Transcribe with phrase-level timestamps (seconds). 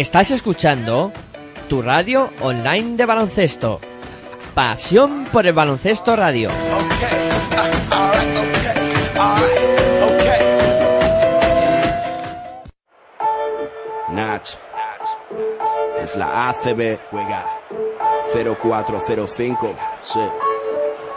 [0.00, 1.12] Estás escuchando
[1.68, 3.80] tu radio online de baloncesto.
[4.54, 6.48] Pasión por el baloncesto radio.
[14.08, 14.48] Nach.
[16.02, 16.98] Es la ACB.
[17.10, 17.44] Juega
[18.32, 19.76] 0405.
[20.02, 20.49] Sí.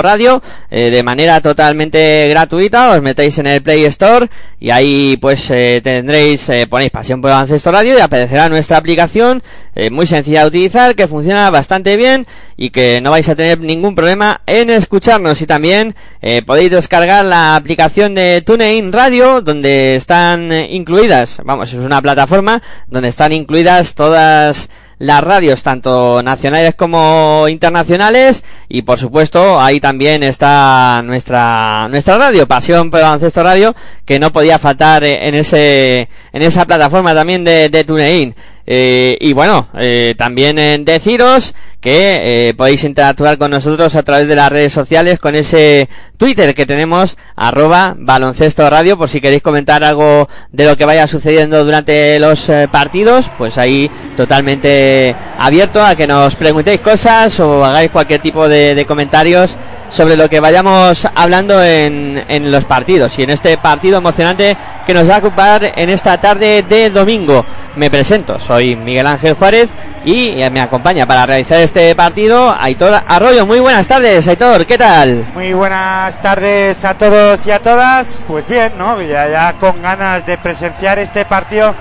[0.03, 2.93] Radio eh, de manera totalmente gratuita.
[2.93, 7.31] Os metéis en el Play Store y ahí pues eh, tendréis, eh, ponéis Pasión por
[7.31, 9.43] Radio y aparecerá nuestra aplicación
[9.75, 12.27] eh, muy sencilla de utilizar que funciona bastante bien
[12.63, 17.25] y que no vais a tener ningún problema en escucharnos y también eh, podéis descargar
[17.25, 23.97] la aplicación de TuneIn Radio donde están incluidas, vamos, es una plataforma donde están incluidas
[23.97, 24.69] todas
[25.01, 32.47] las radios, tanto nacionales como internacionales, y por supuesto ahí también está nuestra nuestra radio,
[32.47, 33.75] Pasión por el Baloncesto Radio,
[34.05, 38.37] que no podía faltar eh, en ese en esa plataforma también de, de TuneIn.
[38.67, 44.29] Eh, y bueno, eh, también eh, deciros que eh, podéis interactuar con nosotros a través
[44.29, 49.43] de las redes sociales con ese Twitter que tenemos, arroba baloncesto radio, por si queréis
[49.43, 55.85] comentar algo de lo que vaya sucediendo durante los eh, partidos, pues ahí totalmente abierto
[55.85, 59.57] a que nos preguntéis cosas o hagáis cualquier tipo de, de comentarios
[59.93, 64.95] sobre lo que vayamos hablando en, en los partidos y en este partido emocionante que
[64.95, 67.45] nos va a ocupar en esta tarde de domingo.
[67.77, 69.69] Me presento, soy Miguel Ángel Juárez
[70.05, 73.45] y eh, me acompaña para realizar este partido Aitor Arroyo.
[73.45, 75.27] Muy buenas tardes, Aitor, ¿qué tal?
[75.35, 78.19] Muy buenas tardes a todos y a todas.
[78.27, 79.01] Pues bien, ¿no?
[79.03, 81.75] Ya, ya con ganas de presenciar este partido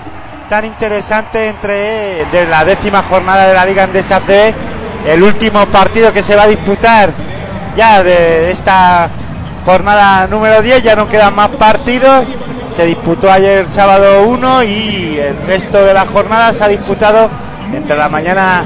[0.49, 4.53] tan interesante entre de la décima jornada de la Liga Andesa CB,
[5.07, 7.09] el último partido que se va a disputar
[7.75, 9.09] ya de esta
[9.65, 12.25] jornada número 10, ya no quedan más partidos.
[12.71, 17.29] Se disputó ayer sábado 1 y el resto de la jornada se ha disputado
[17.73, 18.63] entre la mañana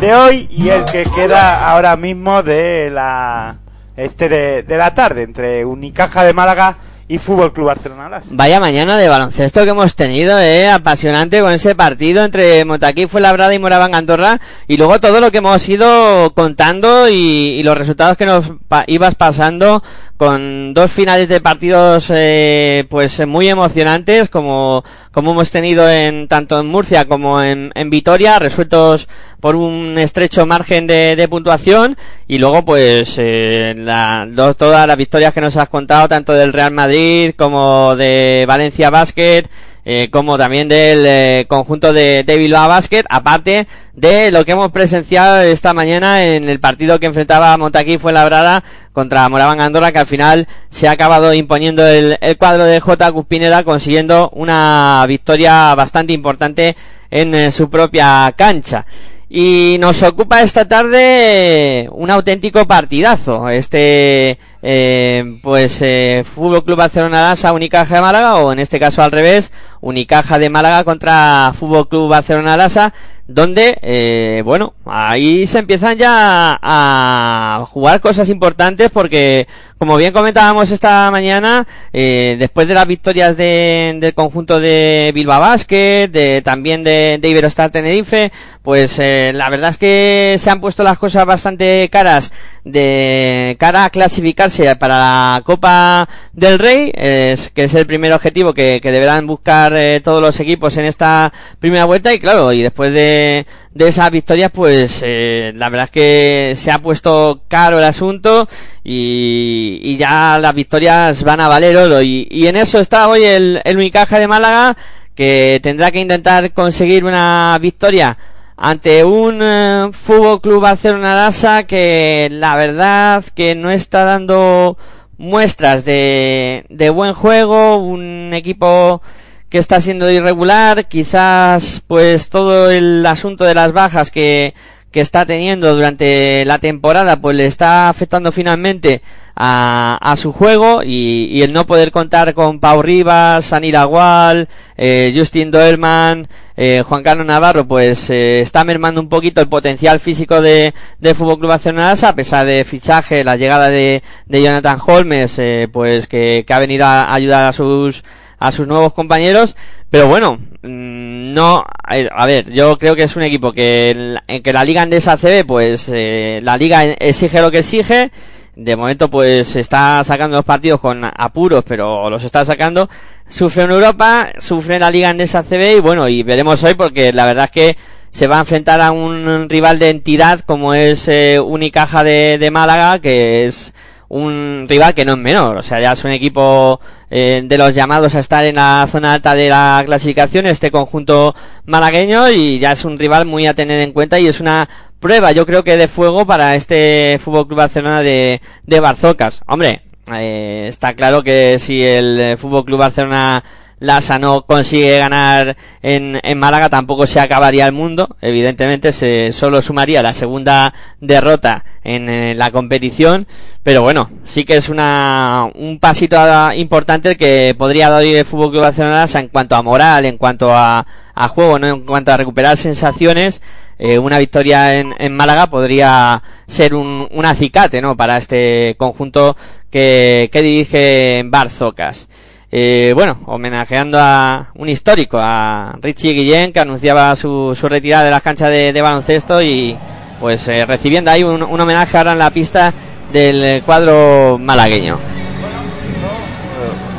[0.00, 3.56] de hoy y el que queda ahora mismo de la
[3.96, 6.76] este de, de la tarde entre Unicaja de Málaga
[7.08, 8.20] y Fútbol Club Barcelona.
[8.30, 13.54] Vaya mañana de baloncesto que hemos tenido, eh, apasionante con ese partido entre Montaquí, Fuenlabrada
[13.54, 17.14] y Moraván Andorra y luego todo lo que hemos ido contando y,
[17.58, 19.82] y los resultados que nos pa- ibas pasando
[20.18, 26.58] con dos finales de partidos eh, pues muy emocionantes como como hemos tenido en tanto
[26.60, 29.08] en Murcia como en, en Vitoria resueltos
[29.40, 31.96] por un estrecho margen de, de puntuación
[32.26, 36.52] y luego pues eh, la, dos- todas las victorias que nos has contado tanto del
[36.52, 39.44] Real Madrid como de Valencia Basket
[39.84, 44.70] eh, como también del eh, conjunto de, de Bilbao Basket, aparte de lo que hemos
[44.70, 48.62] presenciado esta mañana en el partido que enfrentaba Montaquí fue labrada
[48.92, 53.12] contra Moraván Andorra, que al final se ha acabado imponiendo el, el cuadro de J.
[53.12, 56.76] Cuspineda, consiguiendo una victoria bastante importante
[57.10, 58.84] en eh, su propia cancha.
[59.30, 63.48] Y nos ocupa esta tarde un auténtico partidazo.
[63.48, 69.02] Este eh, pues eh, Fútbol Club Barcelona Lasa, Unicaja de Málaga, o en este caso
[69.02, 72.92] al revés, Unicaja de Málaga contra Fútbol Club Barcelona Lasa,
[73.28, 79.46] donde, eh, bueno, ahí se empiezan ya a jugar cosas importantes porque,
[79.76, 85.42] como bien comentábamos esta mañana, eh, después de las victorias de, del conjunto de Bilbao
[85.42, 88.32] Basket, de, también de, de Iberostar Tenerife,
[88.62, 92.32] pues eh, la verdad es que se han puesto las cosas bastante caras
[92.68, 98.52] de cara a clasificarse para la Copa del Rey, es, que es el primer objetivo
[98.52, 102.12] que, deberán buscar eh, todos los equipos en esta primera vuelta.
[102.12, 106.70] Y claro, y después de, de esas victorias pues eh, la verdad es que se
[106.70, 108.48] ha puesto caro el asunto
[108.84, 112.02] y, y ya las victorias van a valer oro.
[112.02, 114.76] Y, y en eso está hoy el, el Unicaja de Málaga
[115.14, 118.16] que tendrá que intentar conseguir una victoria
[118.58, 124.76] ante un eh, Fútbol Club Barcelona Lasa que la verdad que no está dando
[125.16, 129.00] muestras de, de buen juego, un equipo
[129.48, 134.54] que está siendo irregular, quizás pues todo el asunto de las bajas que,
[134.90, 139.02] que está teniendo durante la temporada pues le está afectando finalmente
[139.40, 144.48] a, a su juego y, y, el no poder contar con Pau Rivas, Sanir Agual,
[144.76, 146.26] eh, Justin Doerman,
[146.56, 151.14] eh, Juan Carlos Navarro pues eh, está mermando un poquito el potencial físico de, de
[151.14, 156.08] Fútbol Club Barcelona a pesar de fichaje, la llegada de, de Jonathan Holmes eh, pues
[156.08, 158.02] que, que ha venido a ayudar a sus
[158.40, 159.56] a sus nuevos compañeros,
[159.90, 164.82] pero bueno, no, a ver, yo creo que es un equipo que, que la liga
[164.82, 168.12] andesa CB, pues eh, la liga exige lo que exige,
[168.58, 172.90] de momento pues está sacando los partidos con apuros, pero los está sacando,
[173.28, 177.12] sufre en Europa, sufre en la liga andesa CB y bueno, y veremos hoy porque
[177.12, 177.76] la verdad es que
[178.10, 182.98] se va a enfrentar a un rival de entidad como es eh, Unicaja de, Málaga,
[182.98, 183.74] que es
[184.08, 186.80] un rival que no es menor, o sea, ya es un equipo
[187.10, 191.36] eh, de los llamados a estar en la zona alta de la clasificación, este conjunto
[191.66, 194.68] malagueño, y ya es un rival muy a tener en cuenta y es una
[195.00, 199.42] prueba, yo creo que de fuego para este Fútbol Club Barcelona de, de Barzocas.
[199.46, 203.44] Hombre, eh, está claro que si el Fútbol Club Barcelona
[203.80, 208.16] Lasa no consigue ganar en, en Málaga, tampoco se acabaría el mundo.
[208.20, 213.26] Evidentemente, se solo sumaría la segunda derrota en, en, la competición.
[213.62, 216.16] Pero bueno, sí que es una, un pasito
[216.54, 220.84] importante que podría dar el Fútbol Club Barcelona en cuanto a moral, en cuanto a,
[221.14, 221.66] a juego, ¿no?
[221.68, 223.42] en cuanto a recuperar sensaciones.
[223.80, 227.96] Eh, una victoria en, en, Málaga podría ser un, un acicate, ¿no?
[227.96, 229.36] Para este conjunto
[229.70, 232.08] que, que dirige Barzocas.
[232.50, 238.10] Eh, bueno, homenajeando a un histórico, a Richie Guillén, que anunciaba su, su retirada de
[238.10, 239.76] las canchas de, baloncesto y
[240.18, 242.72] pues eh, recibiendo ahí un, un, homenaje ahora en la pista
[243.12, 244.98] del cuadro malagueño.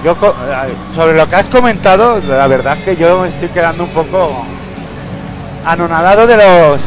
[0.03, 0.15] Yo,
[0.95, 4.45] sobre lo que has comentado, la verdad es que yo me estoy quedando un poco
[5.65, 6.81] anonadado de los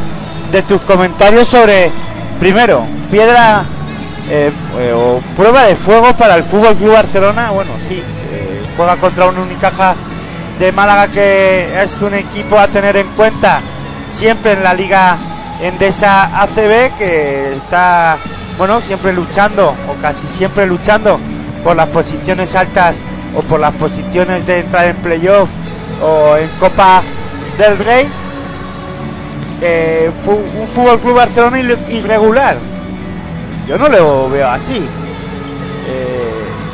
[0.50, 1.91] de tus comentarios sobre
[2.38, 3.65] primero piedra
[4.31, 4.50] eh,
[4.94, 7.50] o prueba de fuego para el Fútbol Club Barcelona.
[7.50, 8.03] Bueno, sí,
[9.00, 9.94] contra un Unicaja
[10.58, 13.61] de Málaga que es un equipo a tener en cuenta
[14.11, 15.17] siempre en la liga
[15.61, 18.19] Endesa ACB que está
[18.58, 21.19] bueno siempre luchando o casi siempre luchando
[21.62, 22.96] por las posiciones altas
[23.34, 25.49] o por las posiciones de entrar en playoff
[26.03, 27.03] o en Copa
[27.58, 28.08] del Rey.
[29.60, 32.56] Eh, un Fútbol Club Barcelona irregular.
[33.69, 34.84] Yo no lo veo así.
[35.86, 36.21] Eh,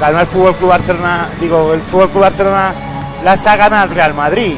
[0.01, 2.75] ganó el Fútbol Club Barcelona, digo, el Fútbol Club Barcelona
[3.25, 4.57] las ha ganado al Real Madrid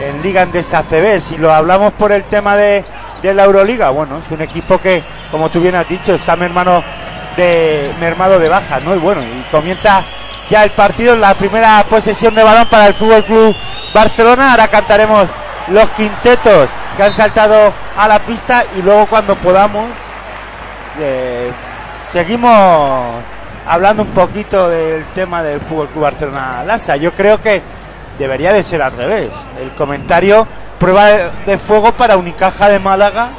[0.00, 1.20] en Liga Endesa ACB.
[1.20, 2.84] Si lo hablamos por el tema de,
[3.22, 6.82] de la Euroliga, bueno, es un equipo que, como tú bien has dicho, está mermano
[7.36, 8.94] de, mermado de bajas, ¿no?
[8.94, 10.02] Y bueno, y comienza
[10.50, 13.56] ya el partido en la primera posesión de balón para el Fútbol Club
[13.94, 14.52] Barcelona.
[14.52, 15.26] Ahora cantaremos
[15.68, 19.86] los quintetos que han saltado a la pista y luego cuando podamos
[21.00, 21.50] eh,
[22.12, 23.22] seguimos
[23.66, 26.96] hablando un poquito del tema del Fútbol Club Barcelona Lasa.
[26.96, 27.62] Yo creo que
[28.18, 29.30] debería de ser al revés.
[29.60, 30.46] El comentario
[30.78, 31.06] prueba
[31.46, 33.30] de, fuego para Unicaja de Málaga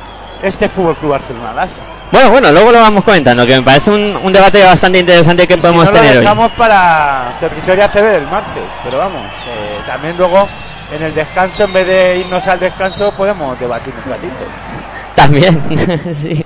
[0.41, 1.81] este Fútbol Club Barcelona Lasa.
[2.11, 5.57] Bueno, bueno, luego lo vamos comentando, que me parece un, un debate bastante interesante que
[5.57, 6.57] podemos si no, tener lo dejamos hoy.
[6.57, 10.47] para territorio ACB del martes, pero vamos, eh, también luego
[10.91, 14.72] en el descanso, en vez de irnos al descanso, podemos debatir un ratito.
[15.15, 15.61] También,
[16.13, 16.43] sí.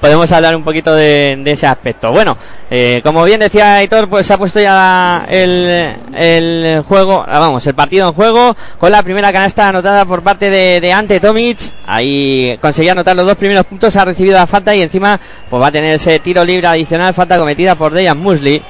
[0.00, 2.12] Podemos hablar un poquito de, de ese aspecto.
[2.12, 2.36] Bueno,
[2.70, 7.66] eh, como bien decía Aitor, pues se ha puesto ya el, el juego, ah, vamos,
[7.66, 11.58] el partido en juego con la primera canasta anotada por parte de, de Ante Tomic.
[11.86, 15.68] Ahí conseguía anotar los dos primeros puntos, ha recibido la falta y encima pues va
[15.68, 18.62] a tener ese tiro libre adicional, falta cometida por Dejan Musli.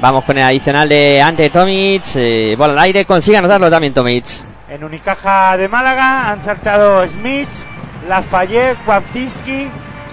[0.00, 4.24] Vamos con el adicional de Ante Tomic, eh, bola al aire, consigue anotarlo también Tomic.
[4.68, 7.48] En Unicaja de Málaga han saltado Smith,
[8.08, 9.68] Lafayette, Juanciski,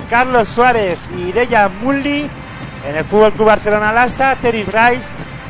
[0.10, 2.30] Carlos Suárez y Dejan Mulli.
[2.88, 5.04] En el Fútbol Club Barcelona Lasa, Terry Rice,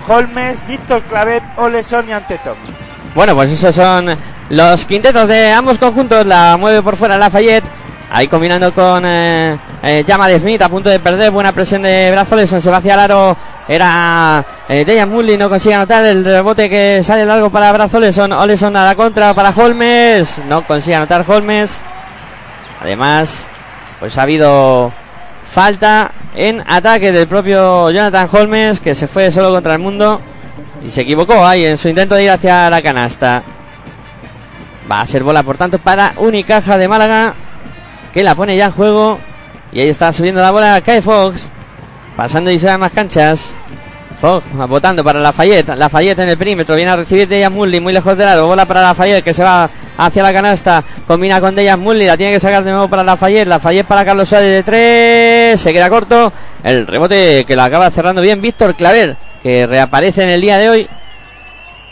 [0.08, 2.76] Holmes, Víctor Clavet, Oleson y Ante Tomic.
[3.14, 4.18] Bueno, pues esos son
[4.50, 6.26] los quintetos de ambos conjuntos.
[6.26, 7.66] La mueve por fuera Lafayette.
[8.12, 11.30] Ahí combinando con eh, eh, Llama de Smith a punto de perder.
[11.30, 12.50] Buena presión de Brazoles.
[12.50, 13.38] Se va hacia el aro.
[13.68, 15.38] Era eh, Dejan Mully.
[15.38, 18.18] No consigue anotar el rebote que sale largo para Brazoles.
[18.18, 20.42] Oleson a la contra para Holmes.
[20.48, 21.80] No consigue anotar Holmes.
[22.82, 23.48] Además,
[24.00, 24.92] pues ha habido
[25.52, 28.80] falta en ataque del propio Jonathan Holmes.
[28.80, 30.22] Que se fue solo contra el mundo.
[30.84, 33.44] Y se equivocó ahí en su intento de ir hacia la canasta.
[34.90, 37.34] Va a ser bola, por tanto, para Unicaja de Málaga.
[38.14, 39.20] Que la pone ya en juego.
[39.72, 41.50] Y ahí está subiendo la bola Kai Fox.
[42.16, 43.56] Pasando y se más canchas.
[44.20, 45.76] Fox votando para Lafayette.
[45.76, 46.76] Lafayette en el perímetro.
[46.76, 48.48] Viene a recibir Dejan Mully muy lejos del lado.
[48.48, 50.84] Bola para Lafayette que se va hacia la canasta.
[51.08, 52.06] Combina con Dejan Mully.
[52.06, 53.48] La tiene que sacar de nuevo para Lafayette.
[53.48, 55.62] Lafayette para Carlos Suárez de tres.
[55.62, 56.34] Se queda corto.
[56.64, 59.16] El rebote que lo acaba cerrando bien Víctor Claver.
[59.42, 60.90] Que reaparece en el día de hoy.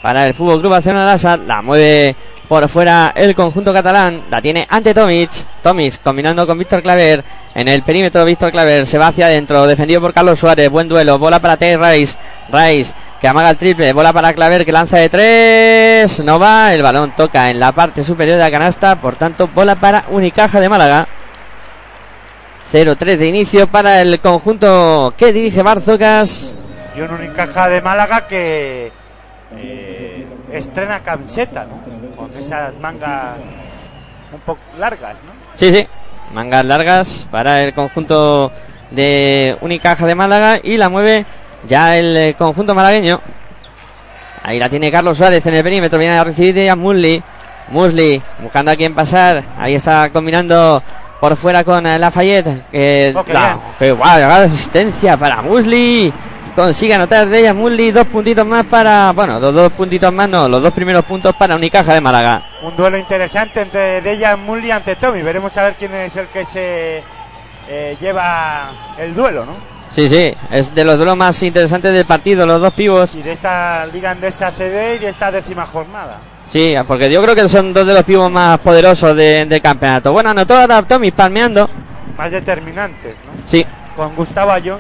[0.02, 1.38] Para el Fútbol Club Barcelona Lasa.
[1.38, 2.16] La mueve
[2.48, 4.24] por fuera el conjunto catalán.
[4.30, 5.30] La tiene ante Tomic.
[5.62, 7.24] Tomic combinando con Víctor Claver.
[7.54, 9.68] En el perímetro Víctor Claver se va hacia adentro.
[9.68, 10.70] Defendido por Carlos Suárez.
[10.70, 11.20] Buen duelo.
[11.20, 12.18] Bola para Tay Rice.
[12.52, 13.94] Rice que amaga el triple.
[13.94, 16.24] Bola para Claver que lanza de tres.
[16.24, 16.74] No va.
[16.74, 18.96] El balón toca en la parte superior de la canasta.
[18.96, 21.08] Por tanto, bola para Unicaja de Málaga.
[22.72, 26.54] 0-3 de inicio para el conjunto que dirige Barzocas.
[26.96, 28.92] Y un Unicaja de Málaga que
[29.56, 31.97] eh, estrena camiseta, ¿no?
[32.18, 33.38] Con esas mangas
[34.34, 35.32] un poco largas, ¿no?
[35.56, 35.88] Sí, sí.
[36.34, 38.52] Mangas largas para el conjunto
[38.92, 41.26] de Unicaja de Málaga y la mueve
[41.68, 43.22] ya el eh, conjunto malagueño.
[44.44, 46.00] Ahí la tiene Carlos Suárez en el perímetro.
[46.00, 47.22] Viene a recibir a Musli.
[47.70, 49.44] Musli buscando a quien pasar.
[49.58, 50.82] Ahí está combinando
[51.20, 52.70] por fuera con eh, Lafayette.
[52.72, 56.14] Que, Oh, qué la- que guau, de asistencia para Musli.
[56.58, 57.92] Consigue anotar de ella Musli.
[57.92, 59.12] Dos puntitos más para.
[59.12, 60.50] Bueno, dos, dos puntitos más, no.
[60.50, 62.42] Los dos primeros puntos para Unicaja de Málaga.
[62.64, 65.22] Un duelo interesante entre Dejan Mully ante Tommy.
[65.22, 67.04] Veremos a ver quién es el que se
[67.70, 69.56] eh, lleva el duelo, ¿no?
[69.92, 70.34] Sí, sí.
[70.50, 72.44] Es de los duelos más interesantes del partido.
[72.48, 73.14] Los dos pivos.
[73.14, 76.18] Y de esta Liga Andesa CD y de esta décima jornada.
[76.52, 80.12] Sí, porque yo creo que son dos de los pivos más poderosos de- del campeonato.
[80.12, 81.70] Bueno, anotó ahora Tommy palmeando.
[82.18, 83.32] Más determinantes, ¿no?
[83.46, 83.64] Sí,
[83.96, 84.80] Con Gustavo Ayón.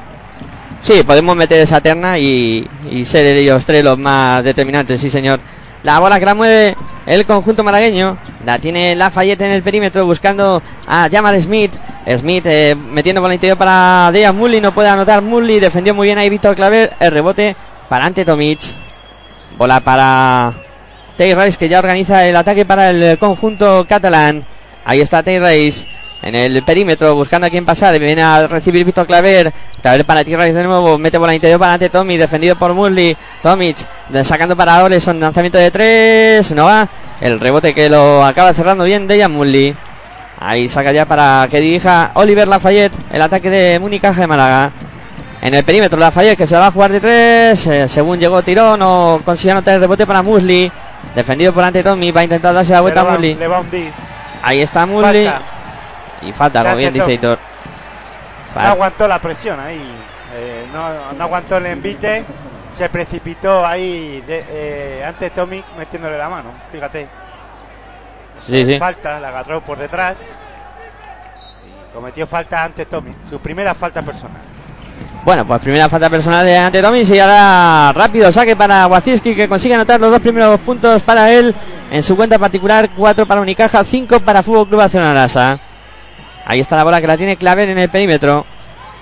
[0.87, 2.67] Sí, podemos meter esa terna y,
[3.05, 5.39] ser ellos tres los más determinantes, sí señor.
[5.83, 6.75] La bola que la mueve
[7.05, 8.17] el conjunto malagueño.
[8.45, 11.73] La tiene Lafayette en el perímetro buscando a Jamal Smith.
[12.17, 14.59] Smith eh, metiendo por interior para Dejan Mully.
[14.59, 15.59] No puede anotar Mully.
[15.59, 16.93] Defendió muy bien ahí Víctor Claver.
[16.99, 17.55] El rebote
[17.87, 18.59] para Ante Tomic.
[19.57, 20.53] Bola para
[21.15, 24.45] Tay Rice que ya organiza el ataque para el conjunto catalán.
[24.83, 25.87] Ahí está Tay Rice
[26.21, 27.97] en el perímetro buscando a quién pasar.
[27.99, 29.53] Viene a recibir Víctor Claver.
[29.81, 30.97] Claver para Rice de nuevo.
[30.97, 32.17] Mete bola interior para ante Tommy.
[32.17, 33.15] Defendido por Murley.
[33.41, 33.77] Tomic
[34.23, 35.19] sacando para Oleson.
[35.19, 36.51] Lanzamiento de tres.
[36.53, 36.87] No va.
[37.21, 39.75] El rebote que lo acaba cerrando bien Dejan Murley.
[40.39, 42.93] Ahí saca ya para que dirija Oliver Lafayette.
[43.11, 44.71] El ataque de Municaja de Málaga.
[45.41, 47.67] En el perímetro Lafayette que se va a jugar de tres.
[47.67, 50.71] eh, según llegó tirón o consiguió anotar el rebote para Musli.
[51.15, 52.11] Defendido por ante Tommy.
[52.11, 53.37] Va a intentar darse la vuelta a hundir.
[54.41, 55.25] Ahí está Musli.
[55.25, 55.56] Falta.
[56.21, 57.13] Y falta, como bien dice.
[57.13, 57.39] Hitor.
[58.55, 59.81] No aguantó la presión ahí.
[60.35, 62.25] Eh, no, no aguantó el envite.
[62.71, 66.51] Se precipitó ahí de, eh, ante Tommy metiéndole la mano.
[66.71, 67.07] Fíjate.
[68.45, 68.77] Sí, sí.
[68.77, 70.39] Falta, la agarró por detrás.
[71.65, 73.13] Y cometió falta ante Tommy.
[73.29, 74.41] Su primera falta personal.
[75.23, 77.01] Bueno, pues primera falta personal de ante Tommy.
[77.01, 81.53] Y ahora rápido saque para Wacinski que consigue anotar los dos primeros puntos para él.
[81.89, 85.27] En su cuenta particular, cuatro para Unicaja, cinco para Fútbol Club Barcelona.
[86.49, 88.45] Ahí está la bola que la tiene Claver en el perímetro.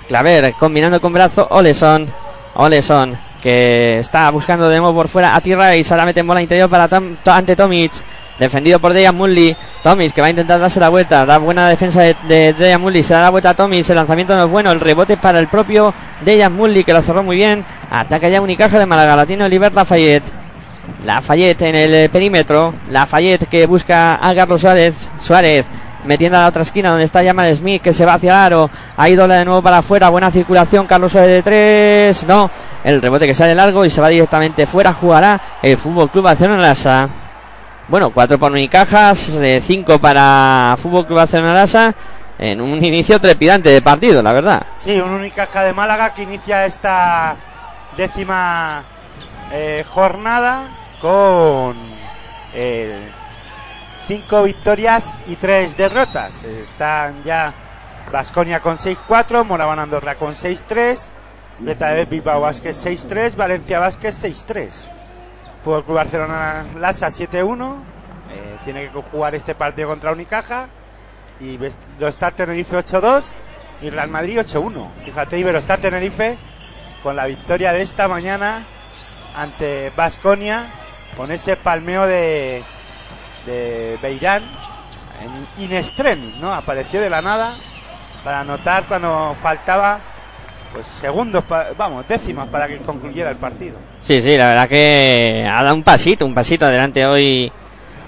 [0.08, 2.12] Claver combinando con brazo Oleson.
[2.54, 5.94] Oleson que está buscando de nuevo por fuera a T-Rice.
[5.94, 6.88] Ahora mete en bola interior para
[7.26, 7.92] ante Tomic.
[8.36, 9.56] Defendido por Dejan Mully.
[9.84, 11.24] Tomic que va a intentar darse la vuelta.
[11.24, 13.04] Da buena defensa de, Mully.
[13.04, 13.88] Se da la vuelta a Tomic.
[13.88, 14.72] El lanzamiento no es bueno.
[14.72, 17.64] El rebote para el propio Dejan Mully que lo cerró muy bien.
[17.92, 19.14] Ataca ya Unicaja de Málaga.
[19.14, 20.32] La tiene Oliver Lafayette.
[21.04, 22.74] Lafayette en el perímetro.
[22.90, 25.08] Lafayette que busca a Carlos Suárez.
[25.20, 25.66] Suárez
[26.06, 28.70] metiendo a la otra esquina donde está Jamal Smith que se va hacia el aro.
[28.96, 32.50] Ahí dobla de nuevo para afuera, buena circulación, Carlos Suárez de tres, no,
[32.84, 36.62] el rebote que sale largo y se va directamente fuera, jugará el Fútbol Club Barcelona
[36.62, 37.08] Lasa.
[37.88, 41.94] Bueno, cuatro para Unicajas, eh, cinco para Fútbol Club Barcelona Lasa
[42.38, 44.66] en un inicio trepidante de partido, la verdad.
[44.78, 47.36] Sí, un Unicaja de Málaga que inicia esta
[47.96, 48.84] décima
[49.52, 50.68] eh, jornada
[51.00, 51.76] con
[52.52, 53.10] eh,
[54.06, 56.42] cinco victorias y tres derrotas.
[56.44, 57.52] Están ya
[58.10, 60.98] Vasconia con 6-4, Moraban Andorra con 6-3,
[61.58, 64.90] Beta de Bilbao Vázquez 6-3, Valencia Vázquez 6-3.
[65.64, 67.76] Fútbol Club Barcelona Lasa 7-1,
[68.30, 70.68] eh, tiene que jugar este partido contra Unicaja
[71.40, 71.58] y
[71.98, 73.24] Iberostar Tenerife 8-2
[73.82, 74.92] y Real Madrid 8-1.
[75.00, 76.38] Fíjate, Iberostar Tenerife
[77.02, 78.64] con la victoria de esta mañana
[79.34, 80.66] ante Vasconia
[81.16, 82.62] con ese palmeo de,
[83.46, 84.42] de Beirán
[85.22, 86.52] en in extremis, ¿no?
[86.52, 87.54] Apareció de la nada
[88.24, 90.00] para anotar cuando faltaba
[90.72, 91.44] pues segundos,
[91.78, 93.78] vamos, décimas para que concluyera el partido.
[94.02, 97.50] Sí, sí, la verdad que ha dado un pasito, un pasito adelante hoy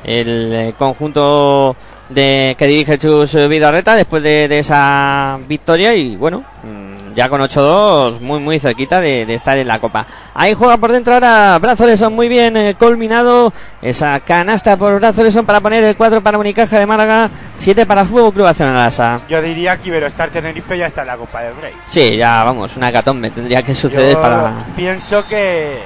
[0.04, 1.76] el eh, conjunto
[2.08, 7.40] de que dirige Chus Vidarreta después de, de esa victoria y bueno, mm, ya con
[7.40, 10.06] 8-2 muy muy cerquita de, de, estar en la copa.
[10.34, 15.60] Ahí juega por dentro ahora Brazoleson muy bien eh, culminado esa canasta por Brazoleson para
[15.60, 18.88] poner el 4 para Unicaja de Málaga, 7 para Fútbol Club Barcelona.
[19.28, 21.74] Yo diría que Iberostar Tenerife ya está en la Copa del Rey.
[21.88, 25.82] Sí, ya vamos, una catombe tendría que suceder Yo para pienso que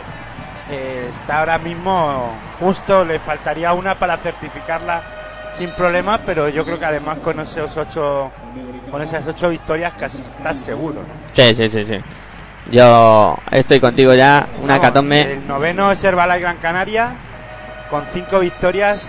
[0.71, 5.22] eh, está ahora mismo justo le faltaría una para certificarla
[5.53, 8.31] sin problema, pero yo creo que además con esos ocho,
[8.91, 11.01] con esas ocho victorias casi estás seguro.
[11.01, 11.09] ¿no?
[11.35, 11.97] Sí, sí, sí, sí.
[12.71, 15.33] Yo estoy contigo ya, una No, catombe.
[15.33, 17.11] El noveno es Herbalife Gran Canaria
[17.91, 19.09] con cinco victorias,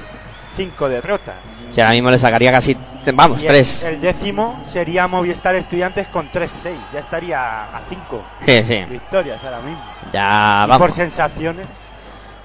[0.55, 1.35] cinco derrotas.
[1.73, 2.75] Que ahora mismo le sacaría casi,
[3.13, 3.83] vamos, Y tres.
[3.83, 6.75] El, décimo sería Movistar Estudiantes con 3-6.
[6.93, 8.83] Ya estaría a 5 Sí, sí.
[8.89, 9.81] victorias ahora mismo.
[10.12, 10.93] Ya Y por vamos.
[10.95, 11.65] sensaciones,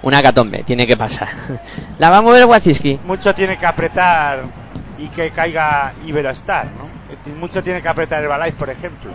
[0.02, 1.28] Una catombe, tiene que pasar.
[1.98, 3.00] La va a mover Waziski.
[3.04, 4.42] mucho tiene que apretar
[4.98, 6.88] y que caiga Iberostar, ¿no?
[7.36, 9.10] Mucho tiene que apretar Herbalife, por ejemplo.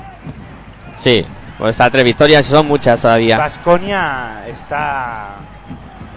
[0.98, 1.26] Sí,
[1.58, 3.38] pues está tres victorias son muchas todavía.
[3.38, 5.36] Vasconia está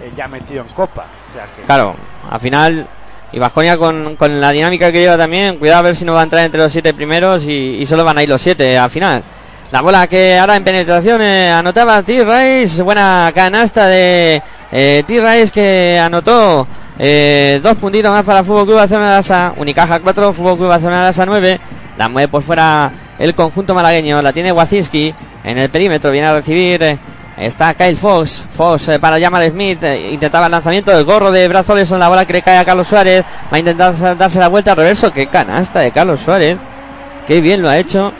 [0.03, 1.05] eh, ya metido en Copa.
[1.31, 1.95] O sea que Claro,
[2.29, 2.87] al final,
[3.31, 6.21] y Bajonia con, con la dinámica que lleva también, cuidado a ver si no va
[6.21, 8.89] a entrar entre los siete primeros y, y solo van a ir los siete al
[8.89, 9.23] final.
[9.71, 15.99] La bola que ahora en penetración eh, anotaba T-Rice, buena canasta de eh, T-Rice que
[15.99, 16.67] anotó
[16.99, 21.25] eh, dos puntitos más para Fútbol Club Barcelona Lasa, Unicaja 4, Fútbol Club Barcelona Lasa
[21.25, 21.59] 9,
[21.97, 26.33] la mueve por fuera el conjunto malagueño, la tiene Wazinski en el perímetro, viene a
[26.33, 26.97] recibir eh,
[27.37, 31.47] Está Kyle Fox, Fox eh, para Jamal Smith, eh, intentaba el lanzamiento del gorro de
[31.47, 34.47] Brazoles en la bola que le cae a Carlos Suárez, va a intentar darse la
[34.47, 36.57] vuelta al reverso, qué canasta de Carlos Suárez,
[37.27, 38.11] qué bien lo ha hecho,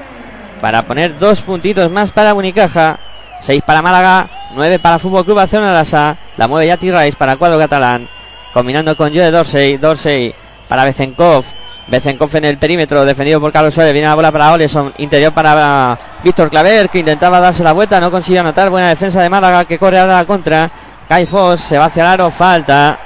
[0.62, 3.00] para poner dos puntitos más para Unicaja,
[3.42, 7.58] seis para Málaga, nueve para Fútbol Club Barcelona Lasa, la mueve ya Rice para cuadro
[7.58, 8.08] catalán,
[8.54, 10.34] combinando con Joe Dorsey, Dorsey
[10.68, 11.46] para Bezenkov,
[11.88, 15.98] Bezenkov en el perímetro, defendido por Carlos Suárez, viene la bola para Oleson, interior para
[16.24, 19.80] Víctor Claver, que intentaba darse la vuelta, no consigue anotar, buena defensa de Málaga, que
[19.80, 20.70] corre ahora a la contra,
[21.08, 23.00] Kai Foss, se va hacia el aro, falta,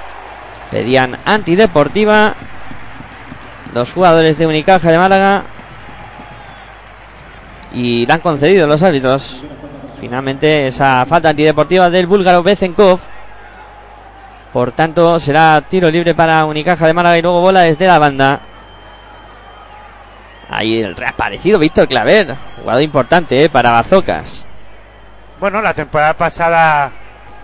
[0.70, 2.34] pedían antideportiva,
[3.72, 5.42] los jugadores de Unicaja de Málaga,
[7.72, 9.44] y la han concedido los árbitros.
[10.02, 12.98] Finalmente esa falta antideportiva del búlgaro Bezenkov.
[14.52, 18.40] Por tanto, será tiro libre para Unicaja de Málaga y luego bola desde la banda.
[20.50, 24.44] Ahí el reaparecido Víctor Claver, jugador importante eh, para Bazocas.
[25.38, 26.90] Bueno, la temporada pasada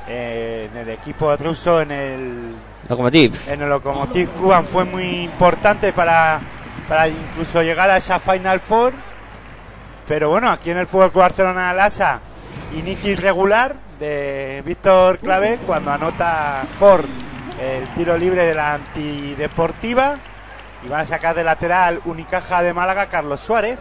[0.09, 2.55] eh, en el equipo ruso, en el,
[2.88, 3.40] Lokomotiv.
[3.49, 6.40] en el Lokomotiv Kuban fue muy importante para,
[6.88, 8.94] para incluso llegar a esa Final Four.
[10.09, 12.21] Pero bueno, aquí en el Fútbol Club Barcelona Lasa,
[12.77, 17.07] inicio irregular de Víctor Claver cuando anota Ford
[17.61, 20.16] el tiro libre de la antideportiva
[20.85, 23.79] y van a sacar de lateral Unicaja de Málaga Carlos Suárez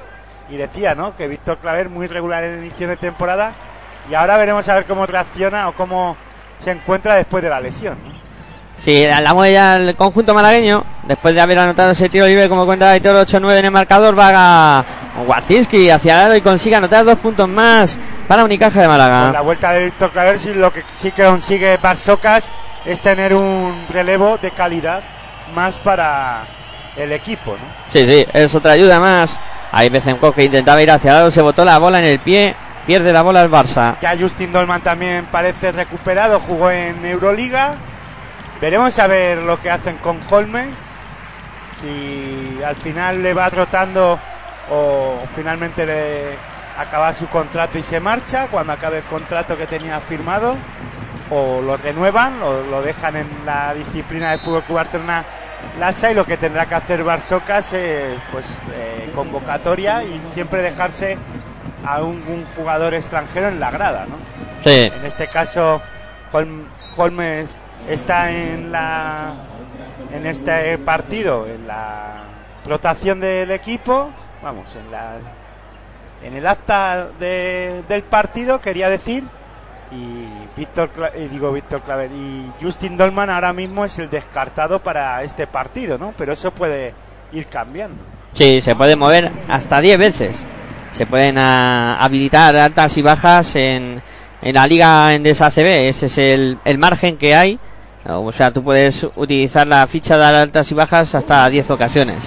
[0.49, 1.15] y decía, ¿no?
[1.15, 3.53] Que Víctor Claver muy regular en el inicio de temporada
[4.09, 6.17] y ahora veremos a ver cómo reacciona o cómo
[6.63, 8.16] se encuentra después de la lesión.
[8.77, 10.83] Sí, la ya el conjunto malagueño.
[11.03, 14.79] Después de haber anotado ese tiro libre, como cuenta Aitor 8-9 en el marcador, va
[14.79, 14.85] a
[15.25, 19.05] Wazinski hacia el aro y consigue anotar dos puntos más para Unicaja de Con la
[19.07, 19.41] Málaga.
[19.41, 22.43] vuelta de Víctor Claver sí, lo que sí que consigue Barsocas
[22.85, 25.01] es tener un relevo de calidad
[25.55, 26.45] más para
[26.95, 27.65] el equipo, ¿no?
[27.91, 29.39] Sí, sí, es otra ayuda más.
[29.71, 32.55] Ahí Bezenkov que intentaba ir hacia el aro, se botó la bola en el pie,
[32.85, 33.95] pierde la bola el Barça.
[34.01, 37.75] Ya Justin Dolman también parece recuperado, jugó en Euroliga.
[38.61, 40.75] Veremos a ver lo que hacen con Holmes,
[41.81, 44.17] si al final le va trotando
[44.71, 46.35] o finalmente le
[46.77, 50.55] acaba su contrato y se marcha cuando acabe el contrato que tenía firmado
[51.29, 55.23] o lo renuevan o lo dejan en la disciplina de Fútbol Club Barcelona
[55.79, 61.17] Lasa y lo que tendrá que hacer Barsocas es pues eh, convocatoria y siempre dejarse
[61.85, 64.15] a un, un jugador extranjero en la grada, ¿no?
[64.63, 64.91] Sí.
[64.93, 65.81] En este caso,
[66.33, 66.65] Holm-
[66.95, 69.33] Holmes está en la
[70.13, 72.23] en este partido, en la
[72.65, 74.09] rotación del equipo,
[74.41, 75.15] vamos, en la
[76.23, 79.23] en el acta de- del partido quería decir
[79.91, 80.25] y
[80.57, 85.47] Víctor eh, digo Víctor Claver y Justin Dolman ahora mismo es el descartado para este
[85.47, 86.13] partido, ¿no?
[86.17, 86.93] Pero eso puede
[87.31, 88.01] ir cambiando.
[88.33, 90.45] Sí, se puede mover hasta 10 veces.
[90.93, 94.01] Se pueden ah, habilitar altas y bajas en,
[94.41, 95.87] en la liga en ACB.
[95.87, 97.59] Ese es el, el margen que hay.
[98.05, 102.17] O sea, tú puedes utilizar la ficha de altas y bajas hasta 10 ocasiones.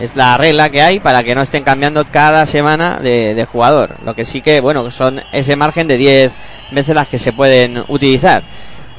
[0.00, 3.96] Es la regla que hay para que no estén cambiando cada semana de, de jugador.
[4.04, 6.32] Lo que sí que, bueno, son ese margen de 10
[6.72, 8.42] veces las que se pueden utilizar.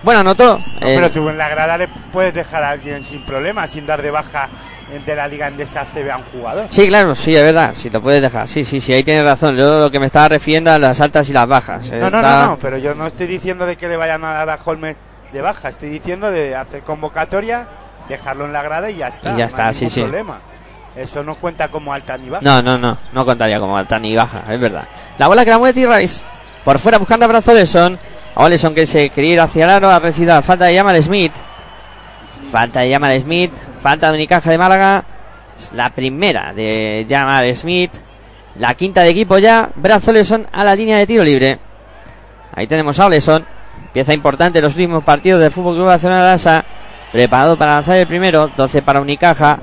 [0.03, 0.57] Bueno, anotó.
[0.57, 3.85] No, eh, pero tú en la grada le puedes dejar a alguien sin problema, sin
[3.85, 4.47] dar de baja
[5.05, 6.65] de la liga endesa CB a un jugador.
[6.69, 8.47] Sí, claro, sí, es verdad, si lo puedes dejar.
[8.47, 9.57] Sí, sí, sí, ahí tienes razón.
[9.57, 11.89] Yo lo que me estaba refiriendo a las altas y las bajas.
[11.91, 14.33] No, no, Está- no, no, pero yo no estoy diciendo de que le vayan a
[14.33, 14.95] dar a Holmes
[15.33, 17.67] de baja, estoy diciendo de hacer convocatoria,
[18.07, 19.31] dejarlo en la grada y ya está.
[19.33, 20.01] Y ya no está, hay sí, sí.
[20.01, 20.39] problema.
[20.95, 22.43] Eso no cuenta como alta ni baja.
[22.43, 24.85] No, no, no, no contaría como alta ni baja, es verdad.
[25.17, 26.23] La bola que la mueve T-Rice.
[26.63, 27.99] Por fuera buscando a brazo Oleson.
[28.39, 31.31] Oleson que se quería ir hacia el aro, ha recibido la falta de Yamal Smith.
[32.51, 35.03] Falta de Yamal Smith, falta de Unicaja de Málaga.
[35.57, 37.91] Es la primera de Yamal Smith.
[38.59, 39.71] La quinta de equipo ya.
[39.75, 41.57] Brazo Oleson a la línea de tiro libre.
[42.53, 43.43] Ahí tenemos a Oleson.
[43.91, 46.63] Pieza importante en los últimos partidos del Fútbol Club Barcelona Lasa.
[47.11, 48.51] Preparado para lanzar el primero.
[48.55, 49.59] 12 para Unicaja.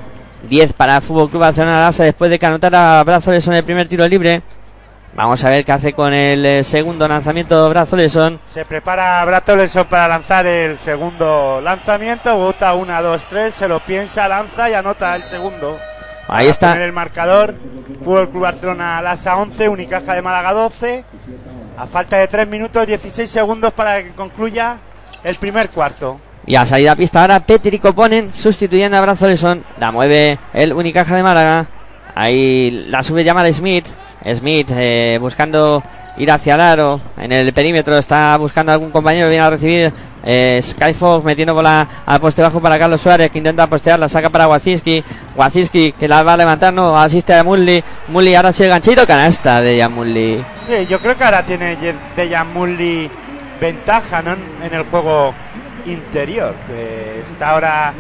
[0.49, 4.07] 10 para Fútbol Club Barcelona Lasa después de que anotara Brazo Oleson el primer tiro
[4.09, 4.43] libre.
[5.17, 8.41] Vamos a ver qué hace con el eh, segundo lanzamiento Brazo Oleson.
[8.49, 14.27] Se prepara Bratoleson para lanzar el segundo lanzamiento, bota una, dos, tres, se lo piensa,
[14.27, 15.79] lanza y anota el segundo.
[16.27, 16.71] Ahí está.
[16.71, 17.55] poner el marcador.
[18.03, 21.05] Fútbol Club Barcelona Lasa 11, Unicaja de Málaga 12.
[21.77, 24.79] A falta de 3 minutos 16 segundos para que concluya
[25.23, 26.21] el primer cuarto.
[26.45, 29.65] Y a salida a pista ahora Petri Coponen sustituyendo a Brazo Oleson.
[29.79, 31.67] La mueve el Unicaja de Málaga.
[32.17, 33.87] Ahí la sube Jamal Smith.
[34.33, 35.83] Smith eh, buscando
[36.17, 37.01] ir hacia el aro.
[37.19, 39.29] En el perímetro está buscando algún compañero.
[39.29, 39.93] Viene a recibir
[40.25, 43.99] eh, Skyfox metiendo bola al poste bajo para Carlos Suárez que intenta postear.
[43.99, 45.05] La saca para Wazinski.
[45.37, 46.73] Wazinski que la va a levantar.
[46.73, 47.83] No asiste a Mulli.
[48.09, 49.07] Mulli ahora sí el ganchito.
[49.07, 50.45] Canasta de Jan Mulli.
[50.67, 51.77] Sí, yo creo que ahora tiene
[52.17, 53.11] Dejan Mulli
[53.61, 54.33] ventaja ¿no?
[54.33, 55.35] en el juego
[55.87, 56.55] interior.
[56.67, 57.93] Que está ahora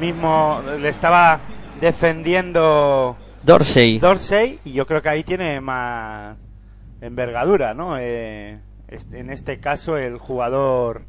[0.00, 1.38] mismo, le estaba
[1.80, 3.98] defendiendo Dorsey.
[3.98, 6.36] Dorsey y yo creo que ahí tiene más
[7.00, 7.96] envergadura, ¿no?
[7.98, 8.58] Eh,
[9.12, 11.02] en este caso el jugador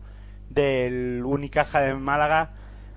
[0.49, 2.51] del Unicaja de Málaga,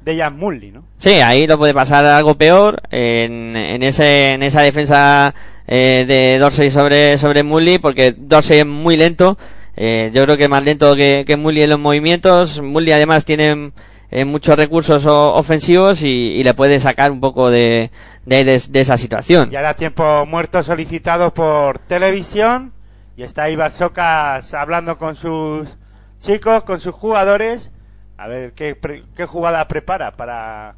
[0.05, 0.85] Dejan Mulli, ¿no?
[0.99, 5.35] Sí, ahí lo puede pasar algo peor en, en ese en esa defensa
[5.67, 9.37] eh, de Dorsey sobre sobre Mully porque Dorsey es muy lento.
[9.77, 12.63] Eh, yo creo que más lento que, que Mully en los movimientos.
[12.63, 13.73] Mully además tiene
[14.11, 17.91] eh, muchos recursos o- ofensivos y, y le puede sacar un poco de,
[18.25, 19.51] de, de- de esa situación.
[19.53, 22.73] Y ahora tiempo muerto solicitado por televisión
[23.17, 25.77] y está ahí Socas hablando con sus
[26.21, 27.73] chicos, con sus jugadores,
[28.19, 30.75] a ver qué, pre- qué jugada prepara para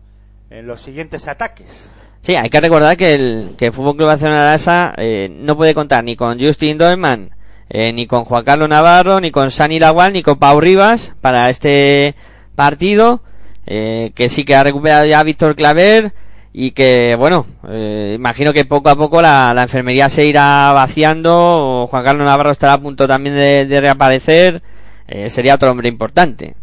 [0.51, 1.91] eh, los siguientes ataques.
[2.21, 5.75] Sí, hay que recordar que el, que el Fútbol Club Barcelona Lasa eh, no puede
[5.75, 7.31] contar ni con Justin Dorman,
[7.71, 11.49] eh, ni con Juan Carlos Navarro, ni con Sani Lagual, ni con Pau Rivas para
[11.49, 12.15] este
[12.59, 13.23] partido,
[13.67, 16.13] eh, que sí que ha recuperado ya Víctor Claver
[16.53, 21.87] y que, bueno, eh, imagino que poco a poco la, la enfermería se irá vaciando,
[21.89, 24.61] Juan Carlos Navarro estará a punto también de, de reaparecer,
[25.07, 26.57] eh, sería otro hombre importante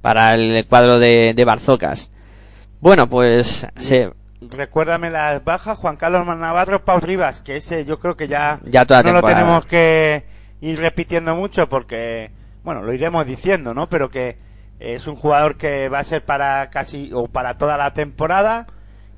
[0.00, 2.10] para el cuadro de, de Barzocas.
[2.80, 8.16] Bueno, pues se, Recuérdame las bajas, Juan Carlos Navarro, Pau Rivas, que ese yo creo
[8.16, 10.24] que ya, Ya toda no lo tenemos que
[10.62, 12.30] ir repitiendo mucho porque,
[12.62, 13.90] bueno, lo iremos diciendo, ¿no?
[13.90, 14.38] Pero que
[14.84, 18.66] es un jugador que va a ser para casi, o para toda la temporada,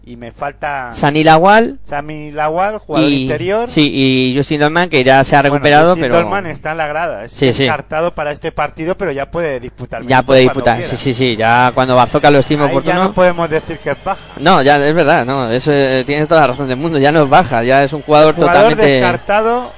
[0.09, 3.69] y me falta Sani Lagual Sami Lawal, jugador y, interior.
[3.69, 6.77] Sí, y Justin Dolman que ya se ha Bueno, recuperado, Justin pero Dolman está en
[6.79, 7.65] la grada, es Sí, sí.
[7.65, 10.07] descartado para este partido, pero ya puede disputar.
[10.07, 10.81] ya puede disputar.
[10.85, 13.05] Sí, sí, sí, ya cuando Bazoca lo estime Ahí ya oportuno.
[13.05, 14.35] no podemos decir que es baja.
[14.39, 17.25] No, ya es verdad, no, eso eh, tienes toda la razón del mundo, ya no
[17.25, 19.73] es baja, ya es un jugador, Jugador totalmente descartado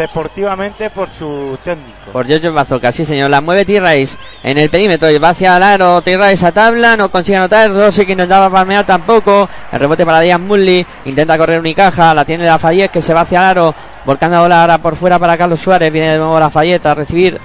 [0.00, 2.10] deportivamente por su técnico.
[2.12, 3.28] Por Giorgio Bazooka, sí señor.
[3.28, 6.00] La mueve T-Rice en el perímetro y va hacia el aro.
[6.00, 7.70] T-Rice a tabla, no consigue anotar.
[7.70, 9.48] Rossi que intentaba palmear tampoco.
[9.70, 10.86] El rebote para Dian Mully.
[11.04, 12.14] Intenta correr Unicaja.
[12.14, 13.74] La tiene la Fayette que se va hacia el aro.
[14.06, 15.92] Volcando bola ahora por fuera para Carlos Suárez.
[15.92, 17.38] Viene de nuevo la Fayette a recibir.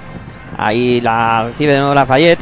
[0.57, 2.39] Ahí la recibe de nuevo la Fayette.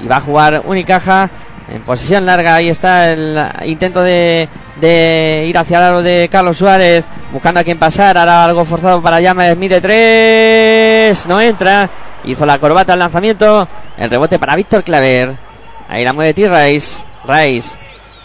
[0.00, 1.28] Y va a jugar Unicaja
[1.70, 4.48] en posesión larga, ahí está el intento de,
[4.82, 9.00] de ir hacia el aro de Carlos Suárez, buscando a quien pasar, ahora algo forzado
[9.00, 11.88] para Llama Smith de tres, no entra,
[12.24, 15.36] hizo la corbata al lanzamiento, el rebote para Víctor Claver,
[15.88, 17.78] ahí la mueve T-Rice, Rice,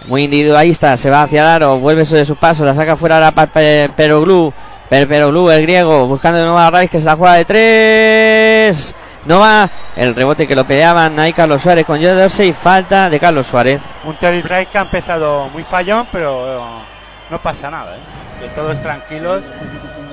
[0.08, 3.32] muy individualista, se va hacia el aro, vuelve sobre sus pasos, la saca fuera ahora
[3.32, 3.52] para
[3.96, 4.52] Peroglu,
[4.90, 8.96] Peroglu, el griego, buscando de nuevo a Rice que se la juega de tres,
[9.28, 12.54] no va el rebote que lo peleaban ahí Carlos Suárez con Joe Dorsey.
[12.54, 13.82] Falta de Carlos Suárez.
[14.06, 16.82] Un Terry que ha empezado muy fallón, pero
[17.30, 17.98] no pasa nada.
[17.98, 18.00] ¿eh?
[18.40, 19.42] Que todo es tranquilo.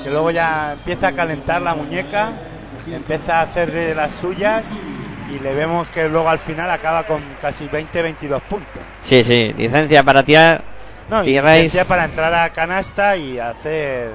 [0.03, 2.33] Que luego ya empieza a calentar la muñeca.
[2.87, 4.65] Empieza a hacer de las suyas.
[5.31, 8.83] Y le vemos que luego al final acaba con casi 20-22 puntos.
[9.03, 9.53] Sí, sí.
[9.57, 10.63] Licencia para tirar.
[11.09, 14.11] No, licencia para entrar a canasta y hacer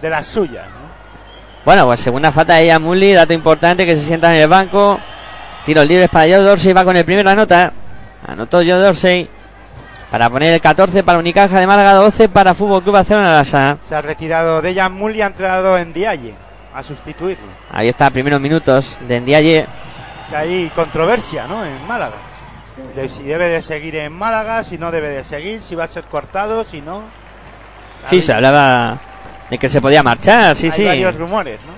[0.00, 0.66] de las suyas.
[1.64, 4.98] Bueno, pues segunda falta de Mully, dato importante que se sienta en el banco.
[5.64, 7.72] Tiros libres para Joe Dorsey, va con el primero anota.
[8.26, 9.28] Anotó Joe Dorsey
[10.10, 14.02] para poner el 14 para Unicaja de Málaga, 12 para Fútbol Club Barcelona Se ha
[14.02, 16.34] retirado de Jan Mully y ha entrado en Dialle
[16.74, 17.46] a sustituirlo.
[17.70, 19.66] Ahí está, primeros minutos de Ndiaye.
[20.28, 21.64] Que hay controversia, ¿no?
[21.64, 22.16] En Málaga.
[22.94, 25.88] De si debe de seguir en Málaga, si no debe de seguir, si va a
[25.88, 27.02] ser cortado, si no.
[28.08, 28.98] Sí, se hablaba
[29.52, 30.84] de que se podía marchar, sí, Hay sí.
[30.84, 31.72] varios rumores, ¿no?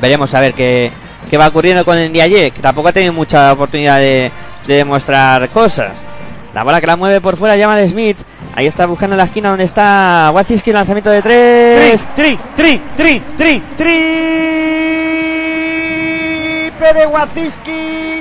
[0.00, 0.90] Veremos a ver qué,
[1.30, 4.32] qué va ocurriendo con el Ndiaye, que tampoco ha tenido mucha oportunidad de,
[4.66, 5.92] de demostrar cosas.
[6.52, 8.18] La bola que la mueve por fuera llama de Smith.
[8.56, 12.08] Ahí está buscando la esquina donde está Waziski, lanzamiento de tres.
[12.16, 13.98] Tri, tri, tri, tri, tri, tri.
[16.92, 18.11] de Waziski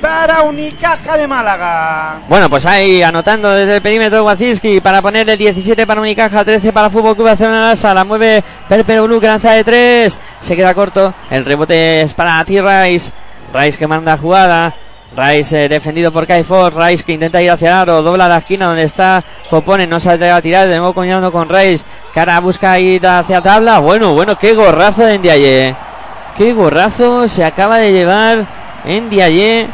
[0.00, 2.20] para Unicaja de Málaga.
[2.28, 6.90] Bueno, pues ahí anotando desde el perímetro Wazinski para ponerle 17 para Unicaja, 13 para
[6.90, 7.74] Fútbol Club Barcelona.
[7.94, 10.20] La mueve Perpero Blue que lanza de 3.
[10.40, 11.12] Se queda corto.
[11.30, 12.62] El rebote es para T.
[12.62, 13.78] Rice.
[13.78, 14.74] Que manda jugada.
[15.14, 16.42] Rice eh, defendido por Kai.
[16.42, 18.02] Rice que intenta ir hacia aro.
[18.02, 19.86] Dobla la esquina donde está Copone.
[19.86, 20.68] No se a tirar.
[20.68, 21.84] De nuevo coñando con Rice.
[22.14, 23.80] Cara busca ir hacia tabla.
[23.80, 25.76] Bueno, bueno, qué gorrazo de Ndiaye.
[26.36, 28.46] Qué gorrazo se acaba de llevar
[28.84, 29.68] Ndiaye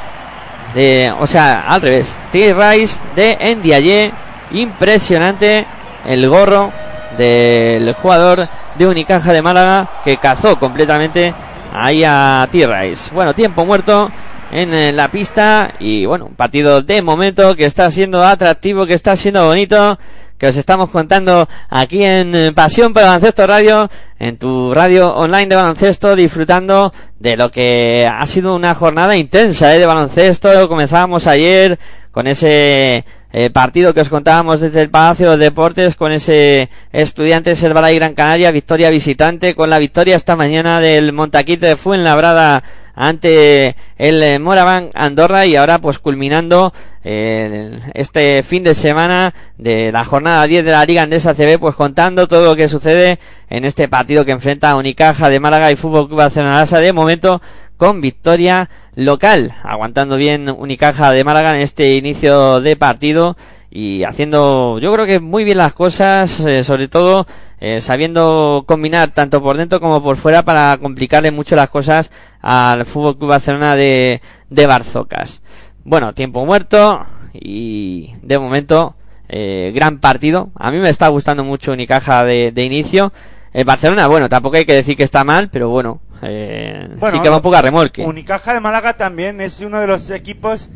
[1.18, 2.54] o sea, al revés, T.
[2.54, 4.12] Rice de Ndiaye,
[4.50, 5.66] impresionante
[6.06, 6.72] el gorro
[7.16, 11.32] del jugador de Unicaja de Málaga que cazó completamente
[11.72, 12.66] ahí a T.
[12.66, 13.10] Rice.
[13.14, 14.10] Bueno, tiempo muerto
[14.52, 19.16] en la pista y bueno, un partido de momento que está siendo atractivo, que está
[19.16, 19.98] siendo bonito
[20.38, 25.46] que os estamos contando aquí en eh, Pasión por Baloncesto Radio, en tu radio online
[25.46, 29.78] de baloncesto, disfrutando de lo que ha sido una jornada intensa ¿eh?
[29.78, 30.68] de baloncesto.
[30.68, 31.78] Comenzábamos ayer
[32.10, 37.62] con ese eh, partido que os contábamos desde el Palacio de Deportes, con ese Estudiantes
[37.62, 42.62] y Gran Canaria, victoria visitante, con la victoria esta mañana del Montaquito de Fuenlabrada
[42.96, 46.72] ante el eh, Moraván Andorra y ahora pues culminando
[47.04, 51.74] eh, este fin de semana de la jornada 10 de la Liga Andesa CB pues
[51.74, 55.76] contando todo lo que sucede en este partido que enfrenta a Unicaja de Málaga y
[55.76, 57.42] Fútbol Club Barcelona de momento
[57.76, 63.36] con victoria local aguantando bien Unicaja de Málaga en este inicio de partido
[63.70, 67.26] y haciendo yo creo que muy bien las cosas eh, sobre todo
[67.60, 72.84] eh, sabiendo combinar tanto por dentro como por fuera para complicarle mucho las cosas al
[72.86, 75.42] Fútbol Club Barcelona de, de Barzocas.
[75.84, 77.00] Bueno, tiempo muerto
[77.32, 78.94] y de momento
[79.28, 80.50] eh, gran partido.
[80.54, 83.12] A mí me está gustando mucho Unicaja de, de inicio.
[83.52, 87.28] El Barcelona, bueno, tampoco hay que decir que está mal, pero bueno, eh, sí que
[87.30, 88.04] va un poco a remolque.
[88.04, 90.70] Unicaja de Málaga también es uno de los equipos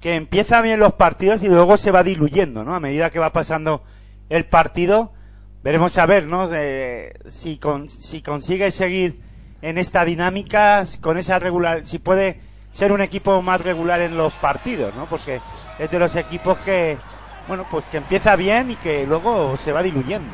[0.00, 2.74] que empieza bien los partidos y luego se va diluyendo, ¿no?
[2.74, 3.84] A medida que va pasando
[4.28, 5.12] el partido,
[5.64, 6.48] veremos a ver, ¿no?
[6.52, 9.18] Eh, si, con, si consigue seguir
[9.62, 12.38] en esta dinámica, con esa regular, si puede
[12.70, 15.06] ser un equipo más regular en los partidos, ¿no?
[15.06, 15.40] Porque
[15.78, 16.98] es de los equipos que,
[17.48, 20.30] bueno, pues que empieza bien y que luego se va diluyendo.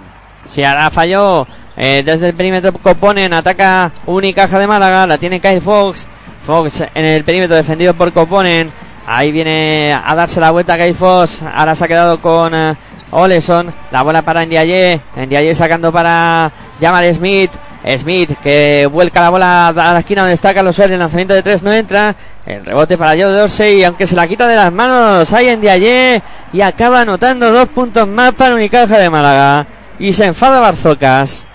[0.49, 5.61] Si ahora falló eh, desde el perímetro Coponen, ataca Unicaja de Málaga, la tiene Kyle
[5.61, 6.09] Fox.
[6.45, 8.73] Fox en el perímetro defendido por Coponen.
[9.07, 11.43] Ahí viene a darse la vuelta Kyle Fox.
[11.43, 12.75] Ahora se ha quedado con eh,
[13.11, 13.73] Oleson.
[13.91, 15.01] La bola para Ndiaye.
[15.17, 17.51] Ndiaye sacando para Jamal Smith.
[17.97, 20.95] Smith que vuelca la bola a la esquina donde está Carlos Suárez.
[20.95, 22.15] El lanzamiento de tres no entra.
[22.47, 23.83] El rebote para Joe Dorsey.
[23.85, 25.33] Aunque se la quita de las manos.
[25.33, 26.23] Ahí Ndiaye.
[26.53, 29.67] Y acaba anotando dos puntos más para Unicaja de Málaga.
[29.99, 31.47] Y se enfada Barzocas.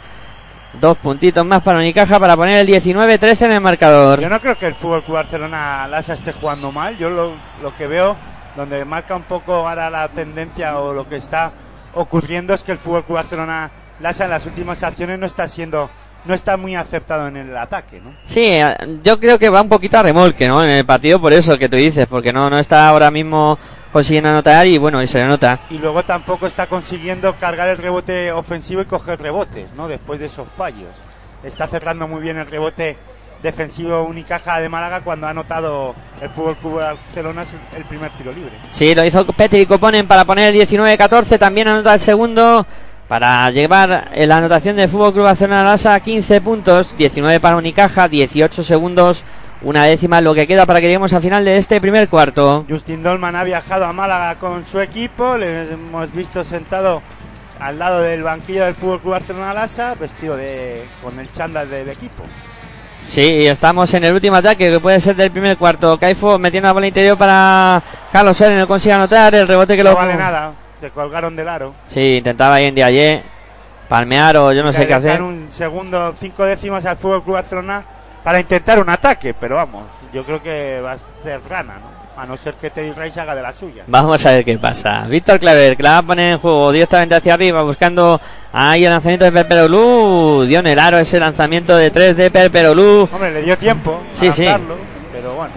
[0.82, 4.20] Dos puntitos más para Unicaja para poner el 19-13 en el marcador.
[4.20, 6.98] Yo no creo que el Fútbol Club Barcelona Lasa esté jugando mal.
[6.98, 8.18] Yo lo que veo,
[8.56, 11.52] donde marca un poco ahora la tendencia o lo que está
[11.94, 15.90] ocurriendo es que el Fútbol Barcelona Lasa en las últimas acciones no está siendo
[16.26, 18.16] no está muy acertado en el ataque, ¿no?
[18.26, 18.60] Sí,
[19.04, 20.64] yo creo que va un poquito a remolque, ¿no?
[20.64, 23.60] En el partido por eso que tú dices, porque no, no está ahora mismo
[23.94, 25.60] consiguiendo anotar y bueno, y se le nota.
[25.70, 29.88] Y luego tampoco está consiguiendo cargar el rebote ofensivo y coger rebotes, ¿no?
[29.88, 30.90] Después de esos fallos.
[31.44, 32.98] Está cerrando muy bien el rebote
[33.46, 38.52] defensivo Unicaja de Málaga cuando ha anotado el Fútbol Club Barcelona el primer tiro libre.
[38.72, 42.66] Sí, lo hizo Petri y Coponen para poner el 19-14, también anota el segundo
[43.08, 48.64] para llevar la anotación del Fútbol Club Barcelona Lasa 15 puntos, 19 para Unicaja, 18
[48.64, 49.24] segundos,
[49.62, 52.66] una décima lo que queda para que lleguemos al final de este primer cuarto.
[52.68, 57.02] Justin Dolman ha viajado a Málaga con su equipo, le hemos visto sentado
[57.60, 61.90] al lado del banquillo del Fútbol Club Barcelona Lasa, vestido de con el chándal del
[61.90, 62.24] equipo.
[63.08, 65.98] Sí, estamos en el último ataque que puede ser del primer cuarto.
[65.98, 69.92] Caifo metiendo la bola interior para Carlos Suárez, no consigue anotar el rebote que no
[69.92, 71.74] lo vale nada se colgaron del aro.
[71.88, 73.24] Sí, intentaba ahí en ayer
[73.88, 75.22] palmear o yo no sé qué hacer.
[75.22, 77.84] un segundo, cinco décimas al Fútbol Club Barcelona
[78.24, 82.05] para intentar un ataque, pero vamos, yo creo que va a ser rana, ¿no?
[82.18, 83.84] A no ser que Teddy Rice haga de la suya.
[83.88, 85.06] Vamos a ver qué pasa.
[85.08, 88.22] Víctor Claver, que la va a poner en juego directamente hacia arriba, buscando
[88.54, 90.46] ahí el lanzamiento de Perperolú.
[90.48, 93.10] Dio en el aro ese lanzamiento de tres de Perperolú.
[93.12, 94.02] Hombre, le dio tiempo.
[94.14, 94.46] Sí, sí.
[95.12, 95.54] Pero bueno.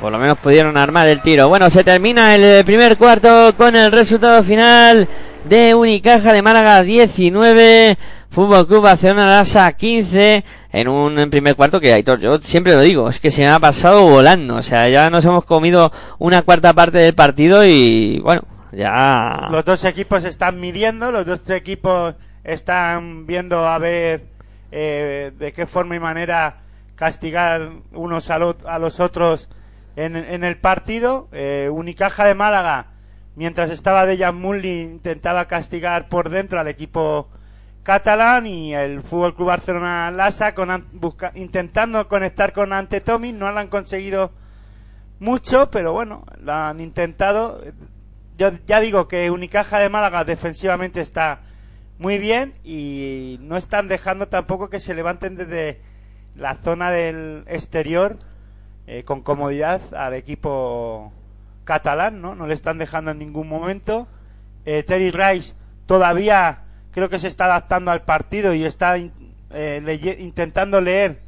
[0.00, 1.48] Por lo menos pudieron armar el tiro.
[1.48, 5.08] Bueno, se termina el primer cuarto con el resultado final
[5.44, 7.96] de Unicaja de Málaga 19,
[8.30, 13.08] Fútbol Club Barcelona Lasa 15 en un primer cuarto que Aitor, yo siempre lo digo,
[13.08, 16.72] es que se me ha pasado volando, o sea, ya nos hemos comido una cuarta
[16.72, 23.26] parte del partido y bueno, ya los dos equipos están midiendo, los dos equipos están
[23.26, 24.26] viendo a ver
[24.70, 26.58] eh, de qué forma y manera
[26.94, 29.48] castigar unos a, a los otros
[29.96, 31.28] en, el partido.
[31.32, 32.86] Eh, Unicaja de Málaga,
[33.36, 37.28] mientras estaba Dejan Mulli, intentaba castigar por dentro al equipo
[37.82, 40.86] catalán y el Fútbol Club Barcelona Lasa con,
[41.34, 43.32] intentando conectar con Ante Tommy.
[43.32, 44.32] No lo han conseguido
[45.18, 47.62] mucho, pero bueno, lo han intentado.
[48.36, 51.40] Yo ya digo que Unicaja de Málaga defensivamente está
[51.98, 55.80] muy bien y no están dejando tampoco que se levanten desde
[56.34, 58.16] la zona del exterior
[58.86, 61.12] eh, con comodidad al equipo
[61.64, 62.34] catalán, ¿no?
[62.34, 64.08] No le están dejando en ningún momento.
[64.64, 65.54] Eh, Terry Rice
[65.86, 71.20] todavía creo que se está adaptando al partido y está eh, intentando leer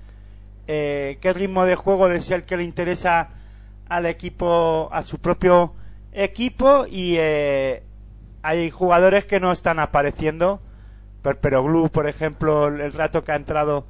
[0.67, 3.29] qué ritmo de juego es el que le interesa
[3.89, 5.75] al equipo, a su propio
[6.13, 7.19] equipo y
[8.43, 10.61] hay jugadores que no están apareciendo.
[11.41, 13.87] Pero Glue, por ejemplo, el rato que ha entrado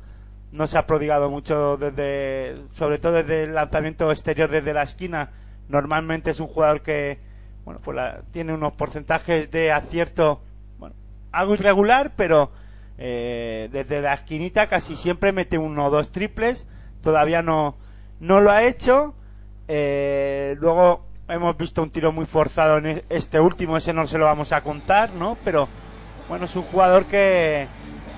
[0.52, 5.30] no se ha prodigado mucho desde, sobre todo desde el lanzamiento exterior desde la esquina.
[5.68, 7.18] Normalmente es un jugador que,
[7.64, 7.98] bueno, pues
[8.32, 10.42] tiene unos porcentajes de acierto,
[11.32, 12.52] algo irregular, pero
[12.98, 16.66] eh, desde la esquinita casi siempre mete uno o dos triples.
[17.02, 17.76] Todavía no,
[18.20, 19.14] no lo ha hecho.
[19.68, 24.18] Eh, luego hemos visto un tiro muy forzado en e-, este último, ese no se
[24.18, 25.36] lo vamos a contar, ¿no?
[25.44, 25.68] Pero
[26.28, 27.66] bueno, es un jugador que,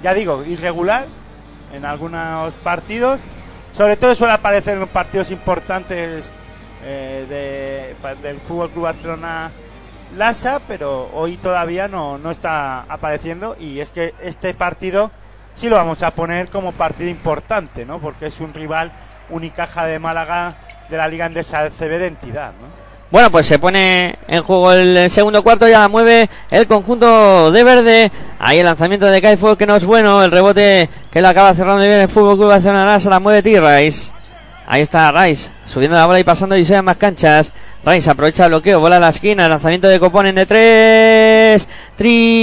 [0.03, 1.07] ya digo, irregular,
[1.72, 3.20] en algunos partidos.
[3.72, 6.33] Sobre todo suele aparecer en los partidos importantes
[6.85, 9.50] eh, del Fútbol Club Barcelona
[10.16, 15.11] Lasa, pero hoy todavía no, no está apareciendo y es que este partido
[15.55, 17.98] sí lo vamos a poner como partido importante, ¿no?
[18.00, 18.92] Porque es un rival
[19.31, 20.57] Unicaja de Málaga
[20.88, 22.85] de la Liga Endesa CB de entidad, ¿no?
[23.11, 27.62] Bueno, pues se pone en juego el segundo cuarto, ya la mueve el conjunto de
[27.62, 28.11] verde.
[28.40, 31.83] Ahí el lanzamiento de Caifo que no es bueno, el rebote que lo acaba cerrando
[31.83, 34.12] bien el Fútbol Club Barcelona, se la mueve T-Rice.
[34.66, 37.53] Ahí está Rice, subiendo la bola y pasando y sea más canchas.
[37.85, 42.40] Rice aprovecha el bloqueo, bola a la esquina, lanzamiento de Coponen de tres, triple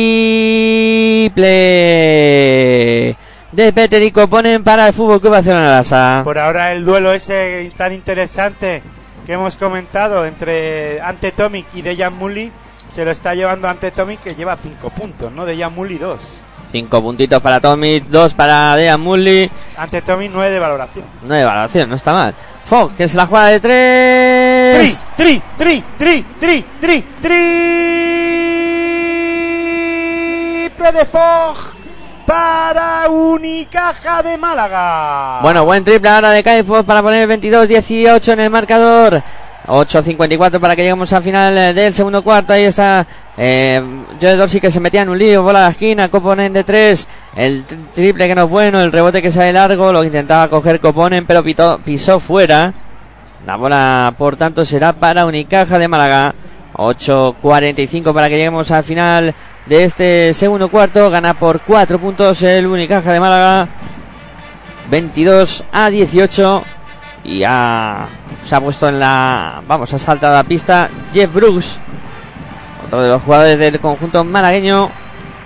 [3.52, 6.22] de Peter y Coponen para el Fútbol Club Barcelona.
[6.24, 8.84] Por ahora el duelo ese tan interesante
[9.26, 12.52] que hemos comentado entre Ante Tomic y Dejan Mully
[12.94, 15.46] se lo está llevando Ante Tomic que lleva 5 puntos, ¿no?
[15.46, 16.20] Dejan Mully 2.
[16.72, 19.52] 5 puntitos para Tomic, 2 para Dejan Mully.
[19.78, 21.06] Ante Tomic 9 de valoración.
[21.22, 22.34] 9 de valoración, no está mal.
[22.68, 25.06] Fogg, que es la jugada de 3.
[25.18, 27.92] Tri, tri, tri, tri, tri, tri, tri.
[30.92, 31.76] de Fogg
[32.26, 35.40] para Unicaja de Málaga.
[35.42, 39.24] Bueno, buen triple ahora de Caifos para poner 22-18 en el marcador.
[39.68, 42.52] 8.54 para que lleguemos al final del segundo cuarto.
[42.52, 43.06] Ahí está
[43.44, 43.82] Eh,
[44.22, 47.08] Joe Dorsey que se metía en un lío, bola a la esquina, Coponen de tres,
[47.36, 51.26] el triple que no es bueno, el rebote que sale largo, lo intentaba coger Coponen,
[51.26, 51.44] pero
[51.84, 52.72] pisó fuera.
[53.48, 56.36] La bola, por tanto, será para Unicaja de Málaga.
[56.74, 59.34] 8.45 para que lleguemos al final
[59.66, 61.10] de este segundo cuarto.
[61.10, 63.68] Gana por 4 puntos el Unicaja de Málaga.
[64.92, 66.64] 22 a 18.
[67.24, 68.08] Y ya
[68.48, 69.64] se ha puesto en la.
[69.68, 71.80] Vamos, ha saltado la pista Jeff Brooks.
[72.92, 74.90] Otro de los jugadores del conjunto malagueño.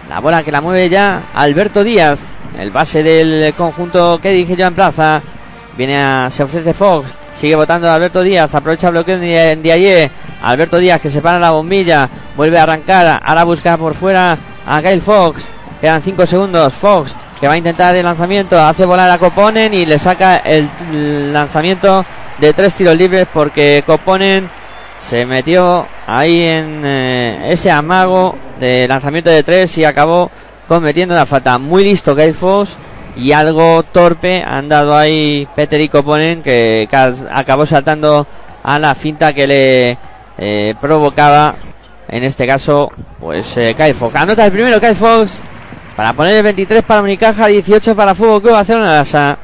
[0.09, 2.17] La bola que la mueve ya Alberto Díaz.
[2.57, 5.21] El base del conjunto que dije yo en plaza.
[5.77, 6.27] Viene a.
[6.31, 7.07] Se ofrece Fox.
[7.35, 8.55] Sigue votando Alberto Díaz.
[8.55, 10.09] Aprovecha el bloqueo de Diaye.
[10.41, 12.09] Alberto Díaz que se para la bombilla.
[12.35, 13.21] Vuelve a arrancar.
[13.23, 14.35] Ahora busca por fuera
[14.65, 15.43] a Kyle Fox.
[15.79, 16.73] Quedan 5 segundos.
[16.73, 18.59] Fox que va a intentar el lanzamiento.
[18.59, 22.03] Hace volar a Coponen y le saca el lanzamiento
[22.39, 24.49] de tres tiros libres porque Coponen
[24.99, 30.31] se metió ahí en eh, ese amago de lanzamiento de tres y acabó
[30.67, 31.57] cometiendo la falta.
[31.57, 32.75] Muy listo Kyle Fox
[33.15, 36.87] y algo torpe han dado ahí Peter y Coponen que
[37.31, 38.27] acabó saltando
[38.63, 39.97] a la finta que le
[40.37, 41.55] eh, provocaba
[42.07, 45.39] en este caso pues eh, Kyle Fox anota el primero Kyle Fox
[45.95, 49.37] para poner el 23 para Unicaja 18 para Fútbol Club Barcelona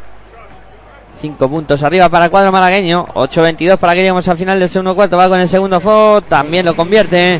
[1.21, 5.17] 5 puntos arriba para cuadro malagueño 8-22 para que lleguemos al final del segundo cuarto
[5.17, 7.39] va con el segundo Fox también lo convierte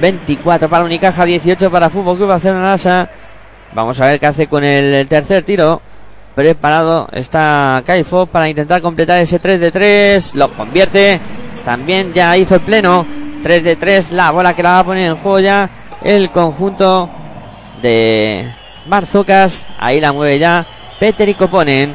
[0.00, 2.76] 24 para Unicaja 18 para Fútbol Club Barcelona
[3.74, 5.82] Vamos a ver qué hace con el tercer tiro.
[6.34, 10.34] Preparado está Kaifo para intentar completar ese 3 de 3.
[10.36, 11.20] Lo convierte.
[11.64, 13.04] También ya hizo el pleno.
[13.42, 14.12] 3 de 3.
[14.12, 15.68] La bola que la va a poner en juego ya
[16.02, 17.10] el conjunto
[17.82, 18.48] de
[18.86, 19.66] Barzocas.
[19.78, 20.64] Ahí la mueve ya
[21.00, 21.94] Peter y Coponen.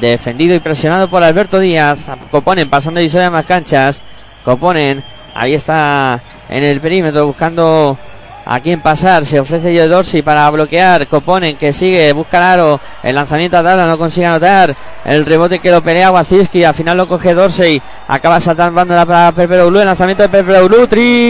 [0.00, 2.00] Defendido y presionado por Alberto Díaz.
[2.30, 4.02] Coponen pasando y a más canchas.
[4.44, 5.02] Coponen.
[5.34, 7.98] Ahí está en el perímetro buscando
[8.44, 9.24] a quién pasar.
[9.24, 11.06] Se ofrece Joe Dorsey para bloquear.
[11.08, 12.80] Coponen que sigue, busca el aro.
[13.02, 14.74] El lanzamiento a tabla no consigue anotar.
[15.04, 16.64] El rebote que lo pelea Waziski.
[16.64, 17.80] Al final lo coge Dorsey.
[18.06, 19.80] Acaba saltando para Blue.
[19.80, 20.86] El lanzamiento de Blue.
[20.86, 21.26] Triple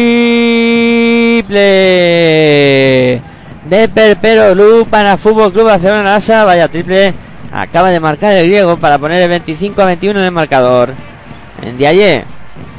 [3.64, 6.44] de Blue para Fútbol Club Barcelona Nasa.
[6.44, 7.25] Vaya triple.
[7.56, 10.92] Acaba de marcar el griego para poner el 25 a 21 en el marcador.
[11.62, 12.22] En Diaye.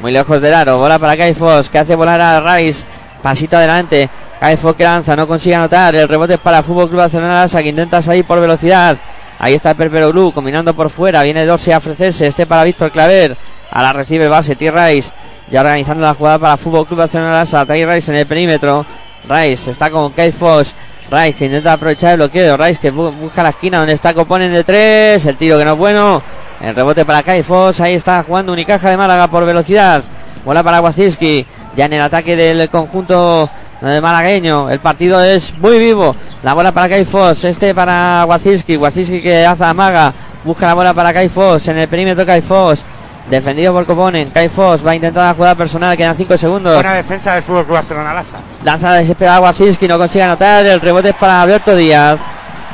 [0.00, 0.78] Muy lejos del aro.
[0.78, 2.84] Bola para Kai Foss que hace volar a Rice.
[3.20, 4.08] Pasito adelante.
[4.38, 5.96] Cae que lanza, no consigue anotar.
[5.96, 8.96] El rebote es para Fútbol Club Barcelona que intenta salir por velocidad.
[9.40, 11.24] Ahí está Perpero Blue combinando por fuera.
[11.24, 12.28] Viene Dorsey a ofrecerse.
[12.28, 13.36] Este para Víctor Claver.
[13.72, 14.70] A la recibe base T.
[14.70, 15.10] Rice.
[15.50, 17.94] Ya organizando la jugada para Fútbol Club Barcelona T.
[17.94, 18.86] Rice en el perímetro.
[19.28, 20.72] Rice está con Kate Foss.
[21.10, 22.56] Rice que intenta aprovechar el bloqueo.
[22.56, 25.24] Rice que busca la esquina donde está Coponen de tres.
[25.24, 26.22] El tiro que no es bueno.
[26.60, 27.80] El rebote para Kai Foss.
[27.80, 30.02] Ahí está jugando Unicaja de Málaga por velocidad.
[30.44, 31.46] Bola para Wazinski.
[31.76, 33.48] Ya en el ataque del conjunto
[33.80, 34.68] de malagueño.
[34.68, 36.14] El partido es muy vivo.
[36.42, 37.42] La bola para Kaifos.
[37.44, 38.76] Este para Wazinski.
[38.76, 40.12] Wazinski que hace amaga.
[40.44, 41.68] Busca la bola para Kaifos.
[41.68, 42.84] En el perímetro Kaifos.
[43.30, 44.30] Defendido por Coponen.
[44.30, 45.96] Kaifos va a intentar la jugada personal.
[45.96, 46.74] Quedan 5 segundos.
[46.74, 48.38] Buena defensa del Fútbol Club Barcelona Lasa.
[48.64, 49.86] Lanza desesperada Wazinski.
[49.86, 50.64] No consigue anotar.
[50.64, 52.18] El rebote es para Alberto Díaz.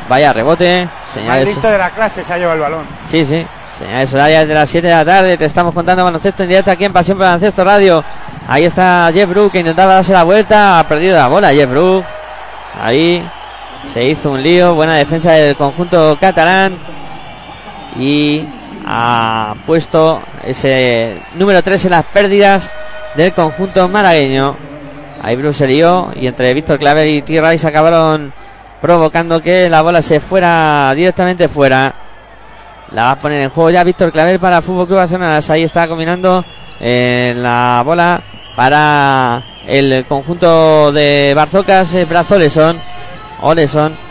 [0.09, 0.89] Vaya rebote.
[1.13, 1.49] Señales.
[1.49, 2.87] listo de la clase se ha llevado el balón.
[3.09, 3.45] Sí, sí.
[3.79, 5.37] Señales horarias de las 7 de la tarde.
[5.37, 8.05] Te estamos contando baloncesto en directo aquí en Pasión por Baloncesto Radio.
[8.47, 10.79] Ahí está Jeff Brook que intentaba darse la vuelta.
[10.79, 12.05] Ha perdido la bola Jeff Brook.
[12.81, 13.29] Ahí
[13.93, 14.75] se hizo un lío.
[14.75, 16.77] Buena defensa del conjunto catalán.
[17.97, 18.47] Y
[18.87, 22.73] ha puesto ese número 3 en las pérdidas
[23.15, 24.57] del conjunto malagueño.
[25.23, 26.11] Ahí se lió.
[26.15, 27.41] Y entre Víctor Claver y T.
[27.41, 28.33] Rice acabaron
[28.81, 31.95] provocando que la bola se fuera directamente fuera.
[32.93, 35.41] La va a poner en juego ya Víctor Claver para Fútbol Club Barcelona.
[35.49, 36.45] Ahí está combinando
[36.81, 38.23] en la bola
[38.55, 42.37] para el conjunto de Barzocas, eh, Brazo
[43.41, 44.04] Oleson.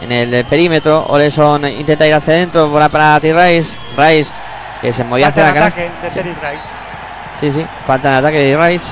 [0.00, 1.06] En el perímetro.
[1.06, 2.68] Oleson intenta ir hacia adentro.
[2.68, 3.32] Bola para T.
[3.32, 3.76] Rice.
[3.96, 4.32] Rice
[4.80, 5.72] que se movía hacia la cara.
[7.40, 7.50] Sí.
[7.50, 8.86] sí, falta de ataque de Rice.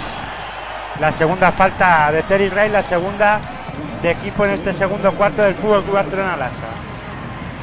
[1.00, 3.40] La segunda falta de Terry Rice, la segunda
[4.02, 6.64] de equipo en este segundo cuarto del Fútbol Club Barcelona Lasa.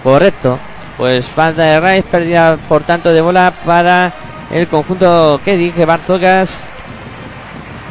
[0.04, 0.60] Correcto.
[0.98, 4.12] Pues falta de Rice, pérdida por tanto de bola para
[4.52, 6.66] el conjunto que dije Barzocas.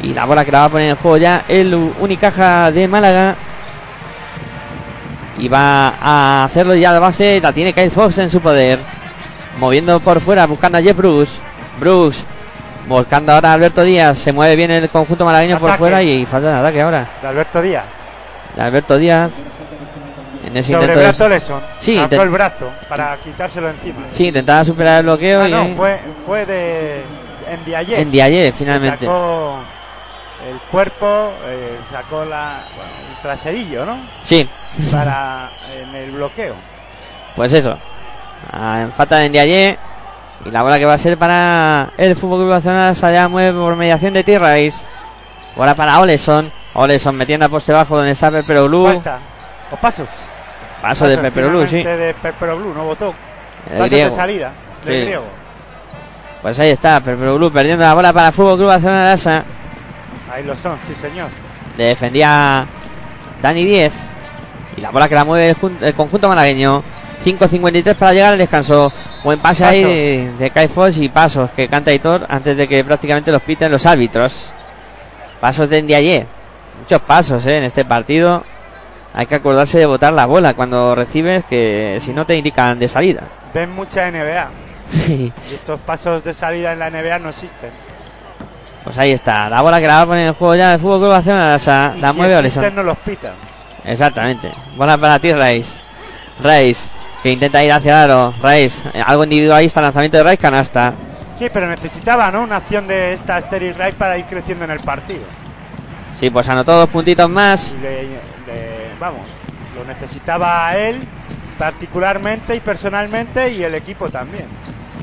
[0.01, 3.35] Y la bola que la va a poner en juego ya el Unicaja de Málaga.
[5.39, 7.39] Y va a hacerlo ya de base.
[7.41, 8.79] La tiene Kyle Fox en su poder.
[9.59, 11.31] Moviendo por fuera, buscando a Jeff Bruce.
[11.79, 12.21] Bruce
[12.87, 14.17] buscando ahora a Alberto Díaz.
[14.17, 17.09] Se mueve bien el conjunto malagueño por fuera y falta de ataque ahora.
[17.21, 17.85] De Alberto Díaz.
[18.55, 19.31] De Alberto Díaz.
[20.45, 21.41] En ese Sobre intento de...
[21.79, 24.01] Sí, el brazo para quitárselo encima.
[24.09, 25.41] Sí, intentaba superar el bloqueo.
[25.41, 25.51] Ah, y...
[25.51, 27.01] no, fue, fue de.
[27.47, 28.01] En Diaye.
[28.01, 29.07] En Diaye, finalmente.
[30.49, 33.97] El cuerpo, eh, sacó la, bueno, el traserillo, ¿no?
[34.25, 34.49] Sí,
[34.91, 36.55] Para en el bloqueo.
[37.35, 37.77] pues eso.
[38.51, 39.77] Ah, En falta de Ndiaye.
[40.45, 43.75] Y la bola que va a ser para el Fútbol Club Barcelona allá mueve por
[43.77, 44.85] mediación de Tirrais.
[45.55, 46.51] Bola para Oleson.
[46.73, 48.85] Oleson metiendo a poste bajo donde está Peperoglu.
[48.87, 49.19] Falta.
[49.71, 50.09] O pasos.
[50.81, 51.81] Paso de Pasos, Peperoglu, sí.
[51.83, 53.13] de Peperoglu, no votó.
[53.69, 54.09] Griego.
[54.09, 54.51] de salida
[54.83, 55.01] del Sí.
[55.03, 55.23] griego.
[56.41, 59.43] Pues ahí está, Peperoglu perdiendo la bola para el Fútbol Club Barcelona Lasa.
[60.33, 61.29] Ahí lo son, sí señor.
[61.77, 62.65] Le defendía
[63.41, 63.93] Dani 10.
[64.77, 66.83] Y la bola que la mueve el jun- el conjunto malagueño.
[67.23, 68.91] 5.53 para llegar al descanso.
[69.23, 69.95] Buen pase ahí Pasos.
[69.95, 73.71] de, de Kai Foss y pasos que canta Hitor antes de que prácticamente los piten
[73.71, 74.33] los árbitros.
[75.39, 76.25] Pasos de Ndiaye.
[76.79, 78.43] Muchos pasos eh, en este partido.
[79.13, 82.87] Hay que acordarse de botar la bola cuando recibes, que si no te indican de
[82.87, 83.21] salida.
[83.53, 84.47] Ven mucha NBA.
[84.89, 85.31] Sí.
[85.49, 87.69] Y estos pasos de salida en la NBA no existen.
[88.83, 89.49] Pues ahí está.
[89.49, 91.57] La bola que la va a poner en el juego ya el Fútbol Club Barcelona
[91.57, 92.75] la, la si mueve Oleson.
[92.75, 93.33] no los pitan.
[93.85, 94.51] Exactamente.
[94.75, 95.73] Bola para ti, Reis.
[96.41, 96.89] Reis,
[97.21, 98.33] que intenta ir hacia el aro.
[98.41, 100.93] Reis, eh, algo individualista, lanzamiento de Reis, canasta.
[101.39, 102.43] Sí, pero necesitaba, ¿no?
[102.43, 105.23] Una acción de esta Sterling Wright para ir creciendo en el partido.
[106.13, 107.73] Sí, pues anotó dos puntitos más.
[107.77, 109.21] Y le- le- vamos,
[109.77, 111.03] lo necesitaba a él
[111.57, 114.45] particularmente y personalmente y el equipo también.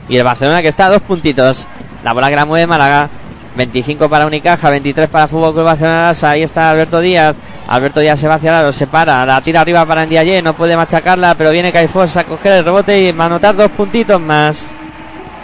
[0.09, 1.67] Y el Barcelona que está a dos puntitos.
[2.05, 3.09] La bola que la mueve Málaga.
[3.57, 6.13] 25 para Unicaja, 23 para Fútbol Club Barcelona.
[6.23, 7.37] Ahí está Alberto Díaz.
[7.67, 10.55] Alberto Díaz se va hacia el aro, se para, la tira arriba para Ndiaye, no
[10.55, 14.73] puede machacarla, pero viene Caifós a coger el rebote y a anotar dos puntitos más.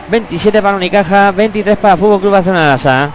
[0.08, 2.66] 27 para Unicaja, 23 para Fútbol Club Barcelona.
[2.68, 3.10] Lasa.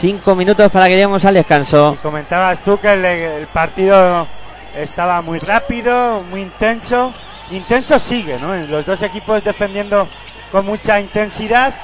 [0.00, 1.96] 5 minutos para que lleguemos al descanso.
[2.02, 4.26] Comentabas tú que el, el partido
[4.74, 7.12] estaba muy rápido, muy intenso.
[7.50, 8.54] Intenso sigue, ¿no?
[8.54, 10.08] Los dos equipos defendiendo
[10.50, 11.74] con mucha intensidad.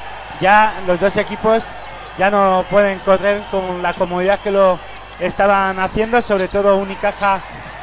[0.41, 1.63] Ya los dos equipos
[2.19, 4.79] ya no pueden correr con la comodidad que lo
[5.21, 7.41] estaban haciendo, sobre todo Unicaja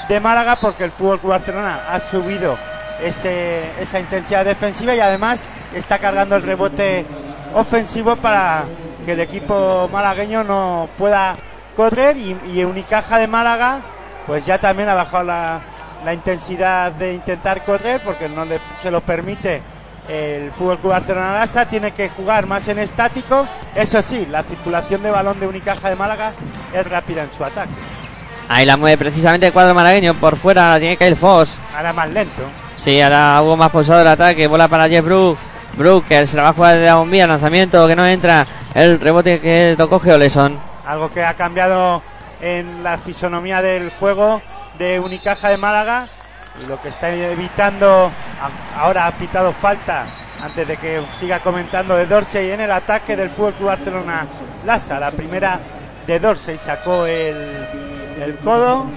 [0.07, 2.57] de Málaga, porque el Fútbol Club Barcelona ha subido
[3.01, 7.05] ese, esa intensidad defensiva y además está cargando el rebote
[7.53, 8.65] ofensivo para
[9.05, 11.35] que el equipo malagueño no pueda
[11.75, 13.81] correr y, Unicaja de Málaga
[14.25, 15.61] pues ya también ha bajado la,
[16.05, 19.61] la intensidad de intentar correr porque no le, se lo permite
[20.07, 25.01] el Fútbol Club Barcelona Lasa tiene que jugar más en estático eso sí la circulación
[25.01, 26.33] de balón de Unicaja de Málaga
[26.73, 27.71] es rápida en su ataque
[28.49, 30.13] Ahí la mueve precisamente el cuadro malagueño.
[30.15, 31.57] Por fuera la tiene Kyle Foss.
[31.75, 32.43] ahora más lento
[32.77, 34.47] Sí, ahora hubo más posado el ataque.
[34.47, 35.37] Bola para Jeff Brook.
[35.77, 37.27] Brook que se la va a jugar de la bombilla.
[37.27, 38.45] Lanzamiento que no entra.
[38.73, 40.59] El rebote que tocó Oleson.
[40.85, 42.01] algo que ha cambiado
[42.41, 44.41] en la fisonomía del juego
[44.77, 46.09] de Unicaja de Málaga
[46.61, 48.11] y lo que está evitando
[48.77, 50.05] ahora ha pitado falta
[50.41, 54.27] antes de que siga comentando de Dorsey en el ataque del Fútbol Club Barcelona
[54.65, 55.59] Lasa la primera
[56.05, 57.35] de Dorsey sacó el,
[58.21, 58.87] el codo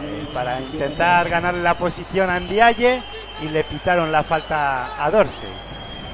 [0.00, 3.02] eh, para intentar ganarle la posición a Ndiaye
[3.42, 5.48] y le pitaron la falta a Dorsey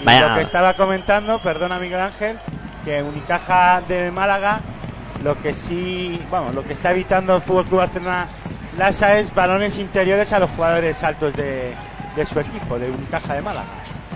[0.00, 0.28] y Vaya.
[0.28, 2.38] lo que estaba comentando perdona Miguel Ángel
[2.84, 4.60] que Unicaja de Málaga
[5.22, 8.26] lo que sí, vamos, lo que está evitando el Fútbol Club Barcelona
[8.78, 11.72] Lasa es balones interiores a los jugadores altos de,
[12.16, 13.66] de su equipo, de Unicaja de Málaga.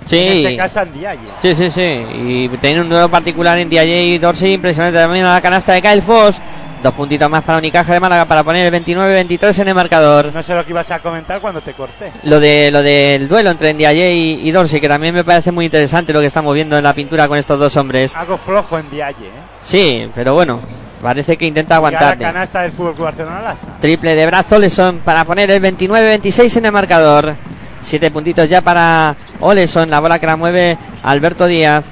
[0.03, 0.19] En Sí.
[0.45, 1.29] este caso Andiaye.
[1.43, 1.83] Sí, sí, sí.
[1.83, 4.53] Y tiene un nuevo particular en Diaye y Dorsey.
[4.55, 6.37] Impresionante también a la canasta de Kyle Foss.
[6.83, 10.33] Dos puntitos más para Unicaja de Málaga para poner el 29-23 en el marcador.
[10.33, 12.13] No sé lo que ibas a comentar cuando te corté.
[12.23, 15.65] Lo de lo del duelo entre Ndiaye y, y Dorsey, que también me parece muy
[15.65, 18.15] interesante lo que estamos viendo en la pintura con estos dos hombres.
[18.15, 19.31] Algo flojo en Diaye, ¿eh?
[19.63, 20.61] Sí, pero bueno,
[21.01, 22.19] parece que intenta Y a la aguantar.
[22.19, 23.55] canasta del Fútbol Barcelona.
[23.81, 27.37] Triple de brazo Oleson para poner el 29-26 en el marcador.
[27.83, 29.91] Siete puntitos ya para Oleson.
[29.91, 31.85] La bola que la mueve Alberto Díaz.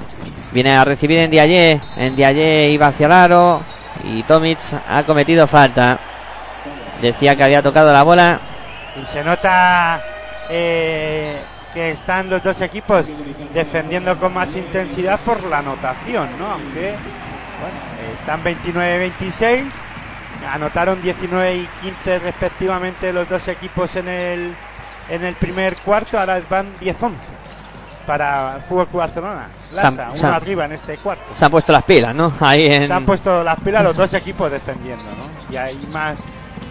[0.51, 1.81] Viene a recibir en Diaye.
[1.97, 3.61] En Diaye iba hacia el aro.
[4.03, 5.97] Y Tomic ha cometido falta.
[7.01, 8.39] Decía que había tocado la bola.
[9.01, 10.01] Y se nota
[10.49, 11.41] eh,
[11.73, 13.05] que están los dos equipos
[13.53, 16.45] defendiendo con más intensidad por la anotación, ¿no?
[16.51, 16.93] Aunque,
[17.59, 17.75] bueno,
[18.19, 19.65] están 29-26,
[20.51, 24.55] anotaron 19 y 15 respectivamente los dos equipos en el,
[25.09, 27.11] en el primer cuarto, ahora van 10-11
[28.05, 29.47] para el Fútbol Club Barcelona.
[29.73, 31.23] Lasa, uno arriba en este cuarto.
[31.33, 32.31] Se han puesto las pilas, ¿no?
[32.39, 32.87] Ahí en...
[32.87, 35.53] Se han puesto las pilas los dos equipos defendiendo, ¿no?
[35.53, 36.19] Y hay más,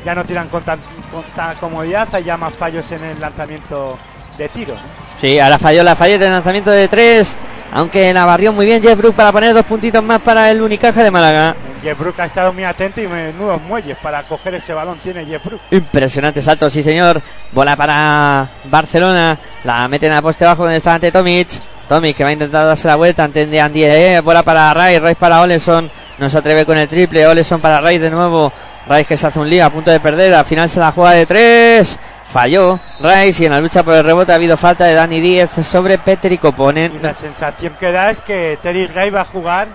[0.05, 0.79] ya no tiran con, tan,
[1.11, 3.99] con tanta comodidad, hay ya más fallos en el lanzamiento
[4.39, 4.75] de tiro.
[4.75, 5.05] ¿no?
[5.21, 7.37] Sí, ahora falló la falleta de lanzamiento de tres.
[7.75, 11.03] Aunque la barrió muy bien Jeff Brook para poner dos puntitos más para el Unicaja
[11.03, 11.57] de Málaga.
[11.83, 15.45] Jeff Brook ha estado muy atento y menudos muelles para coger ese balón tiene Jeff
[15.45, 15.61] Brook.
[15.73, 17.21] Impresionante salto, sí señor.
[17.51, 19.37] Bola para Barcelona.
[19.65, 21.49] La meten a poste bajo donde está ante Tomic.
[21.89, 23.85] Tomic que va a intentar darse la vuelta ante Andy.
[23.85, 25.91] Eh, bola para Ray, Ray para Oleson.
[26.19, 27.27] No se atreve con el triple.
[27.27, 28.53] Oleson para Rice de nuevo.
[28.87, 30.33] Rice que se hace un lío a punto de perder.
[30.33, 31.99] Al final se la juega de tres.
[32.35, 35.53] Falló Rice y en la lucha por el rebote ha habido falta de Dani Díez
[35.65, 36.97] sobre Peter y Coponen.
[36.97, 39.69] Y la sensación que da es que Terry Rice va a jugar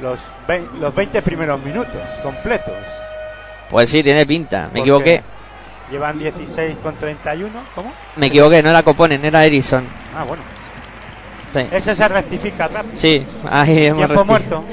[0.00, 0.20] los,
[0.78, 2.74] los 20 primeros minutos completos.
[3.70, 4.64] Pues sí, tiene pinta.
[4.64, 5.22] Me Porque equivoqué.
[5.90, 7.50] Llevan 16 con 31.
[7.74, 7.90] ¿Cómo?
[8.16, 9.86] Me equivoqué, no era Coponen, era Erison.
[10.14, 10.42] Ah, bueno.
[11.54, 12.94] Sí, Eso se rectifica rápido.
[12.94, 14.64] sí ahí hemos Tiempo muerto.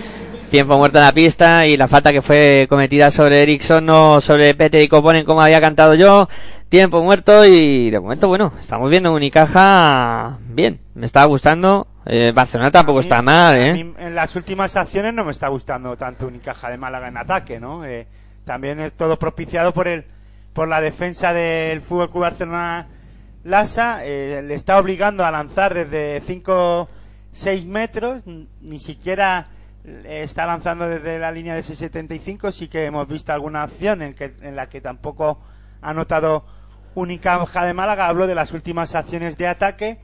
[0.51, 4.53] Tiempo muerto en la pista y la falta que fue cometida sobre Ericsson, no sobre
[4.55, 6.27] Peter y Coponen como había cantado yo.
[6.73, 10.79] Tiempo muerto y de momento, bueno, estamos viendo Unicaja bien.
[10.95, 11.85] Me está gustando.
[12.03, 13.73] Eh, Barcelona tampoco mí- está mal, ¿eh?
[13.73, 17.59] mí en las últimas acciones no me está gustando tanto Unicaja de Málaga en ataque,
[17.59, 17.85] ¿no?
[17.85, 18.07] Eh,
[18.43, 20.03] también es todo propiciado por el
[20.53, 22.87] por la defensa del Fútbol Club Barcelona
[23.43, 23.99] Lasa.
[24.03, 26.87] eh, le está obligando a lanzar desde 5
[27.33, 29.45] 6 metros, ni siquiera
[29.85, 32.51] eh, está lanzando desde la línea de 6.75.
[32.51, 35.39] Sí que hemos visto alguna acción en, que, en la que tampoco
[35.79, 36.62] ha notado
[36.95, 38.07] Unicaja de Málaga.
[38.07, 39.99] Hablo de las últimas acciones de ataque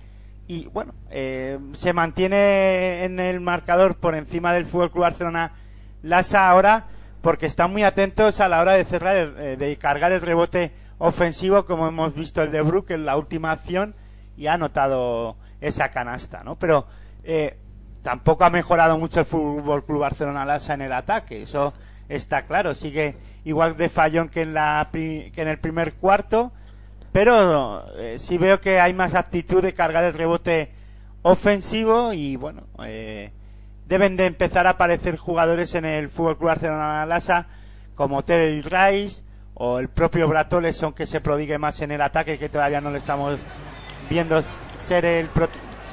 [0.47, 5.51] y bueno, eh, se mantiene en el marcador por encima del Fútbol Club Barcelona
[6.01, 6.87] Lasa ahora
[7.21, 10.71] porque están muy atentos a la hora de cerrar, el- eh, de cargar el rebote
[10.97, 13.93] ofensivo como hemos visto el de Brook en la última acción
[14.37, 16.55] y ha anotado esa canasta, ¿no?
[16.57, 16.87] Pero
[17.23, 17.57] eh,
[18.01, 21.73] tampoco ha mejorado mucho el Fútbol Club Barcelona Lasa en el ataque, eso
[22.07, 26.51] está claro, sigue igual de fallón que en la que en el primer cuarto
[27.11, 30.71] pero eh, sí veo que hay más actitud de cargar el rebote
[31.21, 33.31] ofensivo y bueno, eh,
[33.87, 37.47] deben de empezar a aparecer jugadores en el Fútbol Club Barcelona Lasa
[37.95, 39.23] como Terry Rice
[39.55, 42.99] o el propio Bratoleson que se prodigue más en el ataque que todavía no le
[42.99, 43.37] estamos
[44.09, 44.41] viendo
[44.77, 45.49] ser el pro-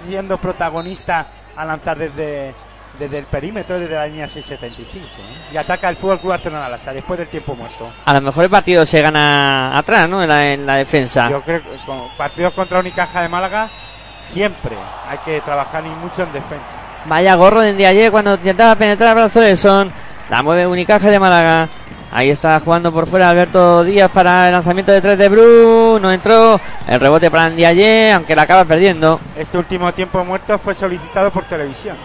[0.06, 2.54] siendo protagonista a lanzar desde
[2.98, 5.48] desde el perímetro desde la línea 675 ¿eh?
[5.52, 7.88] y ataca el Fútbol Club Barcelona Lasa después del tiempo muerto.
[8.04, 10.22] A lo mejor el partido se gana atrás, ¿no?
[10.22, 11.30] En la, en la defensa.
[11.30, 13.70] Yo creo que con partidos contra Unicaja de Málaga
[14.28, 14.76] siempre
[15.08, 16.80] hay que trabajar y mucho en defensa.
[17.06, 19.92] Vaya gorro de ayer cuando intentaba penetrar a Brazoleson.
[20.28, 21.68] La mueve Unicaja de Málaga.
[22.10, 25.98] Ahí está jugando por fuera Alberto Díaz para el lanzamiento de tres de Bru.
[26.00, 26.60] No entró.
[26.88, 29.20] El rebote para Ndiaye, aunque la acaba perdiendo.
[29.36, 31.96] Este último tiempo muerto fue solicitado por televisión.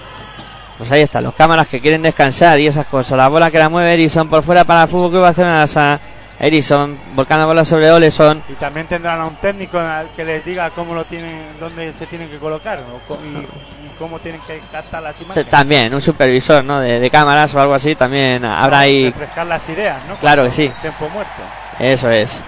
[0.81, 3.15] Pues ahí están los cámaras que quieren descansar y esas cosas.
[3.15, 5.99] La bola que la mueve Erison por fuera para el Fútbol Club Barcelona.
[6.39, 8.41] Erison volcando bola sobre Oleson.
[8.49, 9.79] Y también tendrán a un técnico
[10.15, 13.91] que les diga cómo lo tienen, dónde se tienen que colocar o co- y, y
[13.99, 15.51] cómo tienen que captar las imágenes.
[15.51, 16.79] También un supervisor, ¿no?
[16.79, 17.93] De, de cámaras o algo así.
[17.93, 19.05] También habrá ahí.
[19.11, 20.15] Refrescar las ideas, ¿no?
[20.15, 20.71] Claro que sí.
[20.81, 21.43] Tiempo muerto.
[21.77, 22.41] Eso es.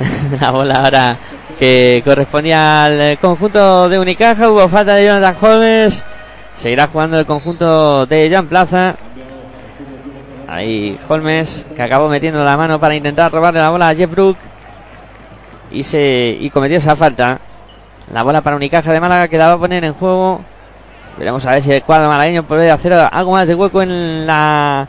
[0.40, 1.16] la bola ahora
[1.60, 4.50] que correspondía al conjunto de Unicaja.
[4.50, 6.04] Hubo falta de Jonathan Holmes.
[6.58, 8.96] Seguirá jugando el conjunto de Jan Plaza.
[10.48, 14.36] Ahí Holmes que acabó metiendo la mano para intentar robarle la bola a Jeff Brook.
[15.70, 17.38] Y se y cometió esa falta.
[18.12, 20.40] La bola para Unicaja de Málaga que la va a poner en juego.
[21.16, 24.88] Veremos a ver si el cuadro malagueño puede hacer algo más de hueco en la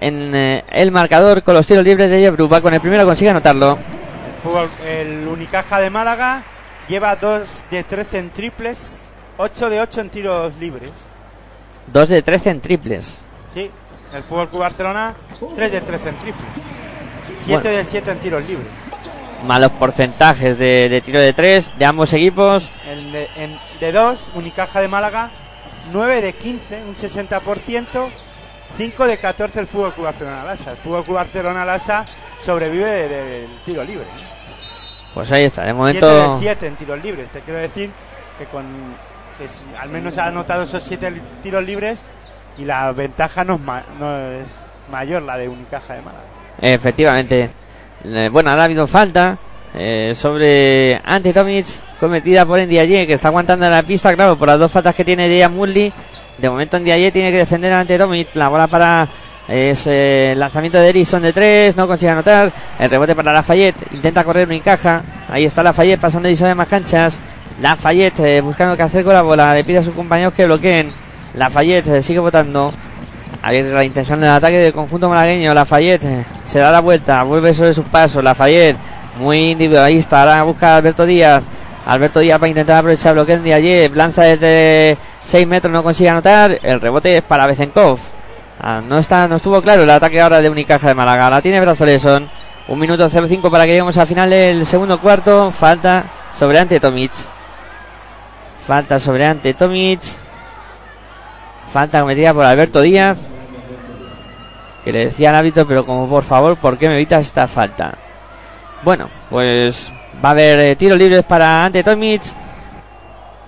[0.00, 2.52] en eh, el marcador con los tiros libres de Jeff Brook.
[2.52, 3.72] Va con el primero consigue anotarlo.
[3.72, 6.44] El, fútbol, el Unicaja de Málaga
[6.88, 9.01] lleva 2 de 13 en triples,
[9.38, 10.90] 8 de 8 en tiros libres.
[11.92, 13.24] 2 de 13 en triples.
[13.54, 13.70] Sí,
[14.14, 15.14] el Fútbol Club Barcelona
[15.56, 16.44] 3 de 13 en triples.
[17.44, 17.76] 7 Bueno.
[17.78, 18.66] de 7 en tiros libres.
[19.46, 22.70] Malos porcentajes de, de tiro de 3 de ambos equipos.
[22.86, 25.30] En de, en de 2, Unicaja de Málaga
[25.92, 28.08] 9 de 15, un 60%.
[28.76, 30.70] 5 de 14 el Fútbol Club Barcelona Lasa.
[30.70, 32.04] El Fútbol Club Barcelona Lasa
[32.40, 34.06] sobrevive de- del tiro libre.
[35.12, 37.28] Pues ahí está, de 7 de momento 7 en tiros libres.
[37.30, 37.90] Te quiero decir
[38.38, 38.64] que con
[39.80, 42.02] al menos ha anotado esos 7 tiros libres
[42.58, 44.46] y la ventaja no es,
[44.90, 46.24] mayor la de Unicaja de Málaga.
[46.60, 47.50] efectivamente.
[48.04, 49.38] Eh, bueno, ahora ha habido falta
[49.74, 51.66] eh, sobre Ante Tomic
[52.00, 55.28] cometida por Ndiaye que está aguantando la pista, claro, por las dos faltas que tiene
[55.28, 55.92] Dejan Murley.
[56.38, 58.34] De momento Ndiaye tiene que defender ante Tomic.
[58.34, 59.08] La bola para
[59.48, 62.52] eh, lanzamiento de Erison de 3, no consigue anotar.
[62.78, 65.02] El rebote para Lafayette, intenta correr, no encaja.
[65.28, 67.20] Ahí está Lafayette pasando Erison de más canchas.
[67.60, 70.92] Lafayette eh, buscando qué hacer con la bola, le pide a sus compañeros que bloqueen.
[71.34, 72.72] Lafayette eh, sigue votando.
[73.42, 75.52] La intención del ataque del conjunto malagueño.
[75.52, 78.22] Lafayette eh, se da la vuelta, vuelve sobre sus pasos.
[78.22, 78.78] Lafayette,
[79.16, 80.20] muy individualista.
[80.20, 81.42] Ahora busca a Alberto Díaz.
[81.84, 83.96] Alberto Díaz para intentar aprovechar el bloqueo de ayer.
[83.96, 84.96] Lanza desde
[85.26, 86.56] 6 metros, no consigue anotar.
[86.62, 87.98] El rebote es para Bezenkov.
[88.60, 91.28] Ah, no está, no estuvo claro el ataque ahora de Unicaja de Málaga.
[91.28, 92.30] La tiene Brazoleson.
[92.68, 95.50] Un minuto 05 para que lleguemos al final del segundo cuarto.
[95.50, 97.10] Falta sobre ante Tomic.
[98.66, 100.00] Falta sobre ante Tomic.
[101.72, 103.18] Falta cometida por Alberto Díaz.
[104.84, 107.94] que le decía al árbitro, pero como por favor, ¿por qué me evitas esta falta?
[108.82, 109.92] Bueno, pues
[110.24, 112.22] va a haber eh, tiros libres para Ante Tomic.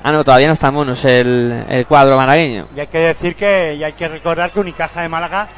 [0.03, 2.69] Ah, no, todavía no está en bonus el, el cuadro malagueño.
[2.77, 5.49] Y hay que decir que, y hay que recordar que Unicaja de Málaga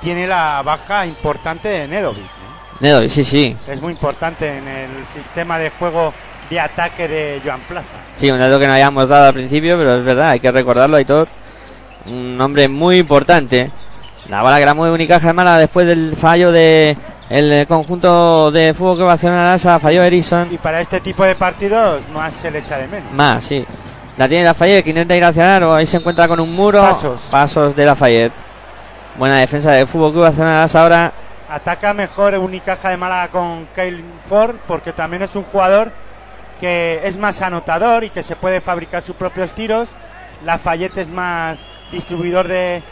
[0.00, 2.22] tiene la baja importante de Nedovic.
[2.22, 2.80] ¿no?
[2.80, 3.56] Nedovic, sí, sí.
[3.66, 6.12] Es muy importante en el sistema de juego
[6.50, 7.86] de ataque de Joan Plaza.
[8.18, 10.96] Sí, un dato que no habíamos dado al principio, pero es verdad, hay que recordarlo,
[10.96, 11.28] Aitor.
[12.06, 13.70] Un hombre muy importante.
[14.28, 16.96] La bala que la mueve Unicaja de Málaga después del fallo de
[17.30, 20.48] el conjunto de fútbol que va a hacer una Lasa, falló Erickson.
[20.52, 23.12] Y para este tipo de partidos más se le echa de menos.
[23.12, 23.64] Más, sí.
[24.16, 26.80] La tiene Lafayette, que intenta ir hacia el ahí se encuentra con un muro.
[26.80, 27.20] Pasos.
[27.30, 28.34] Pasos de Lafayette.
[29.16, 31.12] Buena defensa de fútbol que va a hacer una Lasa ahora.
[31.48, 35.92] Ataca mejor Unicaja de Málaga con Kyle Ford porque también es un jugador
[36.64, 39.90] que es más anotador y que se puede fabricar sus propios tiros.
[40.46, 42.82] Lafayette es más distribuidor de,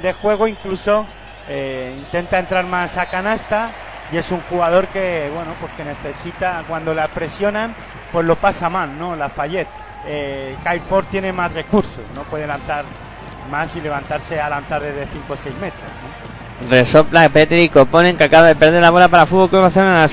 [0.00, 1.06] de juego, incluso
[1.46, 3.70] eh, intenta entrar más a canasta
[4.10, 7.74] y es un jugador que, bueno, pues que necesita, cuando la presionan,
[8.12, 9.14] pues lo pasa mal, ¿no?
[9.14, 9.68] Lafayette.
[10.06, 12.86] Eh, Kyle Ford tiene más recursos, no puede lanzar
[13.50, 15.82] más y levantarse a lanzar desde 5 o 6 metros.
[16.62, 16.70] ¿no?
[16.70, 20.06] Resopla Petri Coponen que acaba de perder la bola para Fútbol Club Barcelona.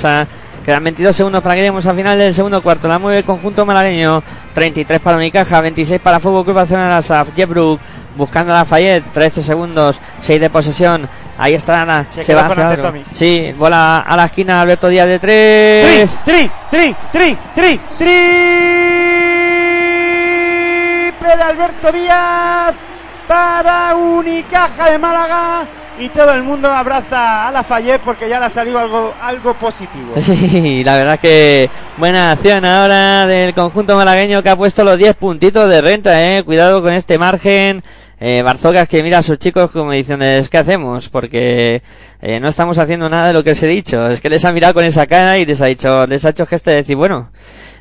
[0.66, 2.88] Quedan 22 segundos para que lleguemos al final del segundo cuarto.
[2.88, 4.24] La mueve el conjunto malagueño.
[4.56, 6.90] 33 para Unicaja, 26 para Fútbol Club Barcelona.
[6.90, 7.24] Lasa.
[7.36, 7.80] Jeff Brook
[8.18, 9.12] buscando a Lafayette.
[9.14, 11.08] 13 segundos, 6 de posesión.
[11.38, 12.08] Ahí está Ana.
[12.12, 12.94] Se Se, va hacia.
[13.14, 14.62] Sí, bola a la esquina.
[14.62, 16.20] Alberto Díaz de Tri, 3.
[16.26, 18.10] tri, tri, tri, tri, triple
[21.38, 22.74] de Alberto Díaz
[23.28, 25.68] para Unicaja de Málaga
[26.00, 29.54] y todo el mundo abraza a la Fayette porque ya le ha salido algo, algo
[29.54, 30.14] positivo.
[30.22, 35.16] Sí, la verdad que buena acción ahora del conjunto malagueño que ha puesto los 10
[35.16, 36.44] puntitos de renta, eh.
[36.44, 37.84] Cuidado con este margen.
[38.20, 41.10] Eh, Barzocas que mira a sus chicos como diciendo, ¿qué hacemos?
[41.10, 41.82] Porque
[42.22, 44.10] eh, no estamos haciendo nada de lo que os he dicho.
[44.10, 46.46] Es que les ha mirado con esa cara y les ha dicho, les ha hecho
[46.46, 47.30] gesto de decir, bueno,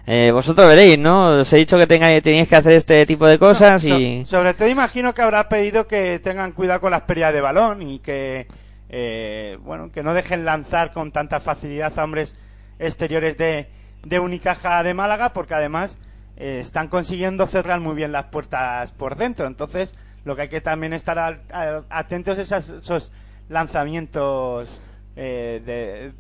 [0.06, 1.38] eh, vosotros veréis, ¿no?
[1.40, 4.24] Os he dicho que tengáis, tenéis que hacer este tipo de cosas y...
[4.26, 7.98] sobre todo imagino que habrá pedido que tengan cuidado con las pérdidas de balón y
[8.00, 8.46] que
[8.90, 12.36] eh, bueno que no dejen lanzar con tanta facilidad a hombres
[12.78, 13.68] exteriores de,
[14.04, 15.96] de Unicaja de Málaga porque además
[16.36, 19.94] eh, están consiguiendo cerrar muy bien las puertas por dentro entonces
[20.24, 23.10] lo que hay que también estar al- a- atentos es a esos
[23.48, 24.80] lanzamientos
[25.16, 26.12] eh, de,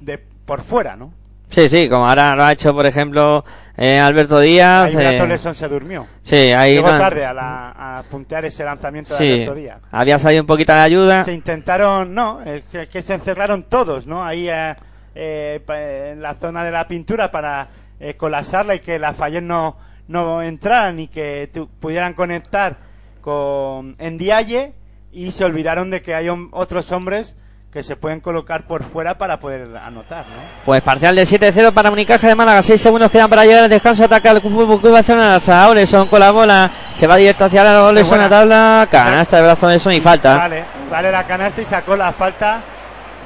[0.00, 1.12] de por fuera ¿no?
[1.52, 3.44] Sí, sí, como ahora lo ha hecho, por ejemplo,
[3.76, 4.94] eh, Alberto Díaz.
[4.94, 6.74] Ahí eh, se durmió sí, ahí...
[6.76, 10.42] llegó no- tarde a, la- a puntear ese lanzamiento de sí, Alberto Díaz había salido
[10.42, 11.24] un poquito de ayuda.
[11.24, 14.24] se intentaron, no, es que, que se encerraron todos, ¿no?
[14.24, 14.74] Ahí eh,
[15.14, 17.68] eh, en la zona de la pintura para
[18.00, 19.76] eh, colapsarla y que la Fayette no,
[20.08, 22.76] no entraran y que tu- pudieran conectar
[23.20, 24.72] con Endiaye
[25.12, 27.36] y se olvidaron de que hay otros hombres
[27.72, 30.42] que se pueden colocar por fuera para poder anotar, ¿no?
[30.64, 32.62] Pues parcial de 7-0 para Unicaja de Málaga.
[32.62, 34.04] 6 segundos quedan para llegar al descanso.
[34.04, 35.36] Ataca el Fútbol Club Barcelona.
[35.46, 36.70] A Oleson con la bola.
[36.94, 38.86] Se va directo hacia la Oleson a tabla.
[38.90, 40.36] Canasta de brazo de Oleson y falta.
[40.36, 42.60] Vale, vale la canasta y sacó la falta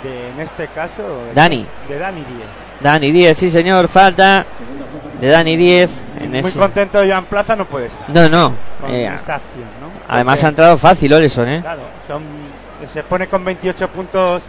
[0.04, 1.02] de, en este caso,
[1.34, 1.66] Dani.
[1.88, 2.46] De Dani Díez.
[2.80, 3.88] Dani 10, sí señor.
[3.88, 4.46] Falta
[5.20, 5.90] de Dani 10.
[6.20, 6.56] En Muy ese...
[6.58, 8.54] contento Joan Plaza no puede estar No, no.
[8.80, 9.88] con Eh, esta acción, ¿no?
[10.08, 11.60] además Porque- ha entrado fácil Oleson, ¿eh?
[11.62, 12.22] Claro, son,
[12.92, 14.42] se pone con 28 puntos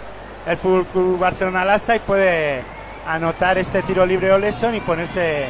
[0.45, 2.61] el Fútbol Club Barcelona Lassa y puede
[3.05, 5.45] anotar este tiro libre Oleson y ponerse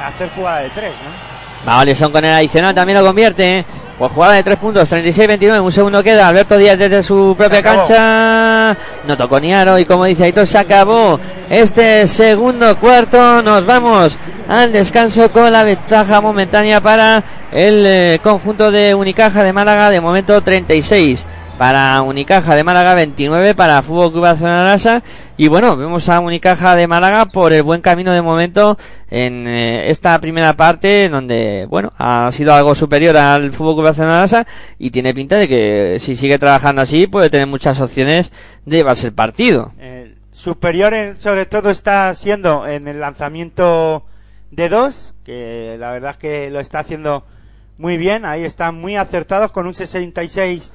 [0.00, 1.68] a hacer jugada de tres, ¿no?
[1.68, 3.58] Va Oleson con el adicional también lo convierte.
[3.58, 3.64] ¿eh?
[3.98, 6.28] Pues jugada de 3 puntos, 36-29, un segundo queda.
[6.28, 8.76] Alberto Díaz desde su propia cancha.
[9.04, 11.18] No tocó ni aro y como dice Aitor, se acabó
[11.50, 13.42] este segundo cuarto.
[13.42, 14.16] Nos vamos
[14.48, 19.90] al descanso con la ventaja momentánea para el eh, conjunto de Unicaja de Málaga.
[19.90, 21.26] De momento 36
[21.58, 25.02] para Unicaja de Málaga, 29 para Fútbol Club Barcelona.
[25.36, 28.78] Y bueno, vemos a Unicaja de Málaga por el buen camino de momento
[29.10, 34.46] en eh, esta primera parte, donde, bueno, ha sido algo superior al Fútbol Club Barcelona
[34.78, 38.32] y tiene pinta de que si sigue trabajando así puede tener muchas opciones
[38.64, 39.72] de llevarse el partido.
[39.80, 44.04] Eh, superior en- sobre todo está siendo en el lanzamiento
[44.52, 47.24] de dos, que la verdad es que lo está haciendo
[47.76, 50.72] muy bien, ahí están muy acertados con un 66%,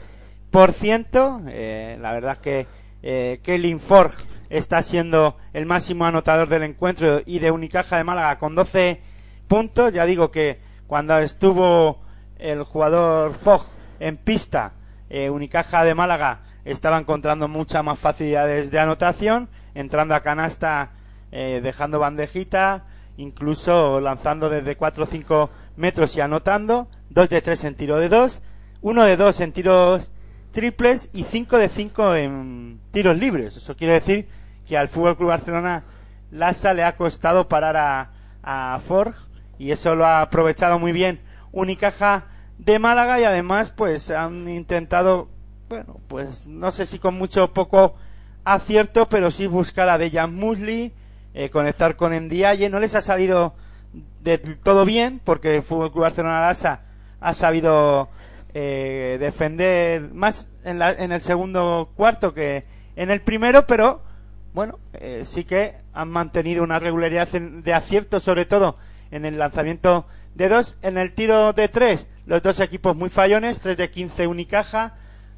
[1.47, 2.67] eh, la verdad es que
[3.01, 4.11] eh, Kevin Ford
[4.51, 9.01] está siendo el máximo anotador del encuentro y de Unicaja de Málaga con 12
[9.47, 12.01] puntos, ya digo que cuando estuvo
[12.37, 13.65] el jugador Fogg
[13.99, 14.73] en pista,
[15.09, 20.91] eh, Unicaja de Málaga estaba encontrando muchas más facilidades de anotación, entrando a canasta,
[21.31, 22.85] eh, dejando bandejita,
[23.17, 28.09] incluso lanzando desde 4 o 5 metros y anotando, 2 de 3 en tiro de
[28.09, 28.43] 2,
[28.81, 30.11] 1 de 2 en tiros
[30.53, 33.57] triples y 5 de 5 en tiros libres.
[33.57, 34.29] Eso quiere decir
[34.65, 35.83] que al Fútbol Club Barcelona
[36.31, 39.15] Lassa le ha costado parar a, a Forg
[39.59, 41.19] y eso lo ha aprovechado muy bien
[41.51, 42.25] Unicaja
[42.57, 45.27] de Málaga y además pues han intentado,
[45.69, 47.95] bueno, pues no sé si con mucho o poco
[48.43, 50.93] acierto, pero sí buscar a Dejan Musli,
[51.33, 52.69] eh, conectar con Ndiaye.
[52.69, 53.53] No les ha salido
[54.21, 56.81] de todo bien porque el Fútbol Club Barcelona Lassa
[57.19, 58.09] ha sabido
[58.53, 64.03] eh, defender más en, la, en el segundo cuarto que en el primero, pero
[64.53, 68.77] bueno, eh, sí que han mantenido una regularidad de acierto, sobre todo
[69.09, 70.77] en el lanzamiento de dos.
[70.81, 74.93] En el tiro de tres, los dos equipos muy fallones, 3 de 15 Unicaja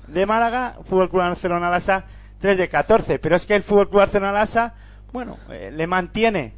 [0.08, 2.06] de Málaga, Fútbol Club Barcelona Lasa
[2.40, 3.20] 3 de 14.
[3.20, 4.76] Pero es que el Fútbol Club Barcelona Lasa,
[5.14, 6.54] bueno, eh, le mantiene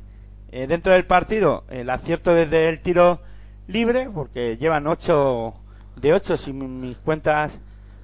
[0.52, 3.22] eh, dentro del partido el acierto desde el tiro
[3.68, 5.54] libre, porque llevan 8
[6.00, 7.60] de 8 si mis cuentas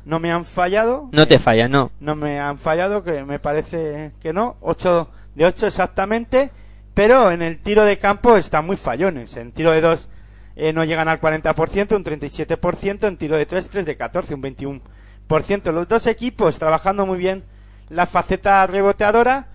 [0.05, 1.09] no me han fallado.
[1.11, 1.91] No te falla, no.
[1.99, 4.57] No me han fallado, que me parece que no.
[4.61, 6.51] 8 de 8 exactamente.
[6.93, 9.35] Pero en el tiro de campo están muy fallones.
[9.37, 10.09] En tiro de 2
[10.55, 13.07] eh, no llegan al 40%, un 37%.
[13.07, 15.71] En tiro de 3, 3 de 14, un 21%.
[15.71, 17.43] Los dos equipos trabajando muy bien
[17.89, 19.47] la faceta reboteadora.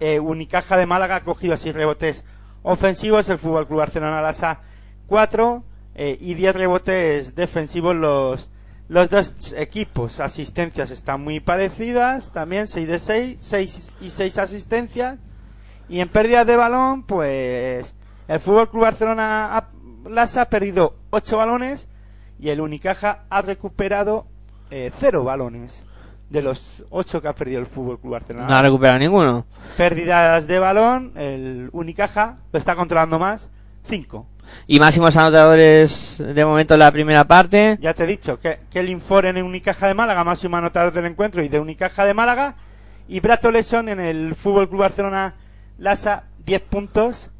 [0.00, 2.24] Eh, Unicaja de Málaga ha cogido 6 rebotes
[2.62, 3.28] ofensivos.
[3.28, 4.60] El Fútbol Club Barcelona Lasa
[5.06, 5.64] 4.
[6.00, 8.50] Eh, y 10 rebotes defensivos los
[8.88, 15.18] los dos equipos, asistencias están muy parecidas, también 6 de 6, 6 y 6 asistencias.
[15.88, 17.96] Y en pérdidas de balón, pues
[18.28, 19.68] el Fútbol Club Barcelona
[20.08, 21.88] Las ha perdido 8 balones
[22.38, 24.26] y el Unicaja ha recuperado
[24.70, 25.84] 0 eh, balones
[26.30, 28.46] de los 8 que ha perdido el Fútbol Club Barcelona.
[28.46, 29.46] No ha recuperado ninguno.
[29.76, 33.50] Pérdidas de balón, el Unicaja lo está controlando más,
[33.82, 34.26] 5.
[34.66, 37.78] Y máximos anotadores de momento en la primera parte.
[37.80, 41.06] Ya te he dicho que, que el Infor en Unicaja de Málaga, máximo anotador del
[41.06, 42.54] encuentro y de Unicaja de Málaga.
[43.08, 45.34] Y Brato Leson en el Fútbol Club Barcelona
[45.78, 47.30] Lasa, 10 puntos,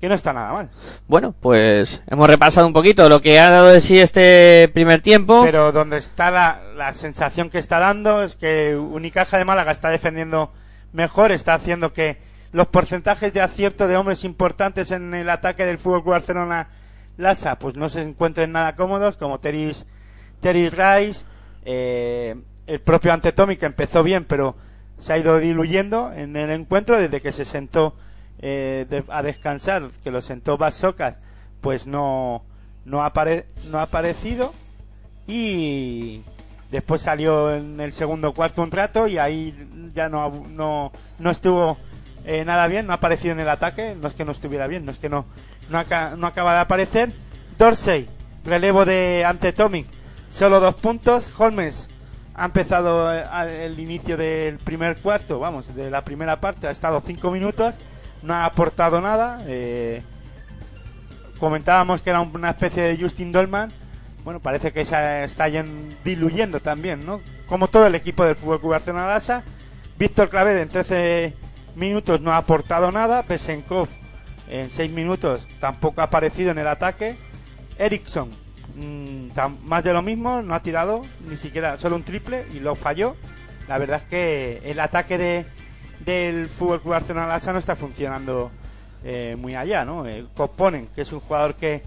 [0.00, 0.70] que no está nada mal.
[1.06, 5.42] Bueno, pues hemos repasado un poquito lo que ha dado de sí este primer tiempo.
[5.44, 9.90] Pero donde está la, la sensación que está dando es que Unicaja de Málaga está
[9.90, 10.52] defendiendo
[10.92, 12.18] mejor, está haciendo que
[12.52, 16.68] los porcentajes de acierto de hombres importantes en el ataque del Fútbol Barcelona
[17.16, 19.86] Lasa pues no se encuentren nada cómodos como Teris
[20.40, 21.24] Teris Rice
[21.64, 22.36] eh,
[22.66, 24.54] el propio Antetomic que empezó bien pero
[24.98, 27.94] se ha ido diluyendo en el encuentro desde que se sentó
[28.38, 31.16] eh, a descansar que lo sentó Basocas
[31.60, 32.44] pues no
[32.84, 34.52] no, apare no ha aparecido
[35.26, 36.22] y
[36.70, 39.54] después salió en el segundo cuarto un rato y ahí
[39.94, 41.78] ya no no, no estuvo
[42.24, 44.84] eh, nada bien, no ha aparecido en el ataque, no es que no estuviera bien,
[44.84, 45.26] no es que no,
[45.68, 45.78] no,
[46.26, 47.12] acaba de aparecer.
[47.58, 48.08] Dorsey,
[48.44, 49.86] relevo de ante Tommy,
[50.28, 51.32] solo dos puntos.
[51.36, 51.88] Holmes
[52.34, 57.02] ha empezado eh, el inicio del primer cuarto, vamos, de la primera parte, ha estado
[57.04, 57.74] cinco minutos,
[58.22, 59.42] no ha aportado nada.
[59.46, 60.02] Eh,
[61.40, 63.72] comentábamos que era una especie de Justin Dolman.
[64.22, 65.46] Bueno, parece que se está
[66.04, 67.20] diluyendo también, ¿no?
[67.48, 69.20] Como todo el equipo del Fútbol Club Barcelona.
[69.98, 71.34] Víctor Claver en 13
[71.74, 73.22] minutos no ha aportado nada.
[73.22, 73.88] Pesenkov
[74.48, 77.16] en 6 minutos tampoco ha aparecido en el ataque.
[77.78, 78.30] Ericsson,
[78.76, 79.28] mm,
[79.64, 83.16] más de lo mismo, no ha tirado ni siquiera solo un triple y lo falló.
[83.68, 85.46] La verdad es que el ataque de,
[86.00, 88.50] del Fútbol Club Barcelona Lasa no está funcionando
[89.04, 90.06] eh, muy allá, ¿no?
[90.06, 90.26] Eh,
[90.94, 91.82] que es un jugador que,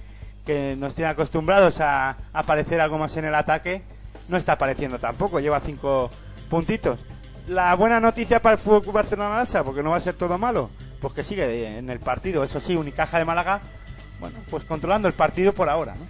[0.46, 3.84] que nos tiene acostumbrados a, aparecer algo más en el ataque,
[4.28, 6.10] no está apareciendo tampoco, lleva 5
[6.50, 7.00] puntitos
[7.48, 10.70] la buena noticia para el Fútbol Barcelona Alsa, porque no va a ser todo malo,
[11.00, 12.44] pues que sigue en el partido.
[12.44, 13.62] Eso sí, Unicaja de Málaga,
[14.20, 16.06] bueno, pues controlando el partido por ahora, ¿no?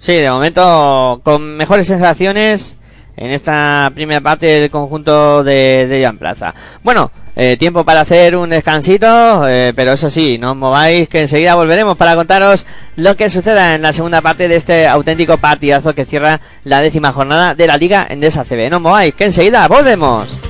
[0.00, 2.74] Sí, de momento con mejores sensaciones
[3.16, 6.54] en esta primera parte del conjunto de, de Plaza.
[6.82, 11.20] Bueno, eh, tiempo para hacer un descansito, eh, pero eso sí, no os mováis que
[11.20, 12.66] enseguida volveremos para contaros
[12.96, 17.12] lo que suceda en la segunda parte de este auténtico partidazo que cierra la décima
[17.12, 18.70] jornada de la Liga en CB.
[18.70, 20.49] No os mováis que enseguida volvemos.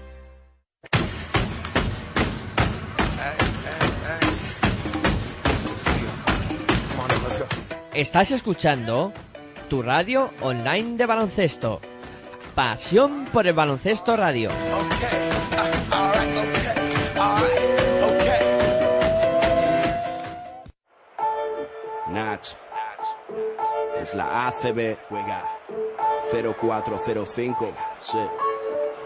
[7.93, 9.11] Estás escuchando
[9.69, 11.81] tu radio online de baloncesto.
[12.55, 14.49] Pasión por el baloncesto radio.
[22.07, 22.47] Nach.
[23.99, 24.97] Es la ACB.
[25.09, 25.43] Juega
[26.31, 27.73] 0405.
[28.09, 28.50] Sí.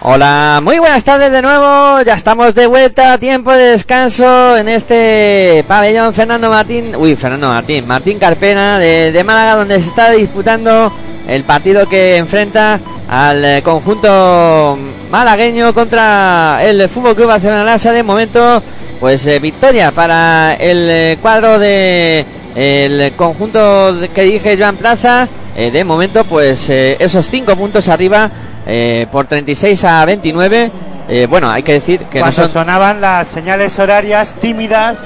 [0.00, 2.02] Hola, muy buenas tardes de nuevo.
[2.02, 3.18] Ya estamos de vuelta.
[3.18, 6.96] Tiempo de descanso en este pabellón Fernando Martín.
[6.96, 7.86] Uy, Fernando Martín.
[7.86, 10.92] Martín Carpena de, de Málaga, donde se está disputando
[11.26, 12.80] el partido que enfrenta
[13.10, 14.78] al eh, conjunto
[15.10, 17.76] malagueño contra el Fútbol Club Barcelona.
[17.76, 18.62] De momento,
[19.00, 25.28] pues eh, victoria para el eh, cuadro de el conjunto que dirige Joan Plaza.
[25.56, 28.30] Eh, de momento, pues eh, esos cinco puntos arriba
[28.64, 30.70] eh, por 36 a 29.
[31.08, 34.98] Eh, bueno, hay que decir que no Cuando son sonaban las señales horarias tímidas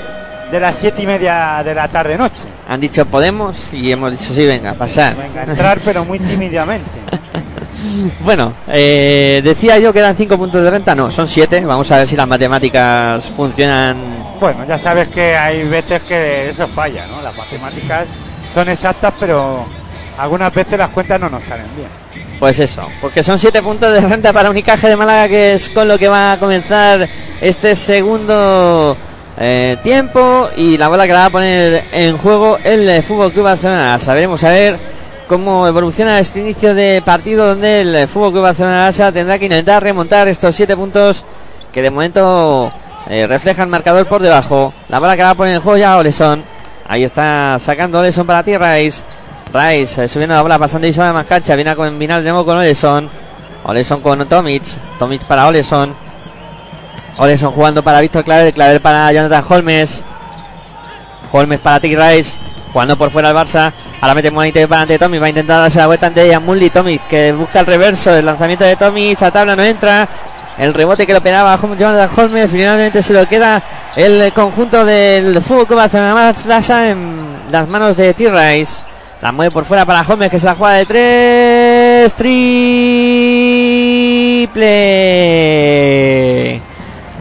[0.52, 2.42] de las siete y media de la tarde noche.
[2.68, 5.16] han dicho podemos y hemos dicho sí, venga, pasar.
[5.16, 6.90] Venga, entrar pero muy tímidamente.
[8.20, 11.64] Bueno, eh, decía yo que eran 5 puntos de renta, no, son 7.
[11.64, 14.36] Vamos a ver si las matemáticas funcionan.
[14.40, 17.22] Bueno, ya sabes que hay veces que eso falla, ¿no?
[17.22, 18.06] Las matemáticas
[18.52, 19.66] son exactas, pero
[20.18, 21.88] algunas veces las cuentas no nos salen bien.
[22.38, 25.88] Pues eso, porque son 7 puntos de renta para Unicaje de Málaga, que es con
[25.88, 27.08] lo que va a comenzar
[27.40, 28.96] este segundo
[29.38, 30.48] eh, tiempo.
[30.56, 33.98] Y la bola que la va a poner en juego el Fútbol Club Barcelona.
[33.98, 34.93] Sabremos a ver
[35.26, 39.82] cómo evoluciona este inicio de partido, donde el Fútbol Club Barcelona Lasa tendrá que intentar
[39.82, 41.24] remontar estos 7 puntos
[41.72, 42.72] que de momento
[43.06, 44.72] eh, reflejan marcador por debajo.
[44.88, 46.44] La bola que va a poner en juego ya Oleson.
[46.86, 49.04] Ahí está sacando Oleson para ti, Rice.
[49.52, 51.56] Rice eh, subiendo la bola, pasando y sobre más cancha.
[51.56, 53.10] Viene a combinar de nuevo con Oleson.
[53.64, 54.62] Oleson con Tomic.
[54.98, 55.94] Tomic para Oleson.
[57.18, 58.54] Oleson jugando para Víctor Claver.
[58.54, 60.04] Claver para Jonathan Holmes.
[61.32, 61.88] Holmes para T.
[61.88, 62.38] Rice.
[62.74, 63.72] Jugando por fuera el Barça.
[64.00, 65.22] Ahora mete Monite para ante Tomic.
[65.22, 66.70] Va a intentar darse la vuelta ante Yamuli.
[66.70, 68.12] Tomic que busca el reverso.
[68.12, 69.22] El lanzamiento de Tomic.
[69.22, 70.08] A tabla no entra.
[70.58, 72.50] El rebote que lo pegaba Jonathan Holmes.
[72.50, 73.62] Finalmente se lo queda
[73.94, 76.34] el conjunto del Fútbol Club Barcelona
[76.90, 78.28] en las manos de T.
[78.28, 78.82] Rice.
[79.22, 82.14] La mueve por fuera para Holmes que se la juega de tres.
[82.14, 82.60] Triple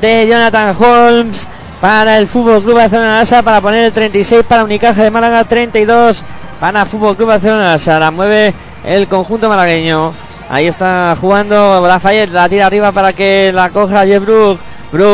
[0.02, 1.48] de Jonathan Holmes
[1.84, 6.24] para el Fútbol Club Barcelona Lasa para poner el 36 para Unicaja de Málaga, 32
[6.58, 8.00] para Fútbol Club Barcelona Lasa.
[8.00, 8.54] La mueve
[8.86, 10.14] el conjunto malagueño.
[10.50, 14.62] Ahí está jugando Lafayette, la tira arriba para que la coja Jeff Brook.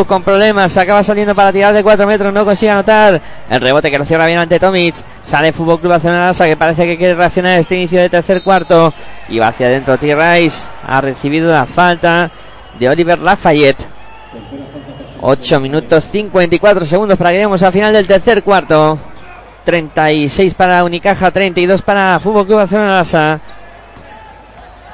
[0.05, 3.19] Con problemas, se acaba saliendo para tirar de 4 metros, no consigue anotar.
[3.49, 4.93] El rebote que lo cierra bien ante Tomic.
[5.25, 8.93] Sale Fútbol Club Barcelona Lasa que parece que quiere reaccionar este inicio de tercer cuarto.
[9.27, 10.69] Y va hacia adentro T-Rice.
[10.87, 12.29] Ha recibido la falta
[12.77, 13.87] de Oliver Lafayette.
[15.21, 18.97] 8 minutos 54 segundos para que lleguemos al final del tercer cuarto.
[19.65, 23.39] 36 para Unicaja, 32 para Fútbol Club Barcelona Lasa.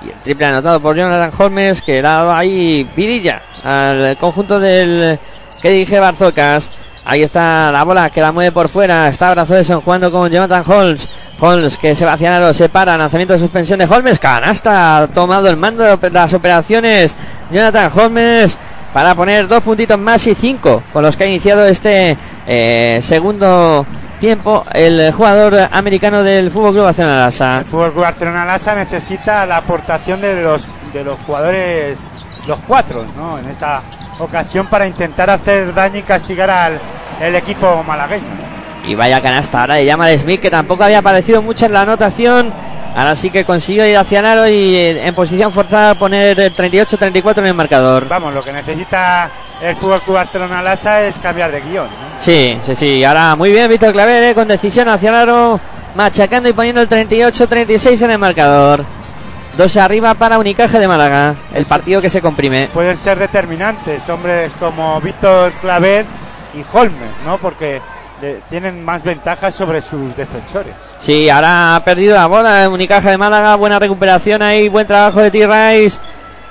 [0.04, 5.20] Y el triple anotado por Jonathan Holmes, que era ahí vidilla al conjunto del
[5.62, 6.72] que dirige Barzocas.
[7.06, 9.08] Ahí está la bola que la mueve por fuera.
[9.08, 11.08] Está Brazoleson jugando con Jonathan Holmes.
[11.40, 12.98] Holmes que se va hacia lo separa.
[12.98, 14.18] Lanzamiento de suspensión de Holmes.
[14.18, 14.98] Canasta.
[14.98, 17.16] Ha tomado el mando de las operaciones.
[17.52, 18.58] Jonathan Holmes
[18.96, 22.16] para poner dos puntitos más y cinco con los que ha iniciado este
[22.48, 23.86] eh, segundo
[24.22, 27.58] tiempo el jugador americano del Fútbol Club Barcelona Lasa.
[27.58, 32.00] El Fútbol Club Barcelona Lasa necesita la aportación de los de los jugadores
[32.48, 33.38] los cuatro, ¿no?
[33.38, 33.82] En esta
[34.18, 36.80] ocasión para intentar hacer daño y castigar al
[37.20, 38.24] el equipo malagueño.
[38.88, 42.54] Y vaya canasta ahora de llama Smith que tampoco había aparecido mucho en la anotación.
[42.96, 47.48] Ahora sí que consiguió ir hacia Naro y en posición forzada poner el 38-34 en
[47.48, 48.08] el marcador.
[48.08, 49.30] Vamos, lo que necesita
[49.62, 51.88] el Fútbol Club Barcelona Lasa es cambiar de guion.
[51.88, 52.22] ¿no?
[52.22, 53.04] Sí, sí, sí.
[53.04, 55.60] Ahora muy bien Víctor Claver eh, con decisión hacia Naro,
[55.94, 58.86] machacando y poniendo el 38-36 en el marcador.
[59.58, 61.36] Dos arriba para Unicaje de Málaga.
[61.54, 62.70] El partido que se comprime.
[62.74, 66.06] Pueden ser determinantes hombres como Víctor Claver
[66.54, 67.40] y Holmes, ¿no?
[67.40, 67.82] Porque
[68.50, 70.74] tienen más ventajas sobre sus defensores.
[71.00, 73.56] Sí, ahora ha perdido la bola Unicaja de Málaga.
[73.56, 74.70] Buena recuperación ahí.
[74.70, 76.00] Buen trabajo de T-Rice.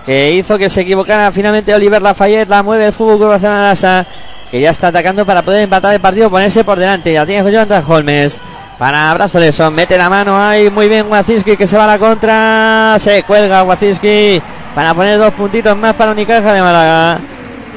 [0.07, 2.49] Que hizo que se equivocara finalmente Oliver Lafayette.
[2.49, 4.07] La mueve el fútbol Club Barcelona.
[4.51, 6.31] Que ya está atacando para poder empatar el partido.
[6.31, 7.13] Ponerse por delante.
[7.13, 8.41] Ya tiene Jonathan Holmes.
[8.79, 9.75] Para Brazoleson.
[9.75, 10.71] Mete la mano ahí.
[10.71, 12.97] Muy bien Wacinski que se va a la contra.
[12.99, 14.41] Se cuelga Wacinski.
[14.75, 17.21] Para poner dos puntitos más para Unicaja de Málaga.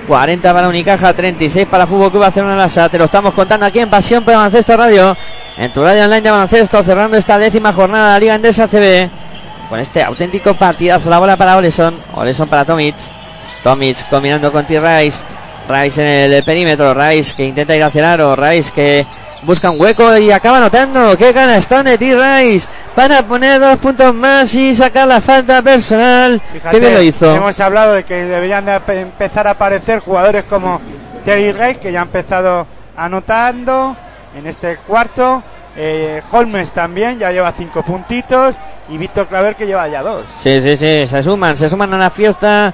[0.07, 2.87] 40 para Unicaja, 36 para Fútbol Club Barcelona Lasa.
[2.87, 5.17] Te lo estamos contando aquí en Pasión por Baloncesto Radio.
[5.57, 9.09] En tu radio online de baloncesto, cerrando esta décima jornada de la Liga Endesa CB.
[9.67, 11.09] Con este auténtico partidazo.
[11.09, 11.93] La bola para Oleson.
[12.13, 12.95] Oleson para Tomic.
[13.63, 15.23] Tomic combinando con T-Rice.
[15.67, 16.93] Rice en el perímetro.
[16.93, 18.35] Rice que intenta ir hacia el aro.
[18.35, 19.05] Rice que
[19.43, 21.17] busca un hueco y acaba anotando.
[21.17, 22.67] ¡Qué canastón de T-Rice!
[22.95, 26.41] Para poner dos puntos más y sacar la falta personal.
[26.51, 27.35] Fíjate, ¡Qué bien lo hizo!
[27.35, 30.81] Hemos hablado de que deberían de empezar a aparecer jugadores como
[31.25, 33.95] Terry Rey, que ya ha empezado anotando
[34.37, 35.43] en este cuarto.
[35.79, 38.55] Eh, Holmes también, ya lleva cinco puntitos.
[38.89, 40.25] Y Víctor Claver, que lleva ya dos.
[40.41, 42.73] Sí, sí, sí, se suman, se suman a la fiesta.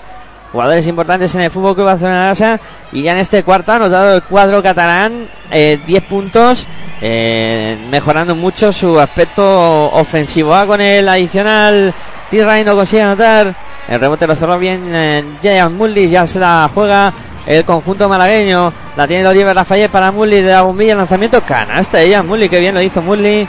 [0.54, 2.60] Jugadores importantes en el Fútbol Club Barcelona.
[2.92, 6.68] Y ya en este cuarto ha anotado el cuadro catalán eh, 10 puntos,
[7.02, 10.54] eh, mejorando mucho su aspecto ofensivo.
[10.54, 11.92] Ah, con el adicional,
[12.30, 13.56] T-Ray no consigue anotar.
[13.88, 17.12] El rebote lo cerró bien eh, Jayan Mullis, ya se la juega
[17.48, 18.72] el conjunto malagueño.
[18.96, 22.60] La tiene Oliver Lafayette para Mullis de la bombilla, lanzamiento canasta de Jayan Mullis, que
[22.60, 23.48] bien lo hizo Mullis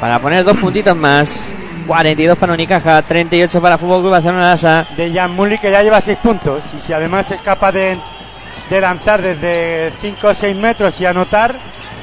[0.00, 1.50] para poner dos puntitos más.
[1.86, 4.86] 42 para Unicaja, 38 para Fútbol Club Barcelona Lasa.
[4.96, 6.62] De Jan Mully, que ya lleva seis puntos.
[6.76, 7.98] Y si además es capaz de,
[8.70, 11.54] de lanzar desde 5 o 6 metros y anotar,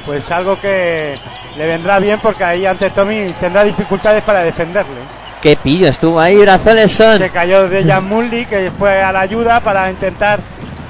[0.06, 1.16] pues algo que
[1.56, 5.24] le vendrá bien porque ahí ante Tommy tendrá dificultades para defenderle.
[5.40, 7.18] Qué pillo estuvo ahí, Brazoles son.
[7.18, 10.40] Se cayó de Jan Mully, que fue a la ayuda para intentar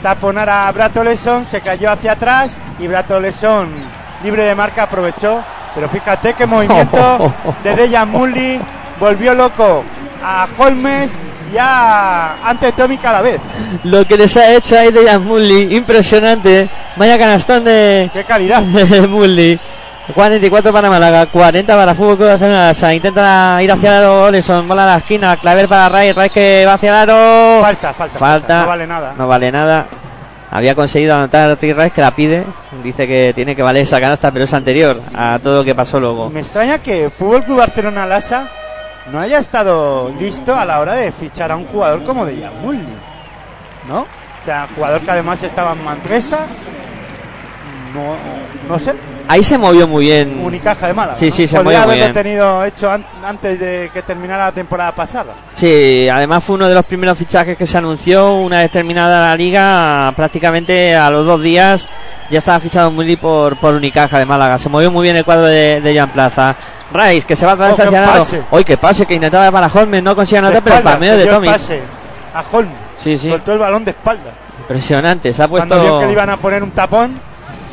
[0.05, 3.70] taponar a Bratoleson, se cayó hacia atrás y Bratoleson,
[4.23, 5.43] libre de marca, aprovechó.
[5.74, 7.32] Pero fíjate qué movimiento
[7.62, 8.60] de Dejan Mully
[9.01, 9.84] volvió loco
[10.22, 11.10] a Holmes
[11.52, 13.40] y a ante Tommy cada vez.
[13.84, 16.68] Lo que les ha hecho ahí de Jan Mully, impresionante.
[16.96, 18.62] Vaya canastón de, ¡Qué calidad!
[18.62, 19.60] de Mully.
[20.14, 22.94] 44 para Málaga, 40 para Fútbol Club Barcelona.
[22.94, 26.64] Intenta ir hacia el aro Oleson, bola a la esquina, Claver para Ray, Ray que
[26.66, 27.62] va hacia el aro.
[27.62, 28.60] Falta, falta, Falta.
[28.60, 29.14] No vale nada.
[29.16, 29.86] No vale nada.
[30.55, 32.44] Había conseguido anotar T-Rice que la pide.
[32.81, 35.98] Dice que tiene que valer esa canasta, pero es anterior a todo lo que pasó
[35.98, 36.31] luego.
[36.31, 38.48] Me extraña que Fútbol Club Barcelona Lasa
[39.10, 42.86] no haya estado listo a la hora de fichar a un jugador como Dejan Mully.
[43.89, 44.02] ¿No?
[44.02, 46.47] O sea, jugador que además estaba en Manresa.
[47.93, 48.16] No,
[48.68, 48.94] no sé.
[49.26, 50.40] Ahí se movió muy bien.
[50.44, 51.16] Unicaja de Málaga.
[51.16, 51.34] Sí, ¿no?
[51.34, 52.12] sí, se Podría mueve muy bien.
[52.12, 55.32] tenido hecho an- antes de que terminara la temporada pasada.
[55.55, 59.36] Sí, además fue uno de los primeros fichajes que se anunció una vez terminada la
[59.36, 61.88] liga, prácticamente a los dos días
[62.30, 64.59] ya estaba fichado Mully por, por Unicaja de Málaga.
[64.59, 66.55] Se movió muy bien el cuadro de, de Jan Plaza.
[66.92, 68.42] Rice, que se va otra vez Oh, hacia pase.
[68.51, 71.48] Hoy que pase, que intentaba para Holmes, no consigue anotar, pero para medio de Tommy.
[71.48, 71.80] pase
[72.34, 72.74] a Holmes.
[72.96, 74.32] Sí, sí, Soltó el balón de espalda.
[74.60, 75.32] impresionante.
[75.32, 76.01] Se ha Cuando vio puesto.
[76.01, 77.20] que le iban a poner un tapón,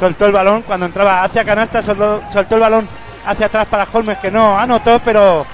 [0.01, 0.63] soltó el balón.
[0.63, 2.87] Cuando entraba hacia canasta, soltó, soltó el balón
[3.23, 5.45] hacia atrás para Holmes, que no anotó, pero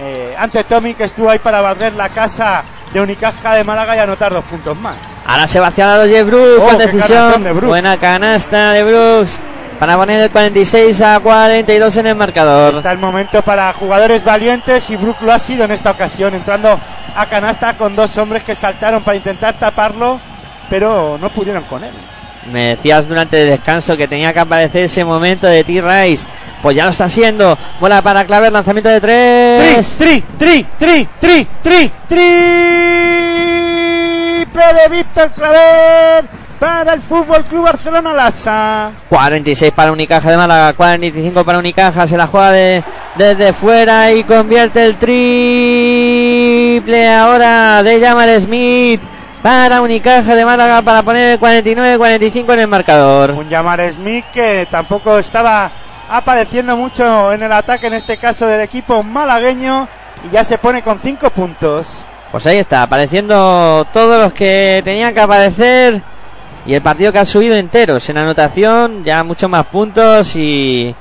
[0.00, 4.00] eh, ante Tommy, que estuvo ahí para barrer la casa de Unicaja de Málaga y
[4.00, 4.96] anotar dos puntos más.
[5.24, 7.44] Ahora se va hacia el aro Jeff Brooks Oh, con decisión.
[7.44, 7.68] de Brooks.
[7.68, 9.40] Buena canasta de Brooks
[9.78, 12.74] para poner el 46 a 42 en el marcador.
[12.74, 16.78] Está el momento para jugadores valientes y Brook lo ha sido en esta ocasión, entrando
[17.14, 20.20] a canasta con dos hombres que saltaron para intentar taparlo,
[20.68, 21.92] pero no pudieron con él.
[22.50, 26.26] Me decías durante el descanso que tenía que aparecer ese momento de T-Rice.
[26.60, 27.56] Pues ya lo está haciendo.
[27.80, 29.08] Bola para Claver, lanzamiento de Tri,
[29.74, 29.96] tres.
[29.98, 32.22] tri, tri, tri, tri, tri, triple
[34.74, 36.24] de Víctor Claver
[36.62, 38.92] para el Fútbol Club Barcelona Lassa.
[39.08, 42.84] 46 para Unicaja de Málaga, 45 para Unicaja, se la juega de,
[43.16, 45.92] desde fuera y convierte el triple
[47.12, 49.00] ahora de Jamal Smith
[49.42, 53.32] para Unicaja de Málaga para poner el 49-45 en el marcador.
[53.32, 55.70] Un Jamal Smith que tampoco estaba
[56.08, 59.88] apareciendo mucho en el ataque, en este caso del equipo malagueño,
[60.26, 61.88] y ya se pone con 5 puntos.
[62.30, 66.02] Pues ahí está, apareciendo todos los que tenían que aparecer
[66.64, 70.94] y el partido que ha subido enteros en anotación, ya muchos más puntos y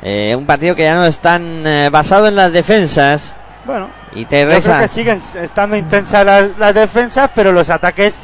[0.00, 3.36] eh, un partido que ya no es tan eh, basado en las defensas.
[3.68, 8.14] Bueno, Y te yo creo que siguen estando intensas las, las defensas, pero los ataques,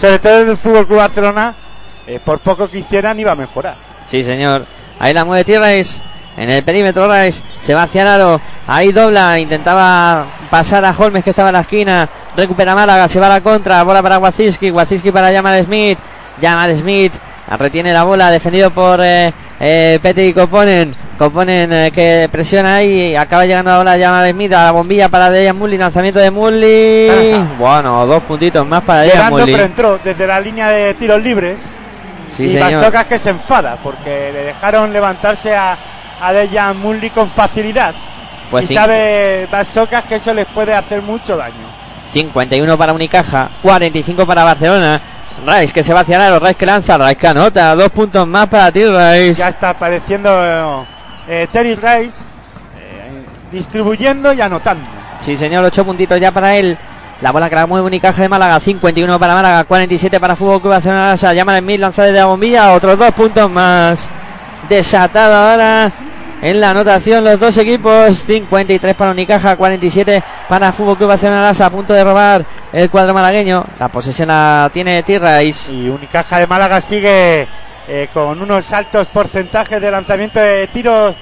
[0.00, 1.56] sobre todo del Fútbol Club Barcelona,
[2.06, 3.74] eh, por poco que hicieran, iba a mejorar.
[4.06, 4.64] Sí, señor.
[5.00, 6.00] Ahí la mueve Tierrais.
[6.36, 8.40] En el perímetro Rice se va hacia el aro.
[8.68, 9.40] Ahí dobla.
[9.40, 12.08] Intentaba pasar a Holmes que estaba en la esquina.
[12.36, 13.08] Recupera Málaga.
[13.08, 13.82] Se va a la contra.
[13.82, 14.70] Bola para Waziski.
[14.70, 15.98] Waziski para Jamal Smith.
[16.40, 17.12] Jamal Smith
[17.58, 18.30] retiene la bola.
[18.30, 19.34] Defendido por eh,
[19.64, 20.92] eh, Petty y Coponen.
[21.16, 23.14] Coponen eh, que presiona ahí.
[23.14, 24.52] Acaba llegando de Jamal Smith.
[24.52, 25.78] A la bombilla para Dejan Mully.
[25.78, 27.08] Lanzamiento de Mully.
[27.58, 29.52] Bueno, dos puntitos más para Dejan Mully.
[29.52, 31.60] pero entró desde la línea de tiros libres.
[32.36, 32.72] Sí, y señor.
[32.72, 35.78] Basocas que se enfada porque le dejaron levantarse a,
[36.20, 37.94] a Dejan Mully con facilidad.
[38.50, 41.70] Pues y sabe Basocas que eso les puede hacer mucho daño.
[42.12, 45.00] 51 para Unicaja, 45 para Barcelona.
[45.46, 48.26] Rice que se va hacia el aro, Rice que lanza, Rice que anota, dos puntos
[48.26, 49.34] más para ti, Rice.
[49.34, 50.86] Ya está apareciendo
[51.28, 52.18] eh, Terry Rice
[52.78, 54.84] eh, distribuyendo y anotando.
[55.20, 56.76] Sí, señor, ocho puntitos ya para él.
[57.20, 60.72] La bola que la mueve Unicaja de Málaga, 51 para Málaga, 47 para Fútbol Club
[60.72, 61.16] Barcelona.
[61.16, 64.08] Se llama Smith, lanza desde la bombilla, otros dos puntos más.
[64.68, 65.92] Desatado ahora
[66.42, 71.50] en la anotación los dos equipos, 53 para Unicaja, 47 para Fútbol Club Barcelona.
[71.50, 73.64] A punto de robar el cuadro malagueño.
[73.78, 75.72] La posesión la tiene T-Rice.
[75.72, 77.46] Y Unicaja de Málaga sigue
[77.86, 81.14] eh, con unos altos porcentajes de lanzamiento de tiros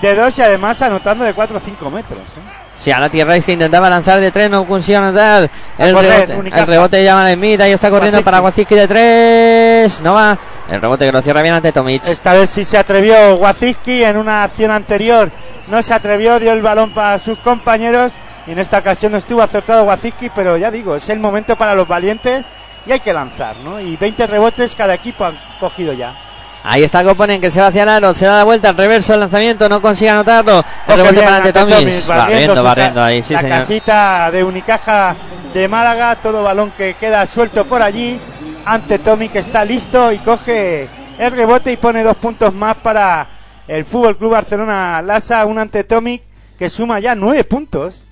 [0.00, 2.20] de dos y además anotando de 4 o 5 metros.
[2.20, 2.60] ¿eh?
[2.78, 5.50] Sí, ahora T-Rice que intentaba lanzar de tres, no consiguió anotar.
[5.76, 10.00] El correr, rebote, el rebote de Jamal Smith, ahí está corriendo para Waziski de tres.
[10.00, 10.38] No va.
[10.70, 12.06] El rebote que lo cierra bien ante Tomic.
[12.06, 15.32] Esta vez sí se atrevió Waziski en una acción anterior.
[15.66, 18.12] No se atrevió, dio el balón para sus compañeros.
[18.46, 21.74] Y en esta ocasión no estuvo acertado Waziski, pero ya digo, es el momento para
[21.74, 22.46] los valientes
[22.86, 23.80] y hay que lanzar, ¿no?
[23.80, 26.14] Y 20 rebotes cada equipo han cogido ya.
[26.62, 29.14] Ahí está Coponen que se va hacia el aro, se da la vuelta, al reverso
[29.14, 30.62] el lanzamiento, no consigue anotarlo.
[30.86, 31.78] El rebote para ante ante Tomic.
[31.78, 33.58] Tomic, Barriendo, barriendo ahí, sí la señor.
[33.60, 35.16] casita de Unicaja
[35.54, 38.20] de Málaga, todo balón que queda suelto por allí.
[38.66, 40.86] Ante Tommy que está listo y coge
[41.18, 43.26] el rebote y pone dos puntos más para
[43.66, 46.22] el Fútbol Club Barcelona Lasa, un ante Tomic
[46.58, 48.04] que suma ya nueve puntos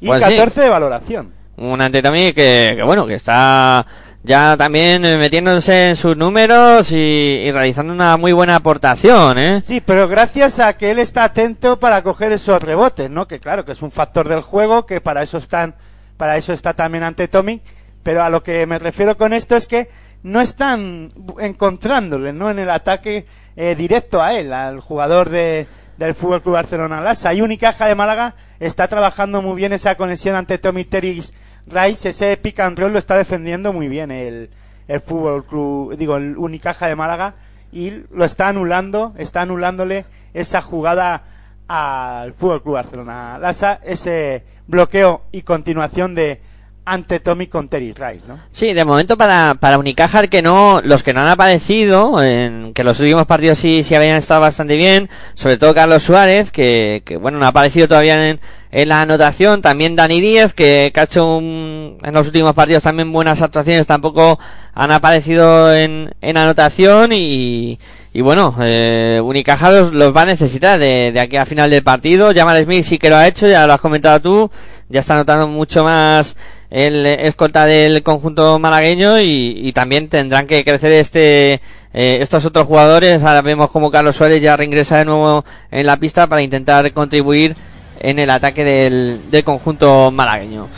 [0.00, 0.30] y Pues sí.
[0.30, 1.32] 14 de valoración.
[1.56, 3.84] Un ante Tomic que, que bueno, que está
[4.26, 9.62] ya también eh, metiéndose en sus números y, realizando una muy buena aportación, ¿eh?
[9.64, 13.28] Sí, pero gracias a que él está atento para coger esos rebotes, ¿no?
[13.28, 15.76] Que claro, que es un factor del juego, que para eso están,
[16.16, 17.62] para eso está también ante Tomic,
[18.02, 19.88] pero a lo que me refiero con esto es que
[20.24, 21.08] no están
[21.38, 22.50] encontrándole, ¿no?
[22.50, 27.32] En el ataque eh, directo a él, al jugador de, del Fútbol Club Barcelona Lassa.
[27.32, 31.22] Y Unicaja de Málaga está trabajando muy bien esa conexión ante Tomic Terry
[31.66, 34.50] Rice, ese pick and roll lo está defendiendo muy bien el,
[34.86, 37.34] el Fútbol Club, digo, el Unicaja de Málaga
[37.72, 41.24] y lo está anulando, está anulándole esa jugada
[41.66, 43.38] al Fútbol Club Barcelona.
[43.38, 46.40] Lassa, ese bloqueo y continuación de
[46.86, 48.38] ante Tommy con Terry Rice, ¿no?
[48.52, 52.72] Sí, de momento para, para Unicaja el que no, los que no han aparecido, en
[52.74, 57.02] que los últimos partidos sí, sí habían estado bastante bien, sobre todo Carlos Suárez, que,
[57.04, 58.40] que bueno, no ha aparecido todavía en,
[58.70, 62.84] en la anotación, también Dani Díez, que, que ha hecho un- en los últimos partidos
[62.84, 64.38] también buenas actuaciones, tampoco
[64.72, 67.80] han aparecido en, en anotación y,
[68.12, 71.82] y bueno, eh, Unicaja los, los va a necesitar de, de aquí a final del
[71.82, 74.50] partido, Jamal Smith sí que lo ha hecho, ya lo has comentado tú,
[74.88, 76.36] ya está anotando mucho más
[76.70, 81.60] el escolta del conjunto malagueño y, y también tendrán que crecer este
[81.94, 83.22] eh, estos otros jugadores.
[83.22, 87.56] Ahora vemos como Carlos Suárez ya reingresa de nuevo en la pista para intentar contribuir
[87.98, 90.68] en el ataque del, del conjunto malagueño.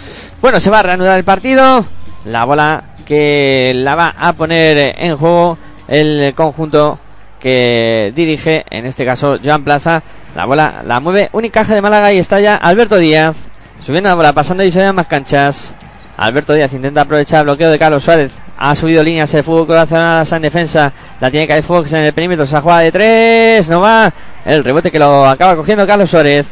[0.40, 1.84] Bueno, se va a reanudar el partido.
[2.24, 5.58] La bola que la va a poner en juego
[5.88, 7.00] el conjunto
[7.40, 10.02] que dirige, en este caso Joan Plaza.
[10.36, 13.48] La bola la mueve Unicaja de Málaga y está ya Alberto Díaz.
[13.84, 15.74] Subiendo la bola, pasando y se ven más canchas.
[16.18, 18.32] Alberto Díaz intenta aprovechar el bloqueo de Carlos Suárez.
[18.58, 20.92] Ha subido líneas el fútbol nacional en defensa.
[21.20, 22.44] La tiene Kai Fox en el perímetro.
[22.44, 23.68] Se juega de tres.
[23.68, 24.12] No va.
[24.44, 26.48] El rebote que lo acaba cogiendo Carlos Suárez.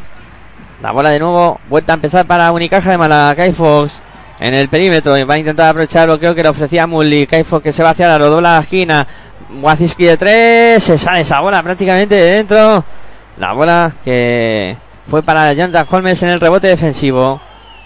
[0.80, 1.59] La bola de nuevo.
[1.68, 3.34] Vuelta a empezar para Unicaja de Málaga.
[3.34, 4.01] Kai Fox.
[4.38, 7.26] en el perímetro va a intentar aprovechar el bloqueo que le ofrecía Mulli.
[7.26, 9.05] Kaifos que se va hacia la dobla la esquina.
[9.60, 12.84] Waziski de tres, se sale esa bola prácticamente de dentro.
[13.36, 14.76] La bola que
[15.10, 17.40] fue para Jonathan Holmes en el rebote defensivo.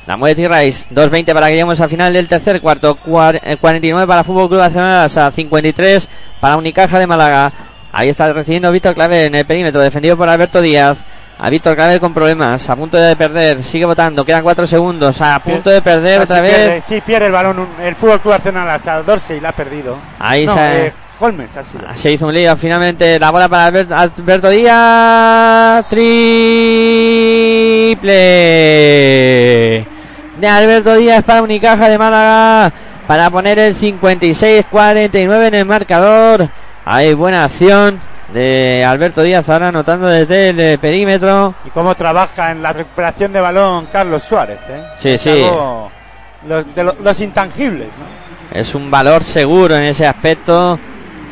[0.07, 4.07] La mueve T-Rice, 2.20 para que lleguemos al final del tercer cuarto, Cuar- eh, 49
[4.07, 6.09] para Fútbol Club Barcelona, 53
[6.41, 7.53] para Unicaja de Málaga.
[7.93, 10.99] Ahí está recibiendo Víctor Claver en el perímetro, defendido por Alberto Díaz.
[11.39, 15.39] A Víctor Claver con problemas, a punto de perder, sigue votando, quedan 4 segundos, a
[15.43, 16.55] punto de perder Casi otra vez.
[16.55, 19.97] pierde, sí, pierde el balón el Fútbol Club Arsenal a Dorsey, la ha perdido.
[20.19, 21.83] Ahí no, se- eh, Holmes ha sido.
[21.95, 23.19] Se hizo un lío finalmente.
[23.19, 25.87] La bola para Albert- Alberto Díaz.
[29.21, 29.87] Triple.
[30.39, 32.73] De Alberto Díaz para Unicaja de Málaga.
[33.07, 36.49] Para poner el 56-49 en el marcador.
[36.85, 37.99] Hay buena acción
[38.33, 41.55] de Alberto Díaz ahora anotando desde el eh, perímetro.
[41.65, 44.59] Y cómo trabaja en la recuperación de balón Carlos Suárez.
[44.69, 44.83] ¿eh?
[44.99, 45.43] Sí, Es sí.
[46.47, 48.59] los, de lo- los intangibles, ¿no?
[48.59, 50.79] Es un valor seguro en ese aspecto.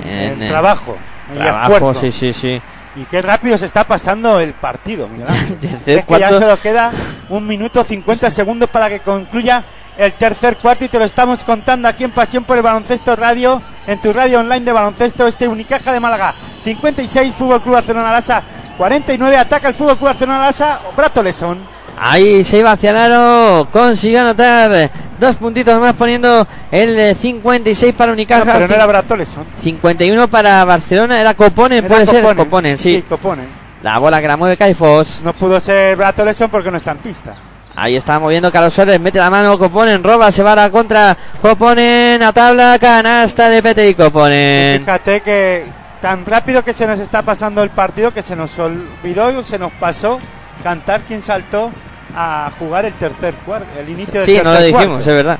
[0.04, 0.96] En el trabajo,
[1.30, 2.00] el trabajo, esfuerzo.
[2.00, 2.62] sí, sí, sí.
[2.96, 5.08] Y qué rápido se está pasando el partido.
[5.60, 6.90] Desde es que ya solo queda
[7.28, 9.62] un minuto 50 segundos para que concluya
[9.96, 13.60] el tercer cuarto y te lo estamos contando aquí en Pasión por el Baloncesto Radio,
[13.86, 16.34] en tu radio online de baloncesto, este Unicaja de Málaga.
[16.64, 18.42] 56, Fútbol Club Barcelona Lasa.
[18.76, 20.80] 49, ataca el Fútbol Club Barcelona Lasa.
[20.96, 21.77] Brato Lesón.
[22.00, 27.92] Ahí se iba hacia el aro, consiguió anotar dos puntitos más poniendo el eh, 56
[27.94, 29.44] para No, Unicaja, pero no era Brato Lesón.
[29.62, 32.36] 51 para Barcelona, era Coponen, Era puede ser.
[32.36, 33.02] Coponen, sí.
[33.08, 33.46] Coponen.
[33.82, 36.98] La bola que la mueve Caifos, No pudo ser Brato Lesón porque no está en
[36.98, 37.32] pista.
[37.76, 41.16] ahí está moviendo Carlos Suárez, mete la mano Coponen, roba, se va a la contra
[41.42, 44.80] Coponen, a tabla, canasta de Pete y Coponen.
[44.80, 45.64] Fíjate que
[46.00, 49.72] tan rápido que se nos está pasando el partido que se nos olvidó, se nos
[49.72, 50.20] pasó
[50.62, 51.70] cantar quién saltó
[52.14, 55.00] a jugar el tercer cuarto, el inicio del Sí, tercer no lo dijimos, cuarto.
[55.10, 55.38] es verdad.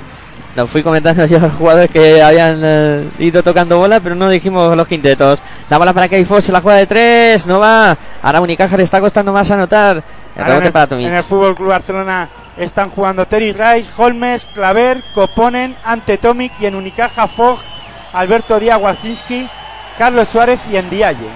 [0.57, 4.29] Lo fui comentando yo a los jugadores que habían eh, ido tocando bola, pero no
[4.29, 5.39] dijimos los quintetos.
[5.71, 7.97] La bola para Caifos, se la juega de tres, no va.
[8.23, 10.03] Ahora Unicaja le está costando más anotar.
[10.35, 11.07] El Ahora rebote en, el, para Tomic.
[11.07, 16.67] en el Fútbol Club Barcelona están jugando Terry Rice, Holmes, Claver, Coponen, Ante Tomic y
[16.67, 17.61] en Unicaja Fogg,
[18.13, 19.49] Alberto Díaz, Wacinski,
[19.97, 21.29] Carlos Suárez y Endiaye.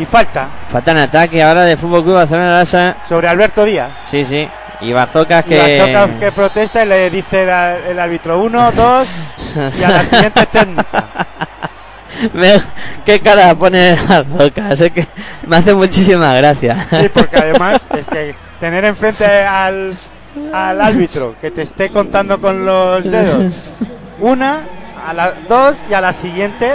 [0.00, 2.96] Y falta Falta en ataque ahora de Fútbol Club Barcelona Lasa.
[3.08, 3.90] sobre Alberto Díaz.
[4.10, 4.48] Sí, sí.
[4.80, 6.08] Y Barzocas Y que.
[6.18, 9.06] Que protesta y le dice el, árbitro uno, dos
[9.78, 11.08] y a la siguiente técnica.
[12.32, 12.60] Me-
[13.04, 14.80] ¿Qué cara pone Barzocas?
[14.80, 15.06] Es que
[15.46, 16.86] me hace muchísima gracia.
[16.88, 19.94] Sí, porque además es que tener enfrente al,
[20.52, 23.52] al árbitro que te esté contando con los dedos
[24.20, 24.60] una,
[25.04, 26.68] a la dos y a la siguiente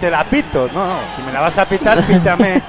[0.00, 0.68] te la pito.
[0.72, 2.62] No, no, si me la vas a pitar, pítame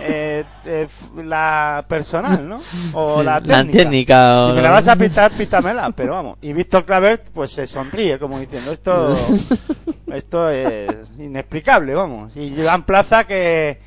[0.00, 2.56] eh, eh, la personal, ¿no?
[2.94, 3.78] O Sí, la la técnica.
[3.78, 6.38] técnica o- Si me la vas a pitar, pítamela, pero vamos.
[6.42, 9.10] Y Víctor Clavert pues se sonríe como diciendo esto,
[10.12, 12.36] esto es inexplicable, vamos.
[12.36, 13.80] Y Joan Plaza que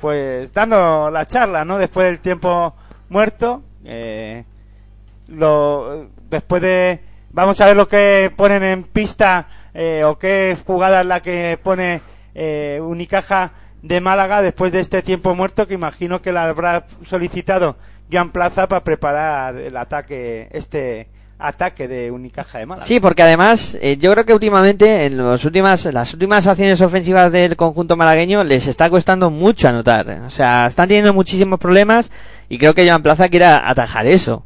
[0.00, 1.76] pues dando la charla, ¿no?
[1.78, 2.74] Después del tiempo
[3.08, 4.44] muerto, eh,
[5.28, 7.00] lo, después de,
[7.30, 9.46] vamos a ver lo que ponen en pista,
[9.80, 12.00] eh, o qué jugada es la que pone,
[12.34, 17.76] eh, Unicaja de Málaga después de este tiempo muerto que imagino que la habrá solicitado
[18.10, 21.06] Joan Plaza para preparar el ataque, este
[21.38, 22.86] ataque de Unicaja de Málaga.
[22.88, 27.30] Sí, porque además eh, yo creo que últimamente en los últimas las últimas acciones ofensivas
[27.30, 30.10] del conjunto malagueño les está costando mucho anotar.
[30.26, 32.10] O sea, están teniendo muchísimos problemas
[32.48, 34.44] y creo que Joan Plaza quiere atajar eso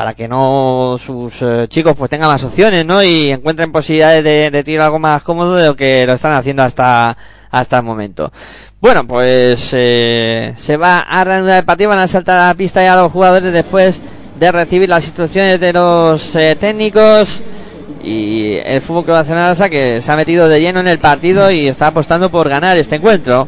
[0.00, 3.02] para que no sus eh, chicos pues tengan más opciones, ¿no?
[3.02, 6.62] Y encuentren posibilidades de, de tiro algo más cómodo de lo que lo están haciendo
[6.62, 7.14] hasta
[7.50, 8.32] hasta el momento.
[8.80, 12.82] Bueno, pues eh, se va a reanudar el partido, van a saltar a la pista
[12.82, 14.00] ya los jugadores después
[14.38, 17.42] de recibir las instrucciones de los eh, técnicos
[18.02, 21.50] y el Fútbol Club Barcelona Lasa que se ha metido de lleno en el partido
[21.50, 23.46] y está apostando por ganar este encuentro.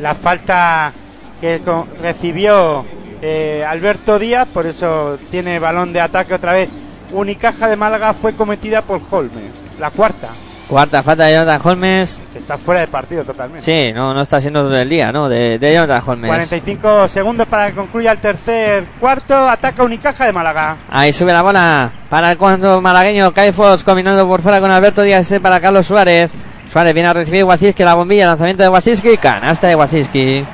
[0.00, 0.92] la falta
[1.40, 1.60] que
[2.02, 2.84] recibió
[3.22, 6.68] eh, Alberto Díaz, por eso tiene balón de ataque otra vez.
[7.12, 10.28] Unicaja de Málaga fue cometida por Holmes, la cuarta,
[10.68, 12.20] Cuarta falta de Jonathan Holmes.
[12.34, 13.62] está fuera de partido totalmente.
[13.64, 15.26] Sí, no, no está siendo el día, ¿no?
[15.26, 16.28] De, de Jonathan Holmes.
[16.28, 20.76] 45 segundos para que concluya el tercer cuarto, ataca Unicaja de Málaga.
[20.90, 23.32] Ahí sube la bola para el cuadro malagueño.
[23.32, 26.30] Caifos combinando por fuera con Alberto Díaz este para Carlos Suárez.
[26.70, 30.44] Suárez viene a recibir Waziski la bombilla, lanzamiento de Waziski, canasta de Waziski.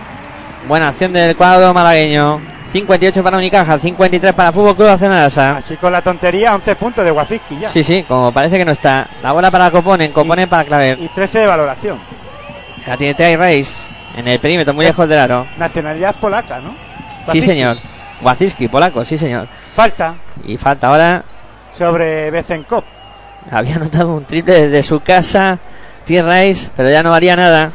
[0.68, 2.53] Buena acción del cuadro malagueño.
[2.74, 5.58] 58 para Unicaja, 53 para Fútbol Club Barcelona Lasa.
[5.58, 7.68] Así con la tontería, 11 puntos de Wafiski ya.
[7.68, 9.06] Sí, sí, como parece que no está.
[9.22, 10.98] La bola para Coponen, Coponen para Claver.
[11.00, 12.00] Y 13 de valoración.
[12.84, 13.80] La tiene Trey Reis
[14.16, 15.46] en el perímetro, muy lejos del aro.
[15.56, 16.74] Nacionalidad polaca, ¿no?
[17.30, 17.78] Sí, señor.
[18.20, 19.46] Waziski, polaco, sí, señor.
[19.76, 21.22] Falta Y falta ahora
[21.78, 22.82] sobre Bezenkov.
[23.52, 25.60] Había anotado un triple desde su casa,
[26.06, 27.70] T-Rice, pero ya no valía nada.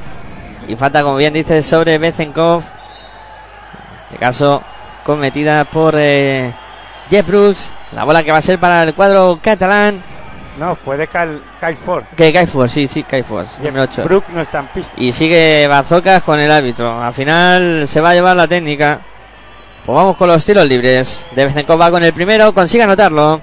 [0.68, 2.64] Y falta, como bien dice, sobre Bezenkov.
[2.64, 4.62] En este caso,
[5.04, 6.54] cometida por eh,
[7.10, 7.74] Jeff Brooks.
[7.92, 10.02] La bola que va a ser para el cuadro catalán.
[10.60, 12.04] No, fue de Kyle, Kyle Ford.
[12.18, 14.04] Que Kai Ford, sí, sí, Kai Ford, número 8.
[14.04, 14.94] Brook no está en pista.
[14.98, 17.02] Y sigue Bazocas con el árbitro.
[17.02, 19.00] Al final se va a llevar la técnica.
[19.86, 21.26] Pues vamos con los tiros libres.
[21.34, 23.42] De Bezenkov va con el primero, consigue anotarlo.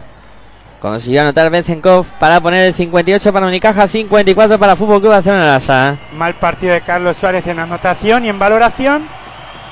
[0.78, 5.96] Consiguió anotar Bezenkov para poner el 58 para Unicaja, 54 para Fútbol Club Barcelona Lasa.
[6.12, 9.08] Mal partido de Carlos Suárez en anotación y en valoración.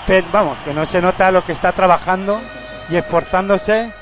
[0.07, 2.41] Pero vamos, que no se nota lo que está trabajando
[2.91, 3.93] y esforzándose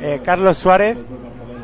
[0.00, 0.96] eh, Carlos Suárez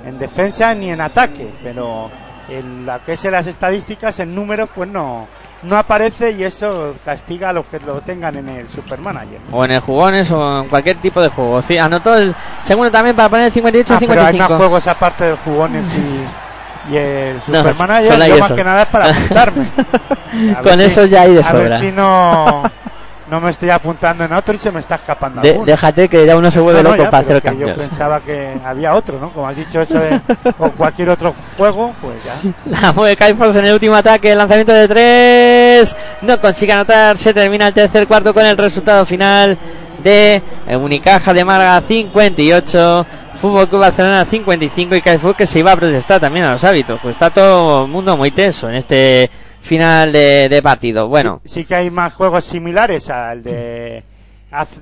[0.06, 1.48] en defensa ni en ataque.
[1.62, 2.10] Pero
[2.48, 5.28] en lo que es en las estadísticas, el número, pues no,
[5.62, 9.38] no aparece y eso castiga a los que lo tengan en el Supermanager.
[9.52, 11.62] O en el jugones o en cualquier tipo de juego.
[11.62, 12.34] Sí, anotó el
[12.64, 14.56] segundo también para poner el 58 Ah, pero hay más 55.
[14.56, 18.12] juegos aparte de jugones y, y el No, Supermanager.
[18.28, 18.56] yo más eso.
[18.56, 19.66] que nada es para apuntarme.
[20.64, 21.78] Con si- eso ya hay de A ver sobra.
[21.78, 22.62] si no,
[23.34, 25.40] no me estoy apuntando en otro y se me está escapando.
[25.42, 27.50] De- déjate que ya uno se vuelve No, no, loco ya, para hacer que Yo
[27.66, 27.78] cambios.
[27.78, 29.30] pensaba que había otro, ¿no?
[29.30, 30.20] Como has dicho eso de
[30.58, 32.34] o cualquier otro juego, pues ya.
[32.80, 35.96] La mueve Kai Fox en el último ataque, el lanzamiento de tres.
[36.22, 39.58] No consigue anotar, se termina el tercer cuarto con el resultado final
[40.02, 43.06] de eh, Unicaja de Málaga 58,
[43.40, 46.62] Fútbol Club Barcelona 55 y Kai Fox que se iba a protestar también a los
[46.64, 47.00] hábitos.
[47.02, 49.28] Pues está todo el mundo muy tenso en este
[49.64, 51.08] final de, de partido.
[51.08, 54.04] Bueno, Sí que hay más juegos similares al de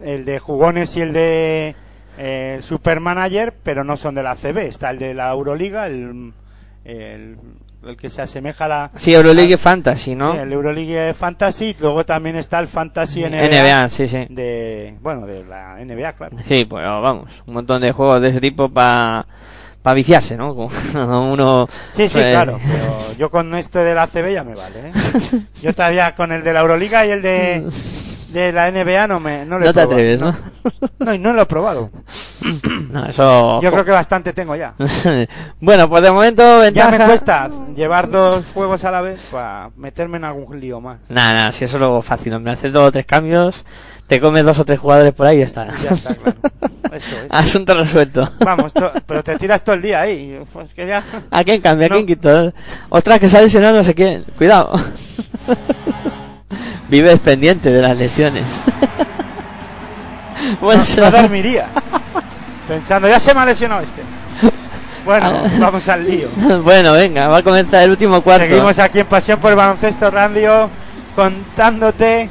[0.04, 1.74] el de jugones y el de
[2.18, 4.58] eh, Supermanager, pero no son de la CB.
[4.58, 6.32] Está el de la Euroliga, el,
[6.84, 7.38] el,
[7.84, 10.32] el que se asemeja a la sí, Euroleague Fantasy, ¿no?
[10.32, 11.76] sí, el Euroleague Fantasy.
[11.80, 14.26] Luego también está el Fantasy NBA, NBA, sí, sí.
[14.28, 16.36] de bueno de la NBA, claro.
[16.46, 19.26] Sí, pues vamos, un montón de juegos de ese tipo para
[19.82, 20.54] para viciarse, ¿no?
[20.54, 20.70] Como
[21.32, 22.58] Uno, Sí, sí, pues, claro.
[22.64, 24.88] Pero yo con este de la CB ya me vale.
[24.88, 24.92] ¿eh?
[25.62, 27.64] Yo estaría con el de la Euroliga y el de,
[28.32, 30.36] de la NBA no me no lo he No te probado, atreves, ¿no?
[31.00, 31.90] No, y no lo he probado.
[32.92, 33.58] No, eso.
[33.62, 34.74] Yo creo que bastante tengo ya.
[35.60, 40.18] bueno, pues de momento Ya me cuesta llevar dos juegos a la vez para meterme
[40.18, 40.98] en algún lío más.
[41.08, 43.64] Nada, nada, si eso es lo fácil, me haces dos o tres cambios,
[44.06, 45.66] te comes dos o tres jugadores por ahí y ya está.
[45.82, 46.36] Ya está, claro.
[46.92, 47.16] Eso.
[47.30, 48.30] Asunto resuelto.
[48.40, 50.38] Vamos, to- pero te tiras todo el día ahí.
[50.52, 51.02] Pues que ya.
[51.30, 51.86] ¿A quién cambia?
[51.86, 52.52] ¿A quién quito?
[52.90, 54.24] Ostras, que se ha lesionado no sé quién.
[54.36, 54.72] Cuidado.
[56.88, 58.44] Vives pendiente de las lesiones.
[60.60, 61.66] bueno, No, no dormiría.
[62.68, 64.02] Pensando, ya se me ha lesionado este.
[65.04, 66.28] Bueno, vamos al lío.
[66.62, 68.46] bueno, venga, va a comenzar el último cuarto.
[68.46, 70.68] Seguimos aquí en Pasión por el Baloncesto Radio
[71.16, 72.28] contándote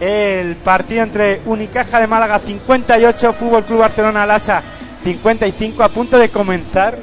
[0.00, 4.62] el partido entre Unicaja de Málaga 58, Fútbol Club Barcelona Lasa
[5.04, 6.98] 55, a punto de comenzar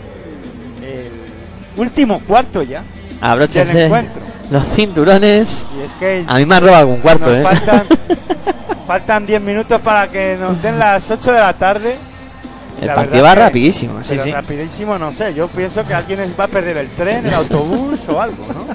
[0.82, 1.12] el
[1.78, 2.84] último cuarto ya
[3.22, 3.90] Abróchense
[4.52, 5.66] los cinturones.
[5.78, 7.44] Y es que A mí me han robado algún cuarto, nos ¿eh?
[7.44, 7.84] faltan,
[8.88, 11.98] faltan 10 minutos para que nos den las 8 de la tarde.
[12.80, 14.32] El La partido va rapidísimo, sí, pero sí.
[14.32, 15.34] rapidísimo, no sé.
[15.34, 18.66] Yo pienso que alguien va a perder el tren, el autobús o algo, ¿no?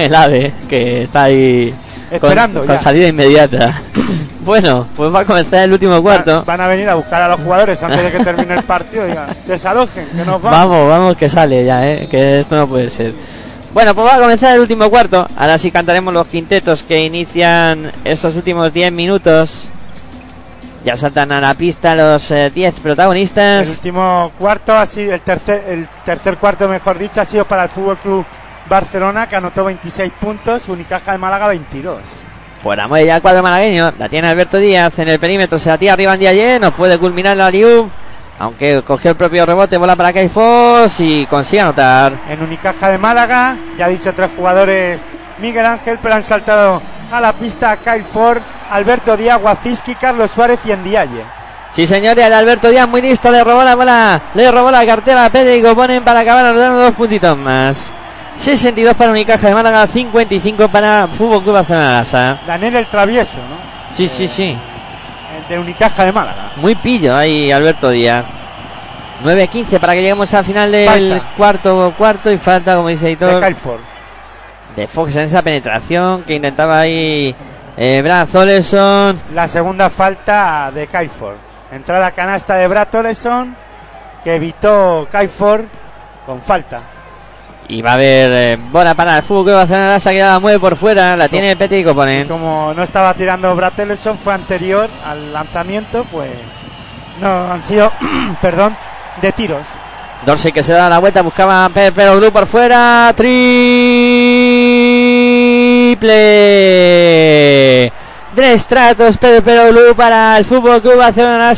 [0.00, 1.74] El ave, que está ahí
[2.16, 2.78] Esperando con, ya.
[2.78, 3.82] salida inmediata.
[4.44, 6.38] bueno, pues va a comenzar el último cuarto.
[6.38, 9.06] Va- Van a venir a buscar a los jugadores antes de que termine el partido.
[9.06, 10.50] Digan, desalojen, que nos vamos.
[10.50, 12.08] Vamos, vamos, que sale ya, ¿eh?
[12.10, 13.14] que esto no puede ser.
[13.72, 15.26] Bueno, pues va a comenzar el último cuarto.
[15.36, 19.68] Ahora sí cantaremos los quintetos que inician estos últimos 10 minutos.
[20.84, 23.68] Ya saltan a la pista los eh, 10 El protagonistas.
[23.70, 27.96] último cuarto, así el tercer, el tercer cuarto, mejor dicho, ha sido para el Fútbol
[27.98, 28.26] Club
[28.68, 31.98] Barcelona, que anotó 26 puntos, Unicaja de Málaga 22.
[32.62, 33.92] Por la muelle ya el cuadro malagueño.
[33.98, 35.58] La tiene Alberto Díaz en el perímetro.
[35.58, 36.58] Se la tira arriba en Diaye.
[36.58, 37.90] No puede culminar la Liub.
[38.38, 42.14] Aunque cogió el propio rebote, bola para Caifos y consigue anotar.
[42.28, 45.00] En Unicaja de Málaga, ya ha dicho tres jugadores
[45.38, 46.82] Miguel Ángel, pero han saltado
[47.12, 51.24] a la pista Kyle Ford, Alberto Díaz, Waziski, Carlos Suárez y Endiaye.
[51.72, 55.26] Sí, señores, el Alberto Díaz muy listo, le robó la bola, le robó la cartera
[55.26, 57.90] a Pedro y Goponen para acabar anotando dos puntitos más.
[58.36, 62.38] 62 para Unicaja de Málaga, 55 para Fútbol Club Barcelona Lasa.
[62.46, 63.94] Daniel el Travieso, ¿no?
[63.94, 64.56] Sí, sí, sí.
[65.36, 66.50] El de Unicaja de Málaga.
[66.56, 68.24] Muy pillo ahí Alberto Díaz.
[69.22, 71.32] 9-15 para que lleguemos al final del Falta.
[71.36, 73.80] cuarto cuarto y falta, como dice De Kyle Ford.
[74.76, 77.34] de Fox en esa penetración que intentaba ahí
[77.76, 79.18] eh, Brad Oleson.
[79.32, 81.36] La segunda falta de Kyle Ford.
[81.72, 83.56] Entrada canasta de Brad Oleson,
[84.22, 85.64] que evitó Kyle Ford
[86.26, 86.80] con falta.
[87.68, 90.58] Y va a haber eh, bola para el Fútbol Club Barcelona Lasa que la mueve
[90.58, 92.28] por fuera, la tiene Petri y Coponen.
[92.28, 96.30] Como no estaba tirando Brad Oleson, fue anterior al lanzamiento, pues
[97.20, 97.90] no han sido,
[98.42, 98.76] perdón,
[99.22, 99.66] de tiros.
[100.26, 103.12] Dorsey que se da la vuelta, buscaba Pero Blue por fuera.
[103.14, 103.52] Triple
[108.34, 111.54] de estratos Pero Blue para el Fútbol Club Barcelona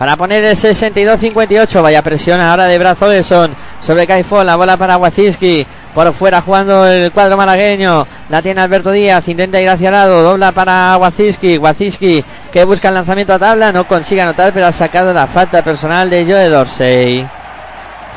[0.00, 1.82] para poner el 62-58.
[1.82, 4.46] Vaya presión ahora de Brazoleson sobre Caifón.
[4.46, 5.66] La bola para Waziski.
[5.94, 8.06] Por fuera jugando el cuadro malagueño.
[8.30, 9.28] La tiene Alberto Díaz.
[9.28, 10.22] Intenta ir hacia el lado.
[10.22, 11.58] Dobla para Waziski.
[11.58, 13.72] Waziski que busca el lanzamiento a tabla.
[13.72, 17.28] No consigue anotar, pero ha sacado la falta personal de Joe Dorsey.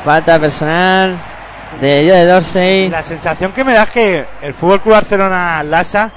[0.02, 1.14] Falta personal
[1.82, 2.88] de Joe Dorsey.
[2.88, 6.10] La sensación que me da es que el Fútbol Club Barcelona Lasa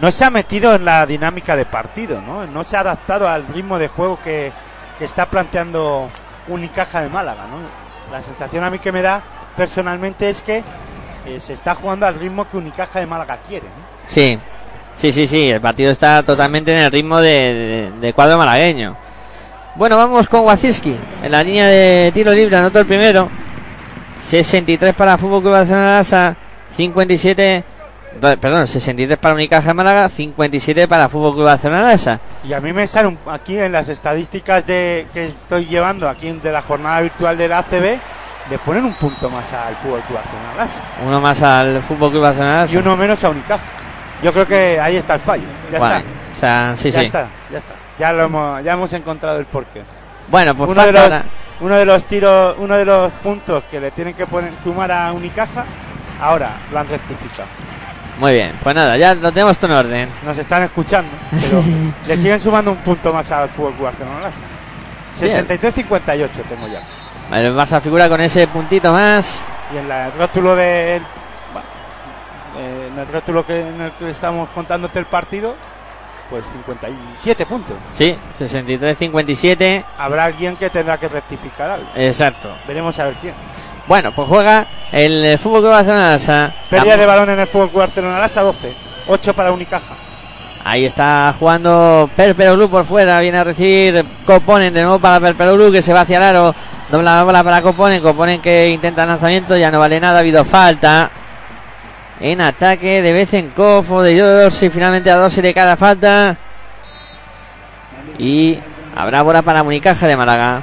[0.00, 2.44] no se ha metido en la dinámica de partido, ¿no?
[2.46, 4.52] No se ha adaptado al ritmo de juego que,
[4.98, 6.10] que está planteando
[6.48, 7.58] Unicaja de Málaga, ¿no?
[8.10, 9.22] La sensación a mí que me da
[9.56, 10.62] personalmente es que
[11.26, 13.66] eh, se está jugando al ritmo que Unicaja de Málaga quiere.
[14.06, 14.38] Sí,
[14.94, 18.96] sí, sí, sí, el partido está totalmente en el ritmo de, cuadro malagueño.
[19.74, 23.28] Bueno, vamos con Waziski en la línea de tiro libre, anotó el primero.
[24.22, 26.36] 63 para Fútbol Club Barcelona Lasa,
[26.76, 27.64] 57
[28.20, 32.20] perdón, 63 para Unicaja de Málaga, 57 para Fútbol Club Barcelona Lasa.
[32.44, 36.30] Y a mí me sale un- aquí en las estadísticas de que estoy llevando aquí
[36.32, 37.98] de la jornada virtual del ACB,
[38.50, 42.22] le ponen un punto más al Fútbol Club Barcelona Lasa Uno más al Fútbol Club
[42.22, 42.74] Barcelona Lasa.
[42.74, 43.64] y uno menos a Unicaja.
[44.22, 45.44] Yo creo que ahí está el fallo.
[45.70, 45.98] Ya está.
[46.34, 47.06] O sea, sí, ya sí.
[47.06, 47.72] está, ya está.
[47.98, 49.82] Ya lo hemos, ya hemos encontrado el porqué.
[50.28, 51.24] Bueno, pues uno de falta los ahora-
[51.60, 55.12] uno de los tiros, uno de los puntos que le tienen que poner sumar a
[55.12, 55.64] Unicaja,
[56.20, 57.48] ahora lo han rectificado.
[58.18, 60.08] Muy bien, pues nada, ya lo tenemos todo en orden.
[60.24, 61.62] Nos están escuchando, pero
[62.08, 64.30] le siguen sumando un punto más al Fútbol Barcelona.
[65.20, 65.46] Bien.
[65.46, 66.80] 63-58 tengo ya.
[67.36, 69.46] El Barça figura con ese puntito más.
[69.74, 71.00] Y en la- el rótulo de
[71.52, 71.68] bueno,
[72.58, 75.54] eh, en el rótulo que, en el que estamos contándote el partido,
[76.30, 77.76] pues 57 puntos.
[77.94, 79.84] Sí, 63-57.
[79.98, 81.88] Habrá alguien que tendrá que rectificar algo.
[81.94, 82.54] Exacto.
[82.66, 83.34] Veremos a ver quién.
[83.88, 86.52] Bueno, pues juega el eh, Fútbol Club Barcelona Lasa.
[86.68, 88.72] Pérdida de balón en el Fútbol Club Barcelona Lasa 12,
[89.06, 89.94] 8 para Unicaja.
[90.64, 93.20] Ahí está jugando Perperoglu por fuera.
[93.20, 96.54] Viene a recibir Coponen de nuevo para Perperoglu que se va hacia el aro.
[96.90, 98.02] Dobla la bola para Coponen.
[98.02, 99.56] Coponen que intenta lanzamiento.
[99.56, 100.16] Ya no vale nada.
[100.16, 101.08] Ha habido falta.
[102.18, 104.68] En ataque de Bezenkov o de Dorsey.
[104.68, 106.36] Finalmente a Dorsey le cae la falta.
[108.18, 108.58] Y
[108.96, 110.62] habrá bola para Municaja de Málaga.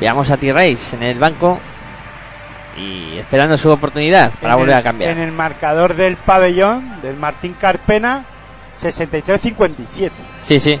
[0.00, 1.60] Veamos a T-Reis en el banco.
[2.78, 5.10] Y esperando su oportunidad para En volver el- a cambiar.
[5.12, 8.24] En el marcador del pabellón, del Martín Carpena,
[8.80, 10.10] 63-57.
[10.44, 10.78] Sí, sí.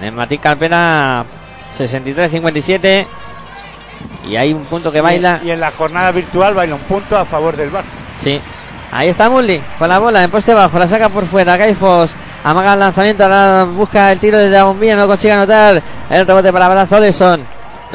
[0.00, 1.24] En el Martín Carpena
[1.78, 3.06] 63-57.
[4.28, 5.40] Y hay un punto que baila.
[5.42, 7.84] Y en la jornada virtual baila un punto a favor del Barça.
[8.20, 8.38] Sí.
[8.92, 10.78] Ahí está Mully con la bola en poste bajo.
[10.78, 11.58] La saca por fuera.
[11.58, 12.14] Caifos
[12.44, 13.24] amaga el lanzamiento.
[13.24, 14.96] Ahora busca el tiro desde la bombilla.
[14.96, 15.82] No consigue anotar.
[16.10, 17.44] El rebote para Brazo Oleson.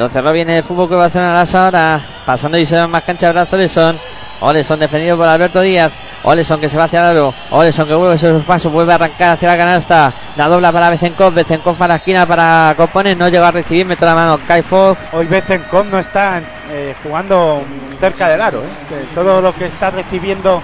[0.00, 2.00] Lo cerró bien el fútbol que va a hacer ahora.
[2.24, 4.00] Pasando y se va más cancha Brazo Oleson.
[4.40, 5.92] Oleson defendido por Alberto Díaz.
[6.22, 7.34] Oleson que se va hacia el aro.
[7.50, 8.72] Oleson que vuelve sus pasos.
[8.72, 10.10] Vuelve a arrancar hacia la canasta.
[10.36, 11.34] La dobla para Bezenkov.
[11.34, 13.14] Bezenkov para la esquina para Compones.
[13.14, 13.84] No llega a recibir.
[13.84, 14.40] Mete la mano.
[14.48, 14.96] Kaifov.
[15.12, 16.40] Hoy Bezenkov no está
[16.70, 17.62] eh, jugando
[18.00, 18.60] cerca del aro.
[18.60, 19.04] ¿eh?
[19.14, 20.62] Todo lo que está recibiendo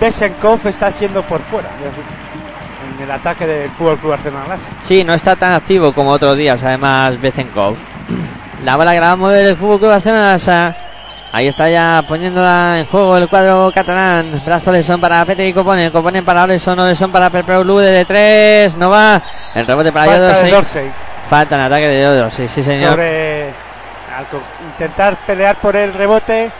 [0.00, 1.68] Bezenkov está siendo por fuera.
[2.96, 4.70] En el ataque del Fútbol Club Barcelona Lasa.
[4.84, 7.76] Sí, no está tan activo como otros días, además Bezenkov.
[8.64, 10.76] La bola que la va a mover el fútbol que va a hacer Lasa.
[11.32, 14.32] Ahí está ya poniéndola en juego el cuadro catalán.
[14.44, 15.90] Brazo Oleson para Petri y Coponen.
[15.90, 16.78] Coponen para Oleson.
[16.78, 18.76] Oleson para Perpeoglu de tres.
[18.76, 19.22] No va.
[19.54, 20.50] El rebote para Falta de.
[20.50, 20.90] Dorsey
[21.30, 22.48] Falta en ataque de Yodorsey.
[22.48, 22.90] Sí, señor.
[22.90, 24.26] sobre al
[24.72, 26.50] intentar pelear por el rebote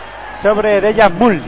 [0.40, 1.43] sobre Dejan Mull.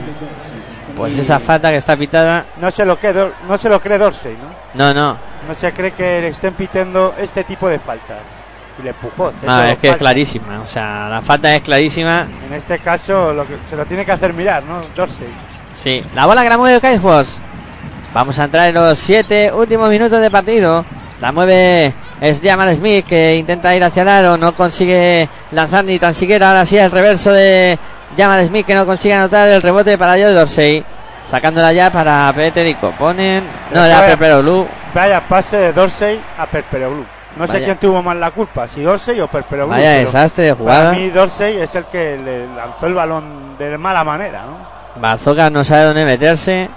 [0.95, 2.45] Pues esa falta que está pitada.
[2.57, 4.53] No se lo cree, no se lo cree Dorsey, ¿no?
[4.73, 5.17] No, no.
[5.47, 8.42] No se cree que le estén pitando este tipo de faltas.
[8.79, 9.31] Y le empujó.
[9.43, 10.61] No, es que es clarísima.
[10.61, 12.27] O sea, la falta es clarísima.
[12.47, 14.81] En este caso lo que, se lo tiene que hacer mirar, ¿no?
[14.95, 15.27] Dorsey.
[15.81, 17.39] Sí, la bola que la mueve Caifos.
[18.13, 20.85] Vamos a entrar en los siete últimos minutos de partido.
[21.19, 25.99] La mueve es Jamal Smith que intenta ir hacia el aro, no consigue lanzar ni
[25.99, 26.49] tan siquiera.
[26.49, 27.77] Ahora sí el reverso de
[28.17, 30.85] Jamal Smith que no consigue anotar el rebote para Joe Dorsey.
[31.23, 33.43] Sacándola ya para Peter y Coponen.
[33.73, 34.67] No, era Pepero Blue.
[34.93, 37.05] Vaya pase de Dorsey a Perperoglou.
[37.35, 39.69] No sé quién tuvo más la culpa, si Dorsey o Perperoglou.
[39.77, 40.91] Vaya pero desastre de Para jugada.
[40.93, 45.01] mí Dorsey es el que le lanzó el balón de mala manera, ¿no?
[45.01, 46.69] Barzoca no sabe dónde meterse.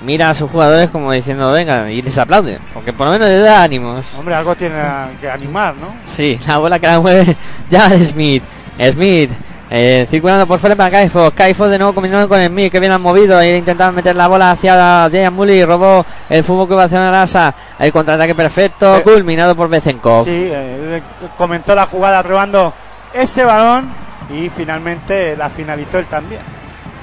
[0.00, 2.58] Mira a sus jugadores como diciendo, venga, y les aplaude.
[2.74, 4.04] Porque por lo menos le da ánimos.
[4.18, 4.74] Hombre, algo tiene
[5.20, 5.86] que animar, ¿no?
[6.16, 7.36] Sí, la bola que la mueve
[7.70, 8.42] ya Smith.
[8.90, 9.30] Smith
[9.74, 11.32] eh, circulando por fuera para Kaifos.
[11.32, 13.40] Kaifos de nuevo combinando con Smith que bien han movido.
[13.40, 15.64] E intentaban meter la bola hacia Dejan Mully.
[15.64, 17.54] Robó el fútbol que va a hacer Arasa.
[17.78, 20.26] El contraataque perfecto, Eh, culminado por Bezenkov.
[20.26, 21.02] Sí, eh,
[21.38, 22.74] comenzó la jugada robando
[23.14, 23.88] ese balón
[24.28, 26.42] y finalmente la finalizó él también.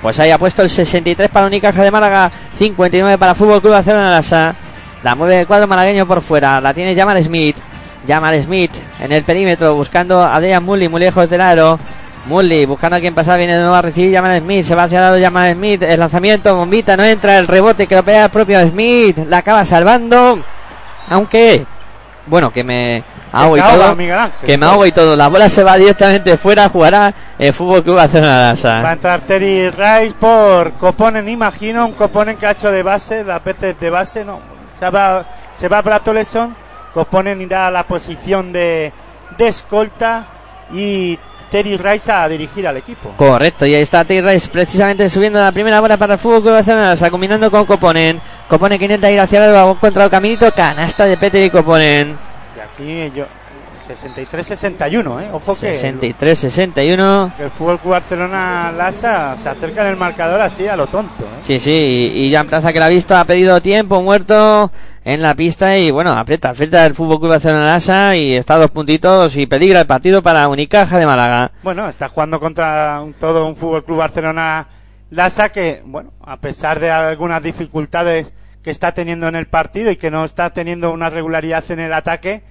[0.04, 4.12] Pues ahí ha puesto el 63 para Unicaja de Málaga, 59 para Fútbol Club Barcelona
[4.12, 4.54] Lasa.
[5.02, 7.58] La mueve el cuadro malagueño por fuera, la tiene Jamal Smith.
[8.08, 8.72] Jamal Smith
[9.02, 11.80] en el perímetro buscando a Dejan Mully muy lejos del aro.
[12.26, 14.98] Mully buscando a quien pasar, viene de nuevo a recibir Jamal Smith, se va hacia
[15.00, 18.30] el lado Jamal Smith, el lanzamiento, bombita, no entra, el rebote que lo pega el
[18.30, 20.40] propio Smith, la acaba salvando,
[21.08, 21.66] aunque,
[22.28, 23.98] bueno, que me ahogo y todo,
[24.46, 27.96] que me ahogo y todo, la bola se va directamente fuera, jugará el Fútbol Club
[27.96, 32.84] Barcelona Va a entrar Terry Rice por Coponen, imagino, un Coponen que ha hecho de
[32.84, 34.40] base, las veces de base, no.
[34.80, 35.26] Se va,
[35.56, 36.56] se va Bratoleson,
[36.94, 38.92] Coponen irá a la posición de,
[39.38, 40.28] de escolta
[40.74, 41.18] y
[41.50, 43.14] Terry Rice a dirigir al equipo.
[43.18, 46.96] Correcto, y ahí está T-Rice precisamente subiendo la primera bola para el Fútbol Club Barcelona
[47.10, 48.22] combinando con Coponen.
[48.48, 52.18] Coponen que intenta ir hacia el ha encontrado caminito, canasta de Peter y Coponen.
[52.56, 53.26] Y aquí yo,
[53.90, 55.30] 63-61, eh.
[55.34, 57.36] Ojo que 63-61.
[57.36, 61.24] que el Fútbol Club Barcelona Lasa se acerca en el marcador así a lo tonto,
[61.24, 61.40] eh.
[61.42, 64.72] Sí, sí, y, y Jan Plaza que la ha visto, ha pedido tiempo, muerto
[65.14, 68.72] en la pista y bueno, aprieta, aprieta el Fútbol Club Barcelona Lasa y está dos
[68.72, 71.52] puntitos y peligra el partido para Unicaja de Málaga.
[71.64, 74.68] Bueno, está jugando contra un- todo un Fútbol Club Barcelona
[75.12, 78.34] Lasa que, bueno, a pesar de algunas dificultades
[78.64, 81.94] que está teniendo en el partido y que no está teniendo una regularidad en el
[81.94, 82.44] ataque,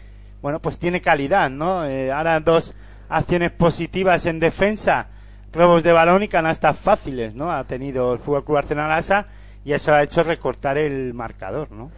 [0.42, 1.84] bueno, pues tiene calidad, ¿no?
[1.86, 2.74] Eh, ahora dos
[3.08, 5.06] acciones positivas en defensa,
[5.52, 7.50] robos de balón y canastas fáciles, ¿no?
[7.52, 9.26] Ha tenido el Fútbol Club Barcelona Lasa
[9.64, 11.90] y eso ha hecho recortar el marcador, ¿no?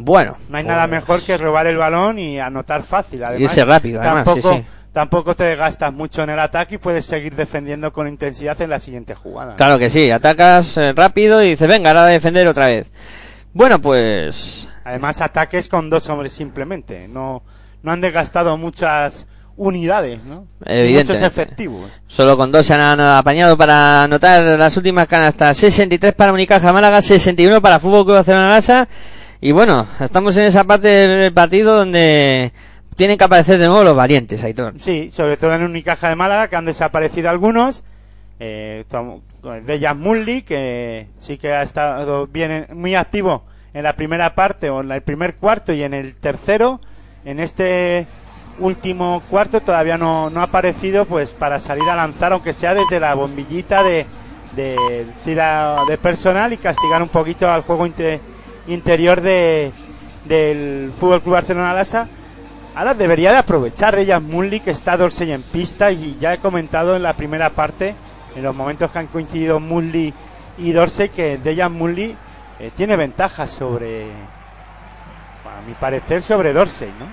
[0.00, 3.24] Bueno, No hay nada pues, mejor que robar el balón y anotar fácil.
[3.24, 4.66] Además, Irse rápido, además, tampoco, sí, sí.
[4.92, 8.78] tampoco te gastas mucho en el ataque y puedes seguir defendiendo con intensidad en la
[8.78, 9.56] siguiente jugada.
[9.56, 12.90] Claro que sí, atacas eh, rápido y dices, venga, ahora a defender otra vez.
[13.52, 17.08] Bueno, pues Además, ataques con dos hombres simplemente.
[17.08, 17.42] No,
[17.82, 20.46] no han desgastado muchas unidades, ¿no?
[20.64, 21.90] Muchos efectivos.
[22.06, 25.58] Solo con dos se han apañado para anotar las últimas canastas.
[25.58, 28.88] 63 para Unicaja Málaga, 61 para Fútbol Club Barcelona Lasa.
[29.40, 32.52] Y bueno, estamos en esa parte del partido donde
[32.96, 34.74] tienen que aparecer de nuevo los valientes, Aitor.
[34.80, 37.84] Sí, sobre todo en Unicaja de Málaga, que han desaparecido algunos.
[38.40, 38.84] Eh,
[39.64, 43.42] de Jan Mully, que sí que ha estado bien, en- muy activo
[43.74, 46.80] en la primera parte o en el primer cuarto y en el tercero.
[47.24, 48.06] En este
[48.60, 52.98] último cuarto todavía no, no ha aparecido pues para salir a lanzar, aunque sea desde
[53.00, 54.06] la bombillita de,
[54.56, 55.04] de
[55.88, 58.20] de personal y castigar un poquito al juego inte-
[58.68, 59.72] interior de,
[60.24, 62.08] del Fútbol Club Barcelona Lasa.
[62.74, 66.94] Ahora debería de aprovechar ella Mully que está Dorsey en pista y ya he comentado
[66.94, 67.94] en la primera parte,
[68.36, 70.14] en los momentos que han coincidido Mully
[70.58, 72.14] y Dorsey, que Dejan Mully
[72.60, 77.06] eh, tiene ventajas sobre, a mi parecer, sobre Dorsey, ¿no?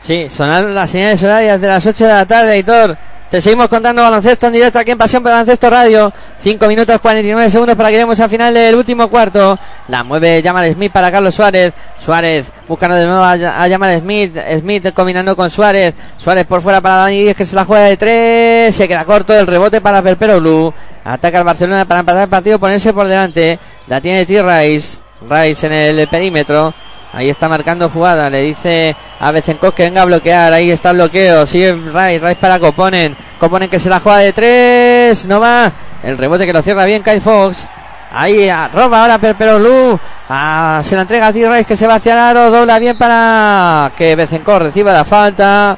[0.00, 2.96] Sí, sonaron las señales horarias de las 8 de la tarde, Aitor.
[3.30, 6.12] Te seguimos contando baloncesto en directo aquí en Pasión por Baloncesto Radio.
[6.40, 9.56] 5 minutos 49 segundos para que lleguemos al final del último cuarto.
[9.86, 11.72] La mueve Jamal Smith para Carlos Suárez.
[12.04, 14.36] Suárez buscando de nuevo a, a Jamal Smith.
[14.58, 15.94] Smith combinando con Suárez.
[16.16, 18.74] Suárez por fuera para Dani Díez que se la juega de 3.
[18.74, 20.74] Se queda corto el rebote para Perpero Blue.
[21.04, 23.60] Ataca el Barcelona para empatar el partido, ponerse por delante.
[23.86, 24.98] La tiene T-Rice.
[25.28, 26.74] Rice en el perímetro.
[27.12, 31.44] Ahí está marcando jugada, le dice a Bezenkov que venga a bloquear, ahí está bloqueo,
[31.44, 35.72] sigue Rice, Rice para Coponen, Coponen que se la juega de tres, no va,
[36.04, 37.66] el rebote que lo cierra bien Kyle Fox,
[38.12, 41.96] ahí ah, roba ahora Perpero Lu, ah, se la entrega a T-Rice que se va
[41.96, 45.76] hacia el aro, dobla bien para que Bezenkov reciba la falta,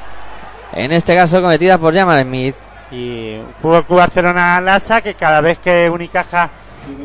[0.71, 2.55] en este caso cometida por Jamal Smith.
[2.91, 6.51] Y Fútbol Club Barcelona Lasa, que cada vez que Unicaja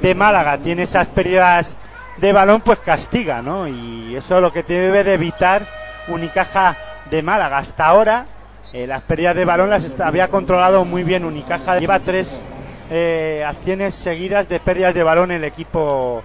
[0.02, 1.78] de Málaga tiene esas pérdidas
[2.20, 3.68] de balón, pues castiga, ¿no?
[3.68, 5.66] Y eso es lo que debe de evitar
[6.08, 6.76] Unicaja
[7.10, 7.58] de Málaga.
[7.58, 8.26] Hasta ahora,
[8.72, 11.78] eh, las pérdidas de balón las había controlado muy bien Unicaja.
[11.78, 12.44] Lleva tres
[12.90, 16.22] eh, acciones seguidas de pérdidas de balón el equipo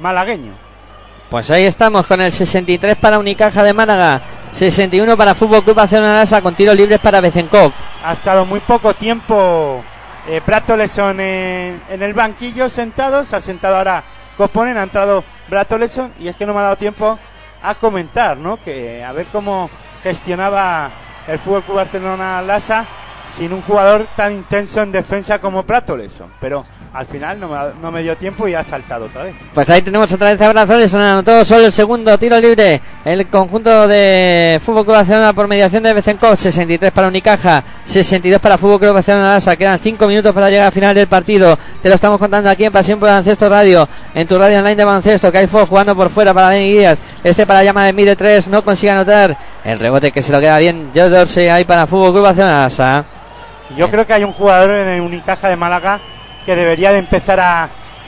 [0.00, 0.70] malagueño.
[1.30, 6.24] Pues ahí estamos con el 63 para Unicaja de Málaga, 61 para Fútbol Club Barcelona
[6.42, 7.70] con tiros libres para Bezenkov.
[8.04, 9.80] ha estado muy poco tiempo
[10.26, 14.02] eh, Bratoleson en, en el banquillo sentado, se ha sentado ahora
[14.36, 17.18] Coponen, ha entrado Bratoleson y es que no me ha dado tiempo
[17.62, 18.62] a comentar, ¿no?
[18.62, 19.68] Que a ver cómo
[20.02, 20.90] gestionaba
[21.26, 22.86] el Fútbol Club Barcelona Lasa
[23.36, 27.90] sin un jugador tan intenso en defensa como Bratoleson, pero al final no me, no
[27.92, 29.34] me dio tiempo y ha saltado otra vez.
[29.54, 32.80] Pues ahí tenemos otra vez a Brazoles, anotó solo el segundo tiro libre.
[33.04, 38.58] El conjunto de Fútbol Club Barcelona por mediación de Bezenkov, 63 para Unicaja, 62 para
[38.58, 39.40] Fútbol Club Barcelona.
[39.56, 41.56] Quedan 5 minutos para llegar al final del partido.
[41.80, 44.84] Te lo estamos contando aquí en Pasión por Baloncesto Radio, en tu radio online de
[44.84, 45.30] baloncesto.
[45.32, 46.98] Hay Fox jugando por fuera para Dani Díaz.
[47.22, 49.36] Este para llama de mide 3, no consigue anotar.
[49.64, 50.90] El rebote que se lo queda bien.
[50.94, 52.68] Joe Dorsey ahí para Fútbol Club Barcelona.
[53.74, 56.00] Y yo creo que hay un jugador en el Unicaja de Málaga
[56.44, 57.64] que debería de empezar a,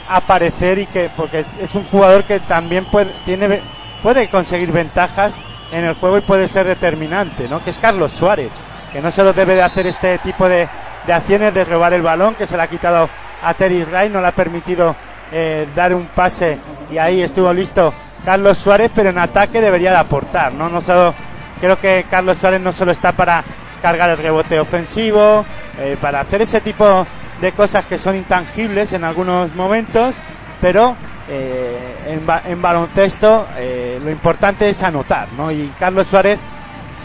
[0.07, 3.61] a aparecer y que porque es un jugador que también puede tiene
[4.01, 5.39] puede conseguir ventajas
[5.71, 7.63] en el juego y puede ser determinante, ¿no?
[7.63, 8.51] Que es Carlos Suárez,
[8.91, 10.67] que no solo debe de hacer este tipo de,
[11.07, 13.09] de acciones de robar el balón, que se le ha quitado
[13.41, 14.95] a Terry Ray, no le ha permitido
[15.31, 16.59] eh, dar un pase
[16.91, 20.69] y ahí estuvo listo Carlos Suárez, pero en ataque debería de aportar, ¿no?
[20.69, 21.13] no solo,
[21.59, 23.43] creo que Carlos Suárez no solo está para
[23.83, 25.45] cargar el rebote ofensivo,
[25.77, 27.05] eh, para hacer ese tipo
[27.41, 30.15] de cosas que son intangibles en algunos momentos,
[30.61, 30.95] pero
[31.29, 31.77] eh,
[32.07, 35.51] en, ba- en baloncesto eh, lo importante es anotar, ¿no?
[35.51, 36.39] Y Carlos Suárez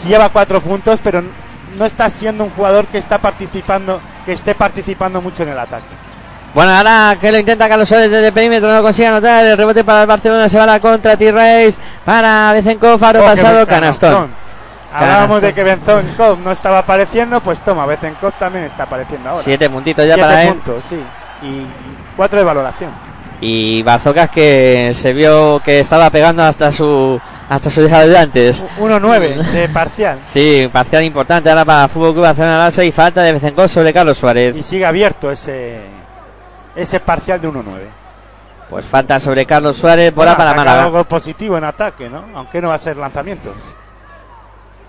[0.07, 1.21] lleva cuatro puntos, pero
[1.77, 5.83] no está siendo un jugador que está participando, que esté participando mucho en el ataque.
[6.53, 9.45] Bueno, ahora que lo intenta Carlos Suárez desde el perímetro, no consigue anotar.
[9.45, 11.75] El rebote para el Barcelona se va a la contra T-Race.
[12.05, 14.31] Para Bezenkov, aro Oh, pasado, canastón.
[14.93, 19.43] Hablábamos de que Benzonkov no estaba apareciendo, pues toma, Bezenkov también está apareciendo ahora.
[19.43, 20.49] Siete puntitos ya Siete para él.
[20.49, 20.99] puntos, sí.
[21.43, 21.65] Y
[22.17, 22.91] cuatro de valoración.
[23.41, 28.65] Y Bazocas que se vio que estaba pegando hasta su hasta sus ayudantes.
[28.79, 30.19] 1-9 de parcial.
[30.25, 34.19] Sí, parcial importante ahora para Fútbol Club Barcelona y falta de Bezenkov sobre Carlos Y
[34.19, 34.65] Suárez.
[34.65, 35.79] sigue abierto ese,
[36.75, 37.63] ese parcial de 1-9.
[38.69, 40.83] Pues falta sobre Carlos Suárez, bola Bueno, para Málaga.
[40.83, 42.25] algo positivo en ataque, ¿no?
[42.35, 43.55] Aunque no va a ser lanzamientos.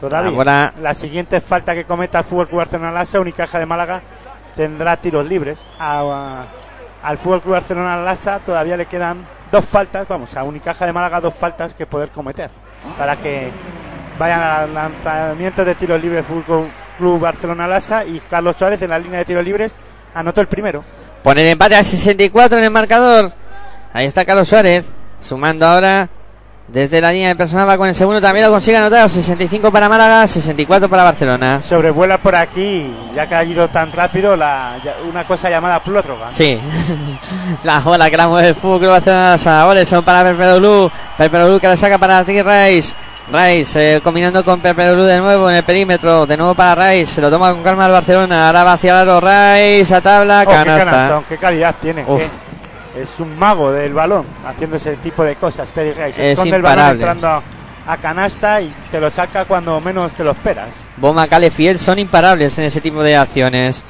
[0.01, 0.31] Todavía.
[0.31, 4.03] La bola- La siguiente falta que cometa el Fútbol Club Barcelona Lassa, Unicaja de Málaga,
[4.57, 5.65] tendrá tiros libres.
[5.79, 6.47] A- a-
[7.09, 11.21] al Fútbol Club Barcelona Lassa todavía le quedan dos faltas, vamos, a Unicaja de Málaga
[11.21, 12.51] dos faltas que poder cometer
[12.99, 13.51] para que
[14.19, 16.69] vayan al lanzamiento de tiros libres Fútbol
[16.99, 19.79] Club Barcelona Lassa y Carlos Suárez en la línea de tiros libres
[20.15, 20.85] anotó el primero.
[21.23, 23.33] Pone el empate a 64 en el marcador.
[23.93, 24.87] Ahí está Carlos Suárez.
[25.23, 26.09] Sumando ahora
[26.73, 27.69] desde la línea de personal.
[27.69, 28.21] Va con el segundo.
[28.21, 29.09] También lo consigue anotar.
[29.09, 31.61] 65 para Málaga, 64 para Barcelona.
[31.63, 34.77] Sobrevuela por aquí, ya que ha ido tan rápido, la,
[35.09, 36.33] una cosa llamada plótroga.
[36.33, 36.59] Sí.
[37.65, 39.31] la bola que la mueve el fútbol Barcelona.
[39.31, 39.67] Lasa.
[39.67, 40.91] Oleson para Perperolú.
[41.17, 42.43] Perperolú que la saca para T.
[42.43, 42.95] Rice.
[43.33, 46.27] Rice eh, combinando con Perperolú de nuevo en el perímetro.
[46.27, 47.15] De nuevo para Rice.
[47.15, 48.47] Se lo toma con calma el Barcelona.
[48.49, 49.21] Ahora va hacia el aro.
[49.21, 50.43] Rice a tabla.
[50.45, 50.85] Oh, qué canasta.
[50.85, 52.05] canastón, qué calidad tiene.
[52.07, 52.21] Uf.
[52.21, 52.50] qué-
[52.97, 55.73] es un mago del balón haciendo ese tipo de cosas.
[55.73, 57.43] Terry Rice Es esconde el balón entrando a,
[57.87, 60.71] a canasta y te lo saca cuando menos te lo esperas.
[60.97, 63.85] Bomba Cale Fiel son imparables en ese tipo de acciones.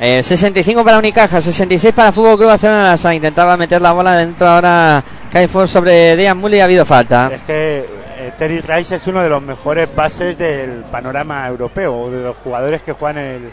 [0.00, 2.82] Eh, 65 para Unicaja, 66 para Fútbol Club Barcelona.
[2.84, 3.14] Lasa.
[3.14, 5.02] Intentaba meter la bola dentro ahora.
[5.30, 7.30] Caifón sobre Dean Mully ha habido falta.
[7.32, 7.86] Es que
[8.18, 12.36] eh, Terry Rice es uno de los mejores bases del panorama europeo, o de los
[12.38, 13.52] jugadores que juegan en el,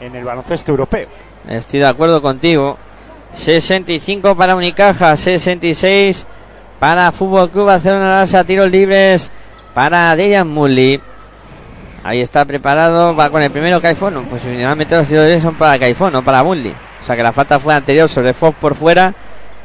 [0.00, 1.06] en el baloncesto europeo.
[1.48, 2.76] Estoy de acuerdo contigo.
[3.34, 6.26] 65 para Unicaja, 66
[6.78, 8.44] para Fútbol Club Barcelona Lasa.
[8.44, 9.30] Tiros libres
[9.74, 11.00] para Dejan Mully.
[12.02, 14.26] Ahí está preparado, va con el primero Caifón.
[14.28, 16.74] Pues finalmente los tiros libres son para Caifón, no para Mully.
[17.00, 19.14] O sea que la falta fue anterior sobre Fox por fuera,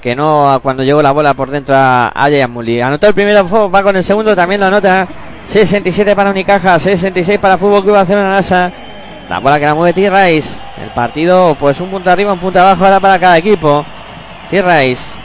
[0.01, 2.81] que no cuando llegó la bola por dentro a, a Dejan Mully.
[2.81, 5.07] Anotó el primero Fox, va con el segundo, también lo anota.
[5.45, 8.71] 67 para Unicaja, 66 para Fútbol Club Barcelona Lasa.
[9.29, 10.59] La bola que la mueve T-Rice.
[10.81, 13.85] El partido, pues un punto arriba, un punto abajo ahora para cada equipo.
[14.49, 15.19] T-Rice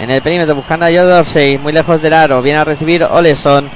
[0.00, 2.40] en el perímetro buscando a Joe Dorsey, muy lejos del aro.
[2.40, 3.70] Viene a recibir Oleson.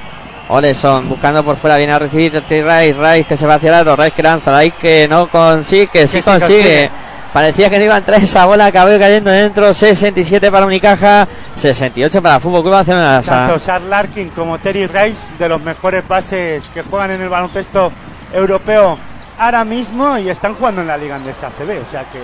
[0.48, 2.94] Oleson buscando por fuera, viene a recibir T-Rice.
[2.94, 3.96] Rice que se va hacia el aro.
[3.96, 4.58] Rice que lanza.
[4.58, 6.56] Rice que no consigue, que sí sí consigue.
[6.56, 6.90] consigue.
[7.34, 9.74] Parecía que no iba a entrar esa bola, acabó cayendo dentro.
[9.74, 13.20] 67 para Unicaja, 68 para Fútbol Club Barcelona.
[13.20, 17.92] Tanto Charles Larkin como Terry Rice, de los mejores bases que juegan en el baloncesto
[18.32, 18.98] europeo
[19.38, 21.82] ahora mismo y están jugando en la Liga Andesa ACB.
[21.86, 22.20] O sea que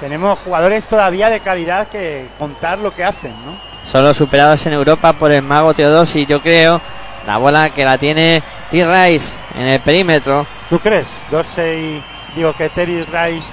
[0.00, 3.56] tenemos jugadores todavía de calidad que contar lo que hacen, ¿no?
[3.84, 6.80] Solo superados en Europa por el mago Teodosi, yo creo.
[7.26, 10.46] La bola que la tiene T-Rice en el perímetro.
[10.68, 11.08] ¿Tú crees?
[11.30, 12.02] Dorsey,
[12.34, 13.48] digo que Terry Rice,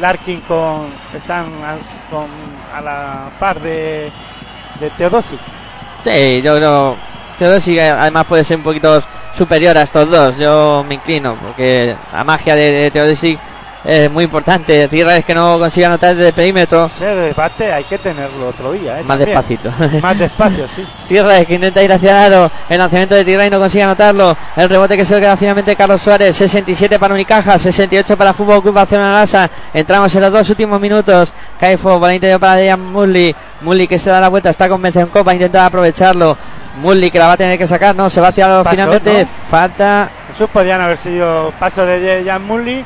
[0.00, 1.78] Larkin con, están a,
[2.10, 2.28] con,
[2.74, 4.10] a la par de,
[4.78, 5.38] de Teodosi.
[6.04, 6.96] Sí, yo creo.
[7.40, 9.02] Teodosi además puede ser un poquito
[9.34, 10.36] superior a estos dos.
[10.36, 13.38] Yo me inclino porque la magia de, de Teodosi
[13.84, 14.88] es muy importante.
[14.88, 16.90] T-Rice que no consigue anotar desde el perímetro.
[16.94, 19.04] Ese debate hay que tenerlo otro día, ¿eh?
[19.04, 19.28] Más También.
[19.28, 19.72] despacito.
[20.02, 20.86] Más despacio, sí.
[21.08, 22.50] Tierra que intenta ir hacia el aro.
[22.68, 24.36] El lanzamiento de Tierra y no consigue anotarlo.
[24.56, 26.36] El rebote que se queda finalmente Carlos Suárez.
[26.36, 29.50] 67 para Unicaja, 68 para Fútbol Club Barcelona Lasa.
[29.72, 31.32] Entramos en los dos últimos minutos.
[31.58, 33.34] Caifo, bola interior para Dejan Mully.
[33.62, 36.36] Mully que se da la vuelta, está con Benzenko para intentar aprovecharlo.
[36.80, 38.76] Mully que la va a tener que sacar, no, se va hacia el aro Paso,
[38.76, 39.22] finalmente.
[39.24, 39.28] ¿no?
[39.50, 40.08] Falta.
[40.34, 42.84] Esos podrían haber sido pasos de Jan Mully.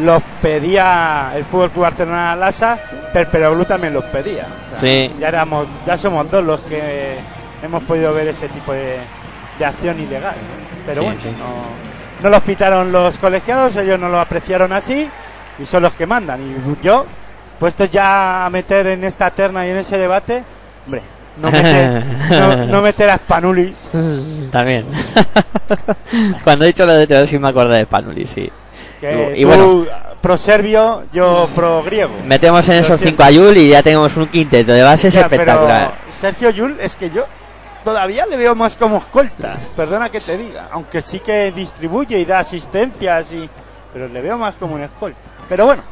[0.00, 2.78] Los pedía el Fútbol Club Barcelona Lasa,
[3.12, 4.46] pero Peroglu también los pedía.
[4.76, 5.12] O sea, Sí.
[5.18, 7.16] Ya, éramos, ya somos dos los que
[7.62, 8.96] hemos podido ver ese tipo de,
[9.58, 10.34] de acción ilegal.
[10.34, 10.82] ¿no?
[10.86, 11.28] Pero Sí, bueno, sí.
[11.38, 15.08] No, no los pitaron los colegiados, ellos no lo apreciaron así.
[15.58, 16.40] y son los que mandan.
[16.40, 17.04] Y yo,
[17.58, 20.42] puestos ya a meter en esta terna y en ese debate,
[20.86, 21.02] hombre,
[21.36, 23.88] no meter, no, no meter a Spanulis.
[24.50, 24.86] También.
[26.44, 28.50] Cuando he dicho lo de Teodosi me acordé de Spanulis, sí.
[29.02, 29.84] Que Y tú, bueno.
[30.20, 32.12] pro serbio, yo pro griego.
[32.24, 33.06] Metemos en esos siento.
[33.10, 35.94] cinco a Yul y ya tenemos un quinteto de bases Ya, espectacular.
[36.00, 37.24] Pero Sergio Yul es que yo
[37.84, 39.56] todavía le veo más como escolta.
[39.76, 40.68] Perdona que te diga.
[40.70, 43.50] Aunque sí que distribuye y da asistencias y...
[43.92, 45.18] Pero le veo más como un escolta.
[45.48, 45.82] Pero bueno.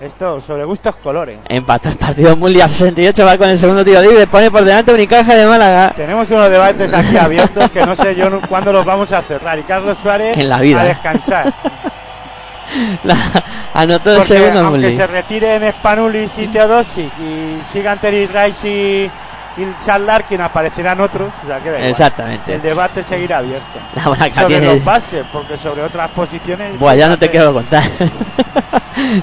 [0.00, 1.36] Esto sobre gustos colores.
[1.46, 4.94] Empata el partido Muli a 68, va con el segundo tiro libre, pone por delante
[4.94, 5.92] Unicaja de Málaga.
[5.94, 9.58] Tenemos unos debates aquí abiertos que no sé yo cuándo los vamos a cerrar.
[9.58, 10.80] Y Carlos Suárez En la vida.
[10.80, 11.52] a descansar.
[13.04, 13.16] La-
[13.74, 14.96] anotó el segundo aunque Muli.
[14.96, 19.10] se retiren Spanulis y Teodosic y sigan Terry Rice y,
[19.60, 21.32] y Charles Larkin aparecerán otros.
[21.44, 21.90] O sea, que.
[21.90, 22.54] Exactamente.
[22.54, 23.78] El debate seguirá abierto.
[23.94, 24.02] La
[24.32, 24.66] sobre tiene...
[24.66, 26.78] los bases, porque sobre otras posiciones.
[26.78, 27.82] Buah, ya no te quiero contar.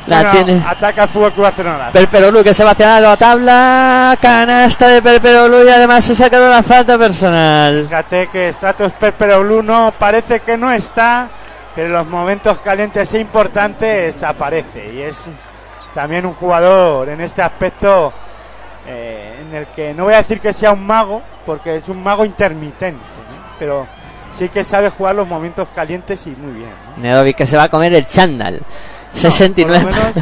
[0.07, 0.63] la Bueno, tiene...
[0.67, 1.89] Ataca Fútbol Club Barcelona.
[1.91, 6.49] Perperolu que se va hacia la tabla, canasta de Perperolu y además se saca de
[6.49, 7.85] la falta personal.
[7.87, 11.29] Fíjate que Stratos Perperoglou no parece que no está,
[11.77, 14.95] pero en los momentos calientes e importantes aparece.
[14.95, 15.15] Y es
[15.93, 18.11] también un jugador en este aspecto
[18.87, 22.01] eh, en el que no voy a decir que sea un mago, porque es un
[22.01, 23.53] mago intermitente, ¿no?
[23.59, 23.85] pero
[24.35, 26.71] sí que sabe jugar los momentos calientes y muy bien.
[26.95, 27.03] ¿no?
[27.03, 28.55] Nedovic que se va a comer el chándal.
[28.55, 28.63] No,
[29.19, 29.83] 69.
[29.83, 30.17] por lo menos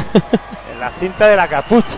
[0.74, 1.96] en la cinta de la capucha,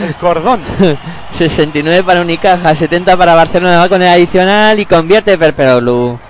[0.00, 0.62] el cordón.
[1.32, 6.20] 69 para Unicaja, 70 para Barcelona, va con el adicional y convierte Perperolu.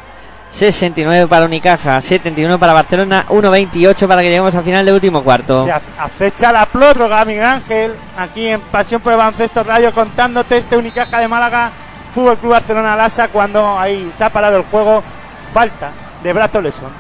[0.55, 5.65] 69 para Unicaja, 71 para Barcelona, 1.28 para que lleguemos al final del último cuarto.
[5.65, 10.77] Se acecha la prórroga, Miguel Ángel, aquí en Pasión por el Baloncesto Radio, contándote este
[10.77, 11.73] Unicaja de Málaga,
[12.15, 15.03] Fútbol Club Barcelona Lasa, cuando ahí se ha parado el juego,
[15.53, 15.91] falta
[16.23, 16.91] de Brato Leson.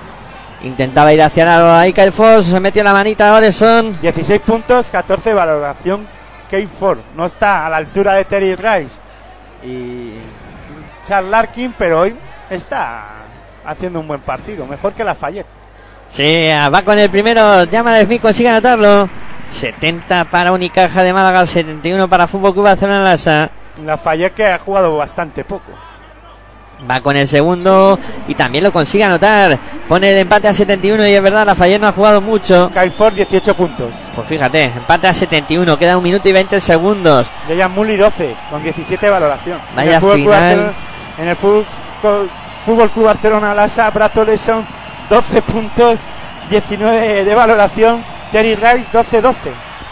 [0.64, 3.96] Intentaba ir hacia la ahí Kyle Foss, se metió la manita a Oreson.
[4.00, 6.08] 16 puntos, 14 de valoración,
[6.50, 6.98] Kate Ford.
[7.14, 8.98] No está a la altura de Terry Rice
[9.62, 10.14] y
[11.06, 12.16] Charles Larkin, pero hoy
[12.50, 13.13] está
[13.64, 15.46] haciendo un buen partido, mejor que la Fayette.
[16.08, 19.08] Sí, va con el primero, llama Smith, consigue anotarlo.
[19.52, 23.50] 70 para Unicaja de Málaga, 71 para Fútbol Club Barcelona Lasa.
[23.84, 25.72] La Fayette que ha jugado bastante poco.
[26.90, 29.58] Va con el segundo y también lo consigue anotar.
[29.88, 32.70] Pone el empate a 71 y es verdad, Lafayette no ha jugado mucho.
[32.74, 33.94] Kyle Ford 18 puntos.
[34.14, 37.26] Pues fíjate, empate a 71, queda un minuto y 20 segundos.
[37.48, 39.58] Dejan Muli 12 con 17 de valoración.
[39.74, 40.72] Vaya en el Club final.
[41.16, 41.64] En el Fútbol,
[42.64, 44.66] Fútbol Club Barcelona Lasa, Brato Leson
[45.10, 46.00] 12 puntos,
[46.50, 48.04] 19 de valoración.
[48.32, 49.34] Terry Rice 12-12.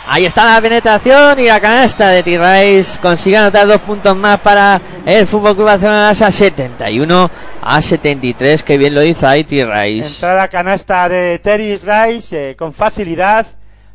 [0.08, 2.98] Ahí está la penetración y la canasta de T-Rice.
[3.00, 7.30] Consigue anotar dos puntos más para el Fútbol Club Barcelona Lasa, 71
[7.62, 8.64] a 73.
[8.64, 10.14] Que bien lo hizo ahí T-Rice.
[10.14, 13.46] Entrada canasta de Terry Rice eh, con facilidad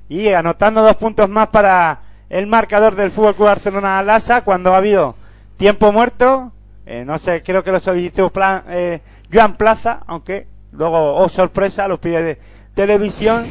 [0.08, 2.00] y anotando dos puntos más para
[2.30, 5.16] el marcador del Fútbol Club Barcelona Lasa cuando ha habido
[5.58, 6.54] tiempo muerto.
[6.90, 9.02] Eh, no sé, creo que lo solicitó Pla- eh,
[9.32, 12.40] Joan Plaza, aunque luego, oh sorpresa, lo pide de
[12.74, 13.44] televisión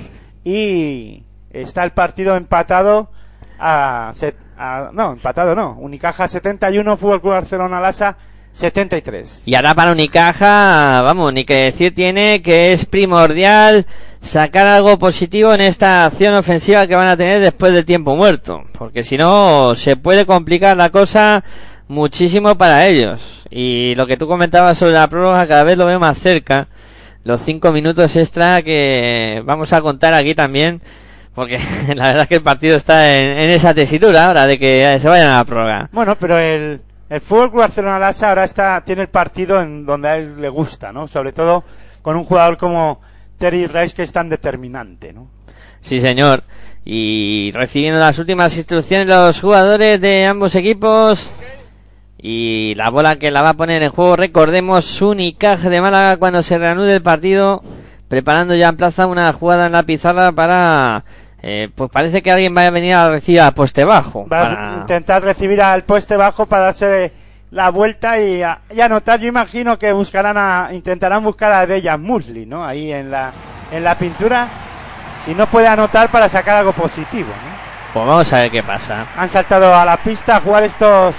[0.43, 3.11] y está el partido empatado
[3.59, 4.13] a,
[4.59, 8.17] a- no, empatado no, Unicaja 71, Fútbol Club Barcelona Lasa
[8.53, 9.47] 73.
[9.49, 13.85] Y ahora para Unicaja, vamos, ni que decir tiene que es primordial
[14.23, 18.65] sacar algo positivo en esta acción ofensiva que van a tener después del tiempo muerto.
[18.79, 21.45] Porque si no, se puede complicar la cosa
[21.89, 23.45] muchísimo para ellos.
[23.51, 26.69] Y lo que tú comentabas sobre la prórroga cada vez lo veo más cerca.
[27.25, 30.81] Los cinco minutos extra que vamos a contar aquí también.
[31.35, 31.59] Porque
[31.95, 35.09] la verdad es que el partido está en, en esa tesitura ahora de que se
[35.09, 35.89] vayan a la prórroga.
[35.93, 40.09] Bueno, pero el, el Fútbol Club Barcelona Lassa ahora está, tiene el partido en donde
[40.09, 41.07] a él le gusta, ¿no?
[41.07, 41.63] Sobre todo
[42.03, 43.01] con un jugador como
[43.39, 45.29] Terry Rice que es tan determinante, ¿no?
[45.81, 46.43] Sí, señor.
[46.85, 51.33] Y recibiendo las últimas instrucciones los jugadores de ambos equipos.
[52.19, 56.43] Y la bola que la va a poner en juego, recordemos, Unicaja de Málaga cuando
[56.43, 57.61] se reanude el partido.
[58.09, 61.05] Preparando ya en plaza una jugada en la pizarra para...
[61.43, 64.27] eh, pues parece que alguien va a venir a recibir a poste bajo.
[64.29, 67.13] Va a para- intentar recibir al poste bajo para darse
[67.51, 69.19] la vuelta y, a- y anotar.
[69.21, 72.65] Yo imagino que buscarán a, intentarán buscar a Dejan Musli, ¿no?
[72.65, 73.33] Ahí en la,
[73.73, 74.47] en la pintura.
[75.25, 77.57] Si no puede anotar para sacar algo positivo, ¿no?
[77.93, 79.05] Pues vamos a ver qué pasa.
[79.17, 81.17] han saltado a la pista a jugar estos,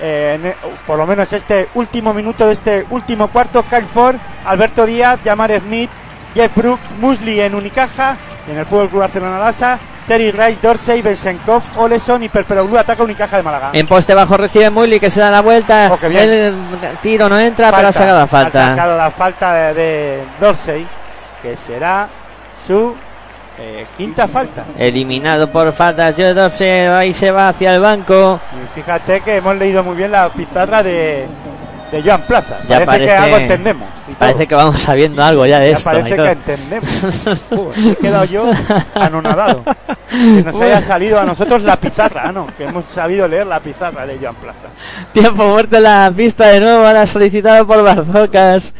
[0.00, 0.54] eh, en-
[0.86, 3.62] por lo menos este último minuto de este último cuarto.
[3.64, 5.90] Kyle Ford, Alberto Díaz, Jamar Smith,
[6.34, 8.16] Jeff Brook, Musli en Unicaja,
[8.46, 13.02] y en el Fútbol Club Barcelona Lasa, Terry Rice, Dorsey, Bensenkov, Oleson y Perperoglu ataca
[13.02, 13.70] Unicaja de Málaga.
[13.72, 15.90] En poste bajo recibe Mully que se da la vuelta.
[15.92, 16.54] Oh, el
[17.00, 18.68] tiro no entra, pero ha sacado la Ha falta.
[18.70, 20.86] sacado la falta de, de Dorsey,
[21.42, 22.08] que será
[22.66, 22.94] su
[23.58, 24.64] Eh, quinta falta.
[24.78, 28.40] Eliminado por faltas Joe Dorsey, ahí se va hacia el banco.
[28.52, 31.26] Y fíjate que hemos leído muy bien la pizarra de,
[31.92, 32.58] de Joan Plaza.
[32.68, 33.88] Ya parece, que parece- algo entendemos.
[34.08, 34.18] y todo.
[34.18, 35.90] Parece que vamos sabiendo algo ya de Ya esto.
[35.90, 37.46] parece que entendemos.
[37.76, 38.50] Me he quedado yo
[38.96, 39.62] anonadado.
[40.10, 43.60] Que nos haya salido a nosotros la pizarra, ah, no, que hemos sabido leer la
[43.60, 44.66] pizarra de Joan Plaza.
[45.12, 48.74] Tiempo muerto en la pista de nuevo, ahora solicitado por Barzocas.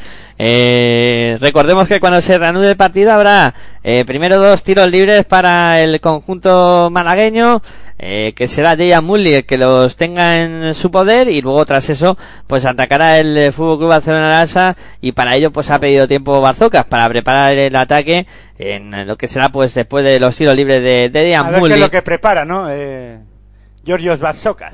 [0.46, 5.80] Eh, recordemos que cuando se reanude el partido habrá eh, primero dos tiros libres para
[5.80, 7.62] el conjunto malagueño,
[7.98, 11.88] eh, que será Dejan Mulli el que los tenga en su poder y luego tras
[11.88, 16.38] eso pues atacará el Fútbol Club Barcelona Lasa y para ello pues ha pedido tiempo
[16.42, 18.26] Barzocas para preparar el ataque
[18.58, 21.54] en lo que será pues después de los tiros libres de, de A Dejan ver
[21.54, 21.74] qué Mulli.
[21.74, 22.66] es lo que prepara, ¿no?
[22.70, 23.18] Eh,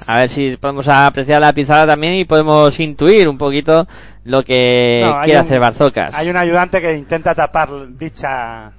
[0.07, 3.87] A ver si podemos apreciar la pizarra también y podemos intuir un poquito
[4.24, 6.15] lo que No, quiere un- hacer Barzocas.
[6.15, 8.73] Hay un ayudante que intenta tapar dicha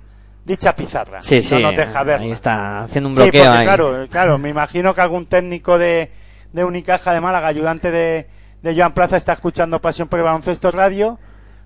[0.43, 1.21] dicha pizarra.
[1.21, 1.55] Sí, sí.
[1.55, 2.25] No nos deja verla.
[2.25, 3.65] Ahí está haciendo un Sí, bloqueo porque ahí.
[3.65, 6.11] claro, claro, me imagino que algún técnico de,
[6.51, 8.27] de Unicaja de Málaga, ayudante de,
[8.63, 11.19] de Joan Plaza, está escuchando Pasión por el Baloncesto Radio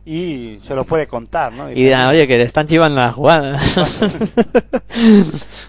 [0.08, 1.70] y se lo puede contar, ¿no?
[1.72, 3.60] Y dirán, oye, que le están chivando la jugada.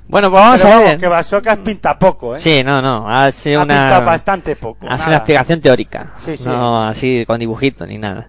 [0.08, 0.98] bueno, pues vamos Pero a vamos, ver.
[0.98, 2.40] que Basocas pinta poco, ¿eh?
[2.40, 3.08] Sí, no, no.
[3.08, 4.86] Ha sido ha una, pintado bastante poco.
[4.88, 6.08] ha sido una explicación teórica.
[6.18, 6.44] Sí, sí.
[6.48, 8.28] No así con dibujito ni nada.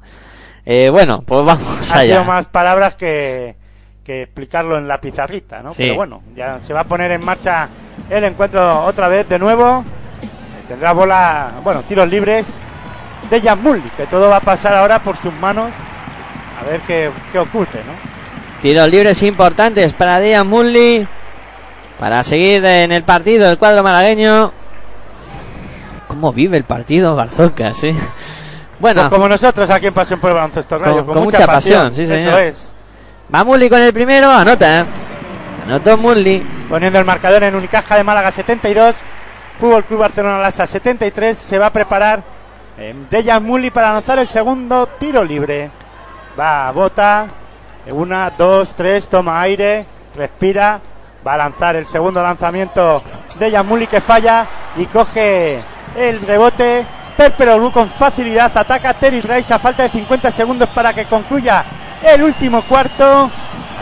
[0.65, 2.13] Eh, bueno, pues vamos Ha allá.
[2.13, 3.55] sido más palabras que,
[4.03, 5.71] que explicarlo en la pizarrita, ¿no?
[5.71, 5.77] Sí.
[5.79, 7.69] Pero bueno, ya se va a poner en marcha
[8.09, 9.84] el encuentro otra vez de nuevo.
[10.67, 12.53] Tendrá bola, bueno, tiros libres
[13.29, 15.71] de Jan Mulli, que todo va a pasar ahora por sus manos.
[16.59, 17.93] A ver qué, qué ocurre, ¿no?
[18.61, 21.07] Tiros libres importantes para Dejan Mulli.
[21.99, 24.51] Para seguir en el partido el cuadro malagueño.
[26.07, 27.95] ¿Cómo vive el partido Barzocas, eh?
[28.79, 31.39] Bueno, Pues como nosotros aquí en Pasión por el Baloncesto Radio, Con- con, con mucha,
[31.39, 31.89] mucha pasión.
[31.89, 32.39] pasión, sí, Eso señor.
[32.41, 32.75] es.
[33.34, 34.81] va Mulli con el primero, anota.
[34.81, 34.85] ¿eh?
[35.65, 36.39] Anotó Mulli.
[36.69, 38.95] Poniendo el marcador en Unicaja de Málaga 72,
[39.59, 42.23] Fútbol Club Barcelona Lasa 73, se va a preparar
[42.77, 45.71] eh, Dejan Muli para lanzar el segundo tiro libre.
[46.39, 47.27] Va, bota,
[47.91, 49.85] una, dos, tres, toma aire,
[50.15, 50.80] respira,
[51.26, 53.01] va a lanzar el segundo lanzamiento
[53.39, 54.45] Dejan Muli que falla
[54.76, 55.59] y coge
[55.95, 56.85] el rebote.
[57.18, 61.65] Perperoglu con facilidad ataca Terry Rice a falta de 50 segundos para que concluya
[62.03, 63.31] el último cuarto.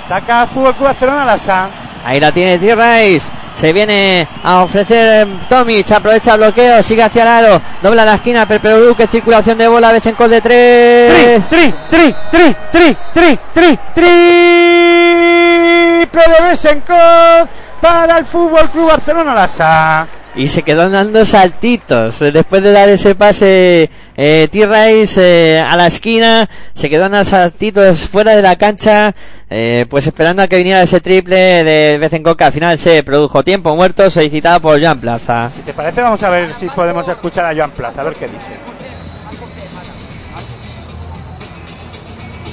[0.06, 1.85] Ataca Fútbol Club Barcelona Lasa.
[2.06, 3.32] Ahí la tiene T-Rice.
[3.56, 5.92] Se viene a ofrecer eh, Tomic.
[5.92, 6.84] Aprovecha el bloqueo.
[6.84, 7.60] Sigue hacia el aro.
[7.82, 8.46] Dobla la esquina.
[8.46, 8.96] Perperu.
[8.96, 9.92] Que circulación de bola.
[9.92, 11.50] Bezenkov de Tri, tres.
[11.50, 17.48] tri, tri, tri, tri, tri, tri, triple de Besenkov
[17.82, 20.08] para el Fútbol Club Barcelona Lasa.
[20.36, 22.20] Y se quedó dando saltitos.
[22.20, 25.22] Después de dar ese pase eh, T-Rice
[25.56, 26.50] eh, a la esquina.
[26.74, 29.14] Se quedó dando saltitos fuera de la cancha.
[29.50, 32.36] eh, pues esperando a que viniera ese triple de Bezenkov.
[32.36, 34.10] Que al final se produjo tiempo muerto.
[34.10, 35.52] Solicitado por Joan Plaza.
[35.56, 38.26] Si te parece, vamos a ver si podemos escuchar a Joan Plaza, a ver qué
[38.28, 38.76] dice.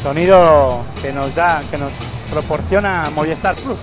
[0.02, 1.92] Sonido que nos da, que nos
[2.30, 3.78] proporciona Movistar Plus.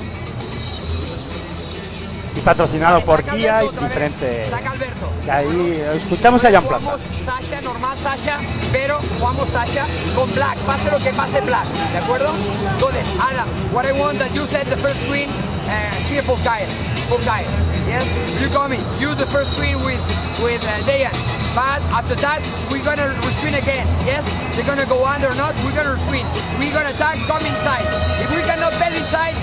[2.36, 4.50] Y patrocinado por Kia y diferentes.
[4.50, 5.10] Saca Alberto.
[5.26, 6.98] Y ahí escuchamos a Joan Plaza.
[7.26, 8.38] Sasha, normal Sasha,
[8.72, 9.86] pero jugamos Sasha
[10.16, 10.58] con Black.
[10.60, 11.66] Pase lo que pase Black.
[11.66, 12.34] ¿De acuerdo?
[12.74, 15.30] Entonces, Ana, what I want that you set the first screen
[15.68, 16.70] uh, here for Kyle.
[17.10, 17.46] For Kyle.
[17.88, 18.06] Yes?
[18.42, 18.82] You coming.
[19.00, 20.02] Use the first screen with,
[20.44, 21.14] with uh, Dayan.
[21.58, 23.10] But after that, we're gonna
[23.42, 23.88] screen again.
[24.06, 24.22] Yes?
[24.56, 26.26] They're gonna go under or not, we're gonna screen.
[26.62, 27.86] We're gonna attack, come inside.
[28.22, 29.34] If we cannot bet inside,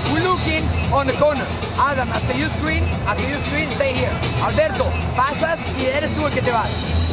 [0.92, 1.44] on the corner.
[1.78, 4.12] Adam, after you screen, after you screen, stay here.
[4.42, 4.84] Alberto,
[5.16, 6.70] pasas y eres tú el que te vas.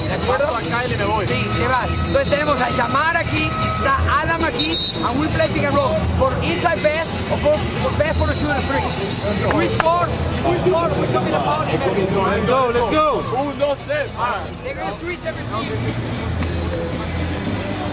[0.07, 0.59] ¿De acuerdo?
[1.25, 1.89] Sí, te vas.
[2.05, 5.95] Entonces tenemos a llamar aquí, está Adam aquí, and we play pick and roll.
[6.19, 8.83] For inside best or for, for best for the shooter three.
[9.47, 13.21] If we score, if we score, we're talking about Let's go, let's go.
[14.63, 16.13] They're gonna switch everything.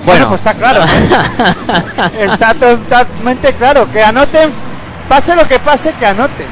[0.05, 0.85] Bueno, pues está claro.
[2.21, 3.91] está totalmente claro.
[3.93, 4.51] Que anoten,
[5.11, 6.47] pase lo que pase, que anoten.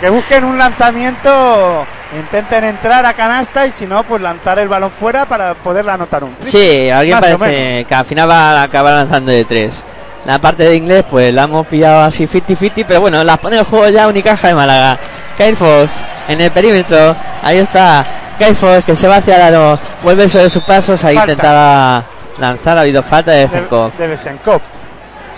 [0.00, 1.84] Que busquen un lanzamiento,
[2.16, 6.22] intenten entrar a canasta y si no, pues lanzar el balón fuera para poder anotar
[6.24, 6.36] un.
[6.46, 9.82] Sí, alguien Más parece que al final va a acabar lanzando de tres.
[10.24, 13.64] La parte de inglés, pues la hemos pillado así 50-50, pero bueno, las pone el
[13.64, 14.96] juego ya Unicaja de Málaga.
[15.36, 15.90] Kyle Fox
[16.28, 18.04] en el perímetro, ahí está
[18.38, 21.32] Kyle Fox que se va hacia el aro, vuelve sobre sus pasos, ahí Falta.
[21.32, 22.04] intentaba
[22.38, 23.92] lanzar, ha habido falta de De, Zenkov.
[23.96, 24.60] de Besenkov.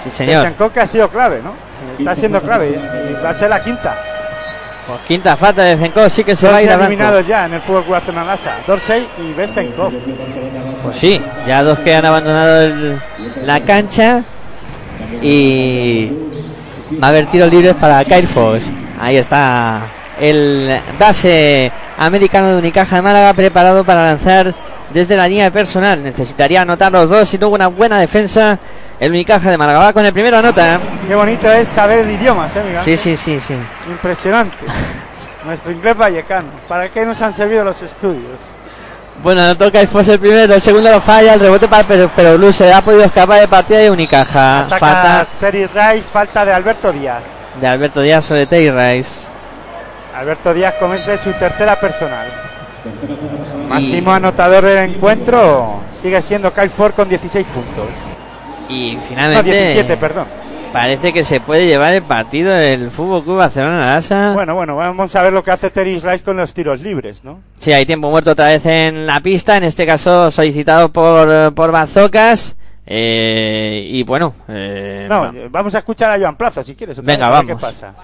[0.02, 0.42] Sí, señor.
[0.42, 1.63] Besenkov que ha sido clave, ¿no?
[1.98, 2.68] Está siendo clave
[3.10, 3.96] y va a ser la quinta.
[4.86, 6.92] Pues quinta falta de Zenkov, sí que se va a ir a blanco.
[6.92, 8.56] eliminados ya en el Fútbol Club Lasa.
[8.66, 9.92] Dorsey y Besenkov.
[10.82, 13.00] Pues sí, ya dos que han abandonado el-
[13.44, 14.22] la cancha
[15.22, 16.12] y
[17.02, 18.64] Va a haber tiros libres para Kyle Fox.
[19.00, 19.80] Ahí está
[20.20, 24.54] el base americano de Unicaja de Málaga preparado para lanzar
[24.92, 26.02] desde la línea de personal.
[26.02, 28.58] Necesitaría anotar los dos y luego una buena defensa.
[29.00, 30.80] El Unicaja de Málaga va con el primero anota.
[31.06, 32.82] Qué bonito es saber idiomas, ¿eh, Miguel?
[32.82, 33.56] Sí, sí, sí, sí.
[33.88, 34.56] Impresionante.
[35.44, 36.48] Nuestro inglés vallecano.
[36.68, 38.38] ¿Para qué nos han servido los estudios?
[39.22, 42.10] Bueno, no toca el Fox el primero, el segundo lo falla, el rebote para pero,
[42.14, 44.60] pero Blue se ha podido escapar de partida de Unicaja.
[44.60, 47.22] Ataca Falta Terry Rice, falta de Alberto Díaz.
[47.60, 49.26] de Alberto Díaz sobre Terry Rice.
[50.14, 52.26] Alberto Díaz comete su tercera personal.
[53.68, 57.86] Máximo anotador del encuentro sigue siendo Kyle Ford con 16 puntos.
[58.68, 60.26] Y No, finalmente 17, perdón.
[60.72, 64.32] parece que se puede llevar el partido del Fútbol Club Barcelona Lasa.
[64.34, 67.40] Bueno, bueno, vamos a ver lo que hace Terry Rice con los tiros libres, ¿no?
[67.60, 71.70] Sí, hay tiempo muerto otra vez en la pista, en este caso solicitado por, por
[71.72, 72.56] Bazocas.
[72.86, 76.98] Eh, y bueno, eh, No, va- vamos a escuchar a Joan Plaza si quieres.
[76.98, 77.62] otra Venga, vez, a ver vamos.
[77.62, 77.94] ¿Qué pasa?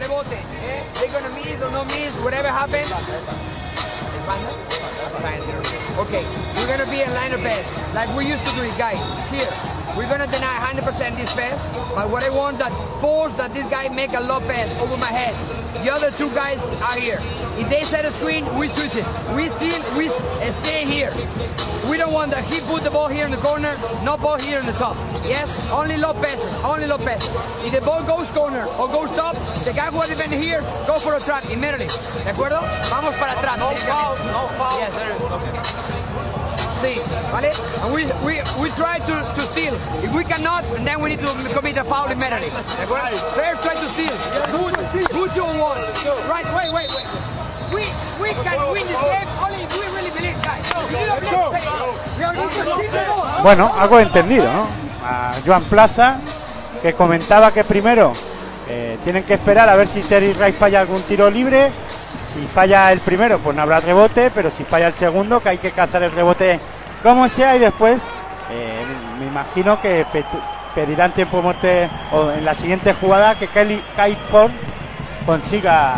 [0.00, 0.82] Rebote, eh?
[1.00, 2.86] They're gonna miss or no miss, whatever happens.
[2.86, 4.50] Espalda.
[6.00, 6.22] Okay,
[6.68, 7.64] we're gonna be in line of pass,
[7.94, 9.00] like we used to do it, guys.
[9.30, 9.48] Here,
[9.96, 11.56] we're gonna deny 100% this pass,
[11.94, 15.06] but what I want that force that this guy make a low pass over my
[15.06, 15.34] head.
[15.82, 17.18] The other two guys are here.
[17.56, 19.06] If they set a screen, we switch it.
[19.34, 20.08] We seal, we
[20.44, 21.10] eh, stay here.
[21.88, 23.74] We don't want that he put the ball here in the corner,
[24.04, 24.96] no ball here in the top.
[25.24, 27.32] Yes, only low passes, only low passes.
[27.64, 30.98] If the ball goes corner or goes top, the guy who has been here, go
[30.98, 31.88] for a trap immediately.
[32.24, 32.60] ¿De acuerdo?
[32.90, 33.56] Vamos para atrás.
[33.56, 34.78] No foul, no foul.
[34.80, 36.37] Yes.
[37.32, 37.50] ¿Vale?
[37.82, 39.74] And we, we, we try to, to steal.
[40.02, 42.50] If we cannot, and then we need to commit a foul immediately.
[42.50, 43.16] ¿De acuerdo?
[43.34, 44.14] First try to steal.
[44.50, 44.74] Good,
[45.10, 45.80] good two on one.
[46.28, 47.06] Right, wait, wait, wait.
[47.72, 47.84] We,
[48.20, 50.64] we can win this game only if we really believe, guys.
[50.88, 52.18] We need to play safe.
[52.18, 53.42] We are going to steal the ball.
[53.42, 54.66] Bueno, algo entendido, ¿no?
[55.04, 56.20] A Joan Plaza,
[56.82, 58.12] que comentaba que primero
[58.68, 61.70] eh, tienen que esperar a ver si Terry Rice falla algún tiro libre.
[62.34, 65.58] Si falla el primero, pues no habrá rebote, pero si falla el segundo, que hay
[65.58, 66.60] que cazar el rebote
[67.02, 68.02] como sea y después
[68.50, 68.84] eh,
[69.18, 70.24] me imagino que pe-
[70.74, 74.50] pedirán tiempo muerte o en la siguiente jugada que Kelly Kyle Ford
[75.26, 75.96] consiga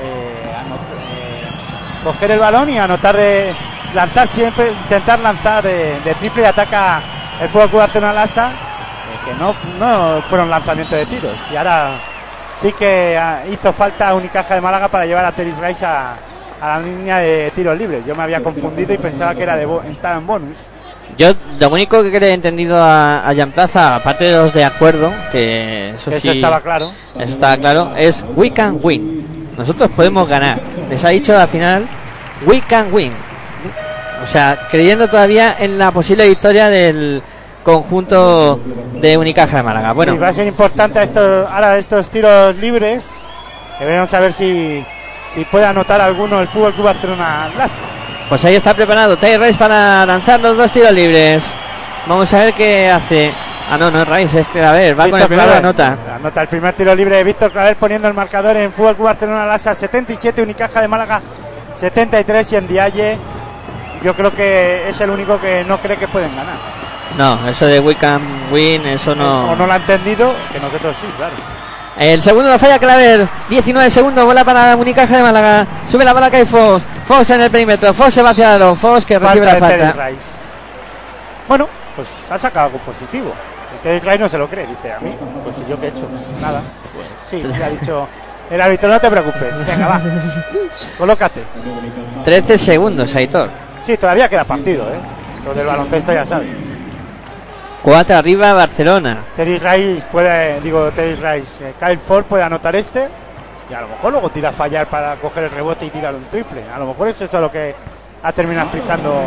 [0.00, 1.42] eh, eh,
[2.04, 3.54] coger el balón y anotar de
[3.94, 7.00] lanzar siempre, intentar lanzar de, triple y ataca
[7.40, 8.50] el Fútbol Club Barcelona Lasa,
[9.24, 11.38] que no, no fueron lanzamientos de tiros.
[11.52, 11.98] Y ahora
[12.60, 16.14] sí que ah, hizo falta Unicaja de Málaga para llevar a Terry Rice a,
[16.60, 18.04] a la línea de tiros libres.
[18.06, 20.58] Yo me había confundido y pensaba que era de bo- estaba en bonus.
[21.16, 24.64] Yo lo único que le he entendido a, a Jan Plaza, aparte de los de
[24.64, 26.92] acuerdo, que eso, Eso sí, estaba claro.
[27.18, 29.48] eso estaba claro, es we can win.
[29.56, 30.60] Nosotros podemos ganar.
[30.88, 31.88] Les ha dicho al final,
[32.46, 33.12] we can win.
[34.22, 37.22] O sea, creyendo todavía en la posible victoria del
[37.68, 38.58] conjunto
[38.94, 39.92] de Unicaja de Málaga.
[39.92, 43.06] Bueno, Sí, va a ser importante esto, ahora estos tiros libres.
[43.78, 44.84] A ver si,
[45.34, 47.50] si puede anotar alguno el Fútbol Club Barcelona
[48.28, 51.54] pues ahí está preparado Tay Rice para lanzar los dos tiros libres.
[52.06, 53.32] Vamos a ver qué hace.
[53.70, 55.96] Ah, no, no es Rice, es que a ver, va con Víctor el primero anota.
[56.16, 59.46] Anota el primer tiro libre de Víctor Claver poniendo el marcador en Fútbol Club Barcelona
[59.46, 61.20] Lasa 77, Unicaja de Málaga
[61.76, 63.18] 73 y en Dialle
[64.02, 66.87] yo creo que es el único que no cree que pueden ganar.
[67.16, 69.52] No, eso de we can win, eso no.
[69.52, 71.34] O no lo ha entendido, que nosotros sí, claro.
[71.98, 73.26] El segundo lo falla Claver.
[73.48, 75.66] 19 segundos, bola para Unicaja de Málaga.
[75.86, 76.84] Sube la bola que hay Fox.
[77.04, 77.92] Fox en el perímetro.
[77.92, 80.10] Fox se va hacia el Fox que recibe la falta.
[81.48, 81.66] Bueno,
[81.96, 83.32] pues ha sacado algo positivo.
[83.74, 85.12] El Terry Rice no se lo cree, dice a mí.
[85.42, 86.08] Pues si yo qué he hecho,
[86.40, 86.60] nada.
[86.94, 88.06] Pues sí, le ha dicho
[88.48, 89.66] el árbitro, no te preocupes.
[89.66, 90.00] Venga, va.
[90.98, 91.42] Colócate.
[92.24, 93.50] 13 segundos, Aitor.
[93.84, 95.00] Sí, todavía queda partido, ¿eh?
[95.44, 96.48] Lo del baloncesto ya sabes.
[97.88, 99.18] 4 arriba Barcelona.
[99.34, 103.08] Terry Rice puede, digo, Terry Rice, eh, Kyle Ford puede anotar este
[103.70, 106.24] y a lo mejor luego tira a fallar para coger el rebote y tirar un
[106.26, 106.64] triple.
[106.74, 107.74] A lo mejor eso es lo que
[108.22, 109.22] ha terminado explicando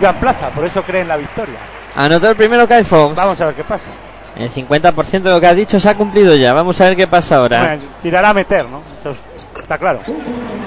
[0.00, 1.58] Joan Plaza, por eso cree en la victoria.
[1.94, 3.14] Anotó el primero Kyle Fox.
[3.14, 3.90] Vamos a ver qué pasa.
[4.34, 6.54] El 50% de lo que has dicho se ha cumplido ya.
[6.54, 7.60] Vamos a ver qué pasa ahora.
[7.64, 8.80] Bueno, tirará a meter, ¿no?
[8.80, 10.00] Eso es- está claro.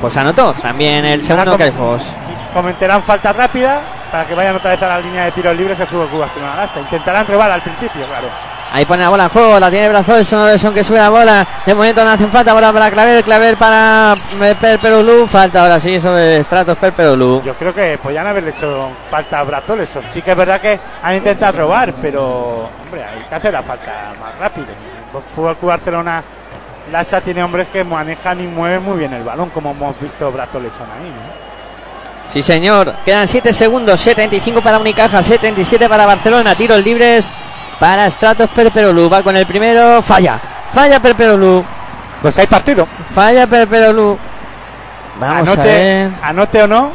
[0.02, 2.06] Pues anotó también el segundo Fox.
[2.54, 5.88] Cometerán falta rápida para que vayan otra vez a la línea de tiros libres el
[5.88, 6.80] Fútbol Barcelona Lasa.
[6.80, 8.28] Intentarán robar al principio, claro.
[8.72, 11.46] Ahí pone la bola en juego, la tiene Brazos, son que sube la bola.
[11.66, 15.28] De momento no hacen falta, bola para Claver, Claver para eh, Perperolú.
[15.28, 17.42] Falta ahora sí sobre Stratos Perperolú.
[17.44, 19.90] Yo creo que podían haberle hecho falta a Bratoles.
[20.12, 24.14] Sí que es verdad que han intentado robar, pero hombre, hay que hacer la falta
[24.20, 24.68] más rápido.
[25.34, 26.24] Fútbol Club Barcelona
[26.92, 30.72] Lasa tiene hombres que manejan y mueven muy bien el balón, como hemos visto Bratoles
[30.74, 31.10] son ahí.
[31.10, 31.46] ¿no?
[32.32, 32.94] Sí, señor.
[33.06, 34.00] Quedan 7 segundos.
[34.02, 36.56] 75 para Unicaja, 77 para Barcelona.
[36.56, 37.34] Tiros libres
[37.80, 39.10] para Stratos Perperolu.
[39.10, 40.40] Va con el primero, falla.
[40.72, 41.64] Falla Perperolu.
[42.22, 42.88] Pues hay partido.
[43.14, 44.18] Falla Perperolu.
[45.20, 46.12] Vamos a ver.
[46.22, 46.92] anote o no,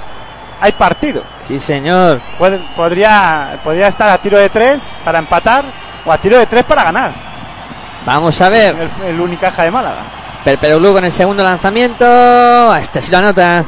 [0.61, 1.23] hay partido.
[1.47, 2.21] Sí, señor.
[2.77, 5.65] Podría, podría estar a tiro de tres para empatar
[6.05, 7.30] o a tiro de tres para ganar.
[8.05, 8.77] Vamos a ver.
[9.05, 10.03] El, el Unicaja de Málaga.
[10.45, 12.05] Perperolu con el segundo lanzamiento.
[12.05, 13.65] A Este sí lo anota.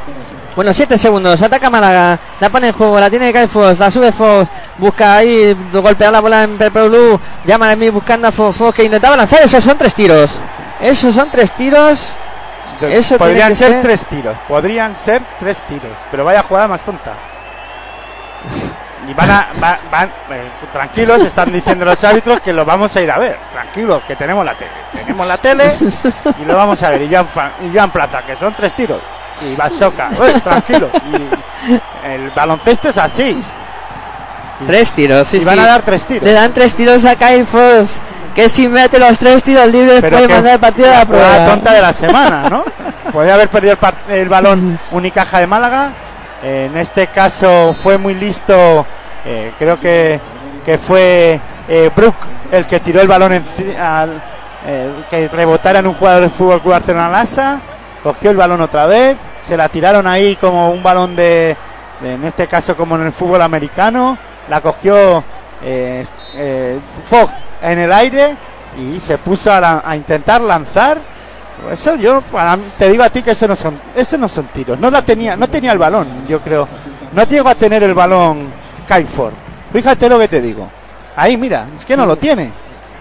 [0.56, 1.40] Bueno, 7 segundos.
[1.42, 2.18] Ataca Málaga.
[2.40, 2.98] La pone en juego.
[3.00, 3.78] La tiene Kai Fox.
[3.78, 4.48] La sube Fox.
[4.78, 5.56] Busca ahí.
[5.72, 7.18] Golpear la bola en Perperolu.
[7.44, 8.56] Llama a mí buscando a Fox.
[8.56, 9.42] Fox que intentaba lanzar.
[9.42, 10.30] Esos son tres tiros.
[10.80, 12.12] Esos son tres tiros.
[12.80, 14.36] Eso Podrían ser, ser- tres tiros.
[14.48, 15.92] Podrían ser tres tiros.
[16.10, 17.12] Pero vaya jugada más tonta.
[19.08, 19.48] Y van a.
[19.62, 23.36] va- van, eh, tranquilos, están diciendo los árbitros que lo vamos a ir a ver.
[23.52, 24.70] Tranquilos, que tenemos la tele.
[24.92, 25.72] Tenemos la tele
[26.40, 27.02] y lo vamos a ver.
[27.02, 27.26] Y Joan,
[27.62, 29.00] y Joan Plaza, que son tres tiros.
[29.44, 30.88] Y Basoka, eh, tranquilo.
[31.10, 33.42] Y el baloncesto es así.
[34.66, 35.26] Tres tiros.
[35.26, 35.60] Sí, y van sí.
[35.60, 36.22] a dar tres tiros.
[36.22, 37.90] Le dan tres tiros a Kai Fox.
[38.36, 41.46] Que si mete los tres tiros libres Pero puede mandar el partido a la prueba.
[41.48, 42.64] tonta de la semana, ¿no?
[43.12, 43.76] Podría haber perdido
[44.08, 45.90] el, el balón Unicaja de Málaga.
[46.42, 48.84] En este caso fue muy listo.
[49.24, 50.20] eh, creo que,
[50.64, 52.16] que fue eh, Brook
[52.50, 54.20] el que tiró el balón enci- al,
[55.08, 57.60] que rebotara en un jugador del Fútbol Club Barcelona Lasa.
[58.02, 59.16] Cogió el balón otra vez.
[59.42, 61.56] Se la tiraron ahí como un balón de,
[62.00, 64.18] de- en este caso como en el fútbol americano.
[64.48, 65.22] La cogió
[65.62, 66.04] eh,
[66.34, 67.30] eh, Fogg
[67.62, 68.36] en el aire
[68.76, 70.98] y se puso a, la- a intentar lanzar.
[71.70, 74.78] Eso yo para te digo a ti que eso no son eso no son tiros.
[74.78, 76.66] No la tenía no tenía el balón, yo creo.
[77.12, 78.46] No llegó a tener el balón
[78.88, 79.32] Kaifor.
[79.72, 80.68] Fíjate lo que te digo.
[81.16, 82.50] Ahí mira, es que no lo tiene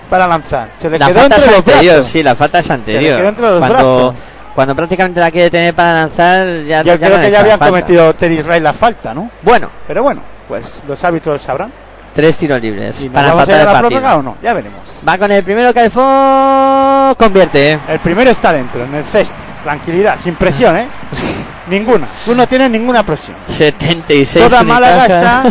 [0.10, 0.70] para lanzar.
[0.80, 2.12] Se le La quedó falta entre es los anterior, brazos.
[2.12, 3.18] sí, la falta es anterior.
[3.18, 4.16] quedó entre los cuando, brazos.
[4.54, 7.68] cuando prácticamente la quiere tener para lanzar, ya Yo ya creo no que ya falta.
[7.68, 9.30] cometido Terry Israel la falta, ¿no?
[9.42, 11.72] Bueno, Pero bueno, pues los árbitros sabrán.
[12.14, 14.02] Tres tiros libres ¿Y nos para vamos a empatar el a la partido.
[14.02, 14.38] prórroga o no?
[14.42, 14.80] Ya veremos.
[15.08, 17.80] Va con el primero Caifó, convierte.
[17.88, 19.36] El primero está dentro, en el cesto.
[19.64, 20.88] Tranquilidad, sin presión, ¿eh?
[21.68, 22.08] ninguna.
[22.26, 23.38] Tú no tienes ninguna presión.
[23.48, 25.44] 76 Toda Málaga está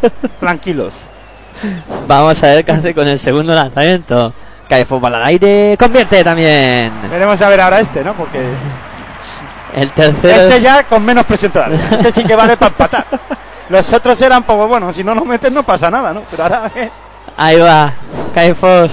[0.40, 0.92] tranquilos.
[2.06, 4.32] Vamos a ver qué hace con el segundo lanzamiento.
[4.68, 6.90] Caifó para el aire, convierte también.
[7.10, 8.14] Veremos a ver ahora este, ¿no?
[8.14, 8.40] Porque
[9.74, 10.42] El tercero.
[10.42, 11.78] este ya con menos presión todavía.
[11.90, 13.06] Este sí que vale para empatar.
[13.68, 16.22] Los otros eran poco bueno, si no nos meten no pasa nada, ¿no?
[16.30, 16.90] Pero ahora eh,
[17.36, 17.92] Ahí va,
[18.34, 18.92] Caifos.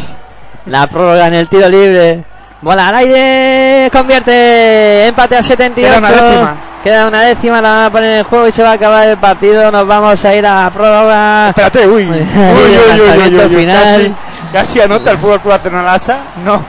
[0.65, 2.23] La prórroga en el tiro libre.
[2.61, 5.07] Bola al aire, convierte.
[5.07, 5.89] Empate a 78.
[5.89, 6.55] Queda una décima.
[6.83, 9.17] Queda una décima, la van a poner en juego y se va a acabar el
[9.17, 9.71] partido.
[9.71, 11.49] Nos vamos a ir a la prórroga.
[11.49, 13.83] Espérate, uy, uy, Uy, uy, uy, uy, uy, lanzamiento uy, final.
[13.83, 14.15] Casi,
[14.53, 16.19] casi anota el fútbol Club Lasa.
[16.45, 16.61] No,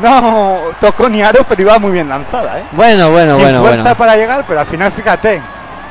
[0.00, 2.64] no tocó ni aro, pero iba muy bien lanzada, ¿eh?
[2.72, 3.96] Bueno, bueno, Sin bueno, fuerza bueno.
[3.96, 5.40] para llegar, pero al final, fíjate,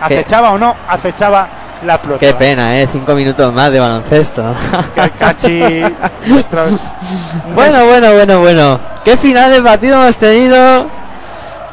[0.01, 1.47] acechaba o no, acechaba
[1.85, 2.19] la prórroga.
[2.19, 2.87] Qué pena, eh.
[2.91, 4.43] Cinco minutos más de baloncesto.
[5.19, 5.81] Cachi,
[6.27, 6.73] nuestros-
[7.55, 8.79] Bueno, bueno, bueno, bueno.
[9.05, 10.87] Qué final de partido hemos tenido.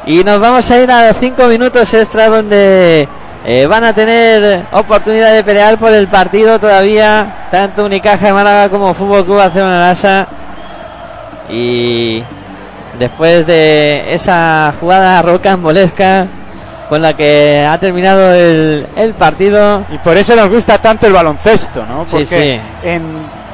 [0.05, 3.09] Y nos vamos a ir a los 5 minutos extra donde
[3.45, 7.47] eh, van a tener oportunidad de pelear por el partido todavía.
[7.51, 10.27] Tanto Unicaja de Málaga como Fútbol Club Barcelona Lasa.
[11.49, 12.23] Y
[12.97, 16.25] después de esa jugada rocambolesca
[16.89, 19.83] con la que ha terminado el, el partido.
[19.91, 22.03] Y por eso nos gusta tanto el baloncesto, ¿no?
[22.05, 22.87] Sí, Porque sí.
[22.87, 23.03] En,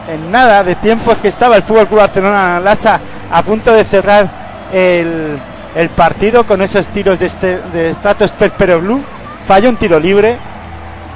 [0.07, 2.99] en nada de tiempo es que estaba el Fútbol Club Barcelona Lasa
[3.31, 4.30] a punto de cerrar
[4.72, 5.38] el,
[5.76, 9.01] el partido con esos tiros de, este, de Stratos Perperoglu.
[9.47, 10.38] Falla un tiro libre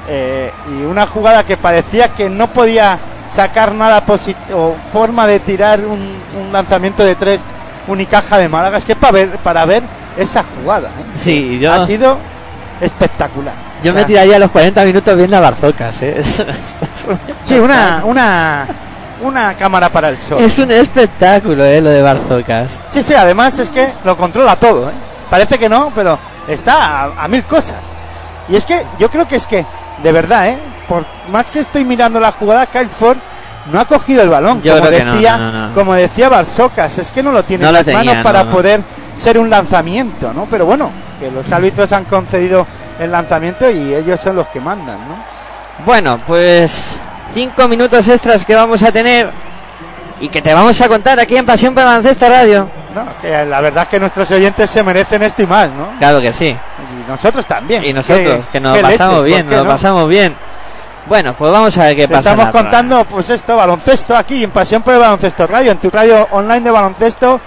[0.08, 2.98] eh, y una jugada que parecía que no podía
[3.30, 7.40] sacar nada posi- o forma de tirar un, un lanzamiento de tres
[7.86, 8.78] Unicaja de Málaga.
[8.78, 9.82] Es que para ver, para ver
[10.16, 11.18] esa jugada ¿eh?
[11.18, 12.18] Sí, yo, ha sido
[12.80, 13.54] espectacular.
[13.82, 15.96] yo O me tiraría los 40 minutos viendo a Barzocas.
[16.02, 16.22] ¿eh?
[17.44, 18.66] Sí, una, una,
[19.22, 20.40] una cámara para el sol.
[20.40, 22.80] Es un espectáculo, eh, lo de Barzocas.
[22.90, 24.94] Sí, sí, además es que lo controla todo, ¿eh?
[25.30, 27.78] Parece que no, pero está a, a mil cosas.
[28.48, 29.64] Y es que yo creo que es que,
[30.02, 30.58] de verdad, ¿eh?
[30.88, 33.18] Por más que estoy mirando la jugada, Kyle Ford
[33.72, 37.32] no ha cogido el balón, Yo como decía, no, como decía Barsocas, es que no
[37.32, 38.80] lo tiene en las tenía, manos para poder
[39.20, 40.46] ser un lanzamiento, ¿no?
[40.50, 40.90] Pero bueno,
[41.20, 42.66] que los árbitros han concedido
[43.00, 45.84] el lanzamiento y ellos son los que mandan, ¿no?
[45.84, 46.98] Bueno, pues
[47.34, 49.30] cinco minutos extras que vamos a tener
[50.20, 52.68] y que te vamos a contar aquí en Pasión por Baloncesto Radio.
[52.94, 55.90] No, que la verdad es que nuestros oyentes se merecen esto y más, ¿no?
[55.98, 56.46] Claro que sí.
[56.48, 57.84] Y nosotros también.
[57.84, 59.24] Y nosotros, ¿Qué- que nos lo pasamos leche?
[59.26, 59.76] bien, ¿Por qué nos lo no?
[59.76, 60.34] pasamos bien.
[61.08, 62.30] Bueno, pues vamos a ver qué Te pasa.
[62.30, 65.90] estamos la contando, pues esto, baloncesto aquí en Pasión por el Baloncesto Radio, en tu
[65.90, 67.40] radio online de baloncesto.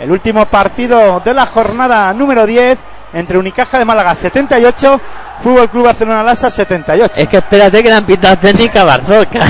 [0.00, 2.76] El último partido de la jornada número 10
[3.12, 5.00] entre Unicaja de Málaga 78,
[5.40, 7.20] Fútbol Club Barcelona Lasa 78.
[7.20, 9.40] Es que espérate que le han pitado técnica a Barzoca.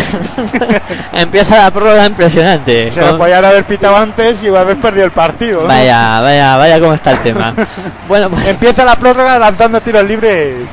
[1.15, 2.91] Empieza la prórroga impresionante.
[2.91, 5.63] Se lo podían haber pitado antes y haber perdido el partido.
[5.63, 5.69] ¿no?
[5.69, 7.55] Vaya, vaya, vaya cómo está el tema.
[8.09, 10.69] bueno, pues Empieza la prórroga lanzando tiros libres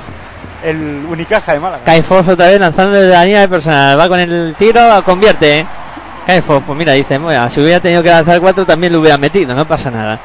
[0.64, 1.84] el Unicaja de Málaga.
[1.84, 4.00] Kaifos otra vez lanzando desde la línea de personal.
[4.00, 5.60] Va con el tiro, convierte.
[5.60, 5.66] ¿eh?
[6.26, 9.54] Kaifos, pues mira, dice, "Bueno, si hubiera tenido que lanzar cuatro también lo hubiera metido,
[9.56, 10.20] no pasa nada.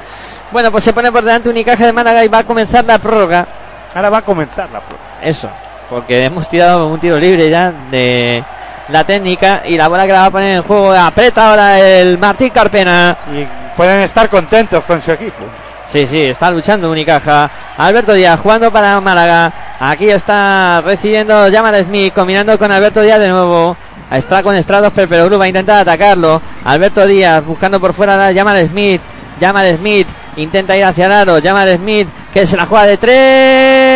[0.52, 3.46] Bueno, pues se pone por delante Unicaja de Málaga y va a comenzar la prórroga.
[3.94, 5.04] Ahora va a comenzar la prórroga.
[5.22, 5.48] Eso,
[5.88, 8.44] porque hemos tirado un tiro libre ya de
[8.88, 12.18] la técnica y la bola que la va a poner en juego aprieta ahora el
[12.18, 13.16] Martín Carpena.
[13.34, 13.46] Y
[13.76, 15.44] pueden estar contentos con su equipo.
[15.92, 17.50] Sí, sí, está luchando Unicaja.
[17.76, 19.52] Alberto Díaz jugando para Málaga.
[19.78, 23.76] Aquí está recibiendo Yamal Smith, combinando con Alberto Díaz de nuevo.
[24.10, 26.42] Está con Estrados, pero Perú va a atacarlo.
[26.64, 29.00] Alberto Díaz buscando por fuera a Yamal Smith.
[29.40, 31.38] Yamal Smith intenta ir hacia el aro.
[31.38, 33.86] Yamal Smith que se la juega de tres.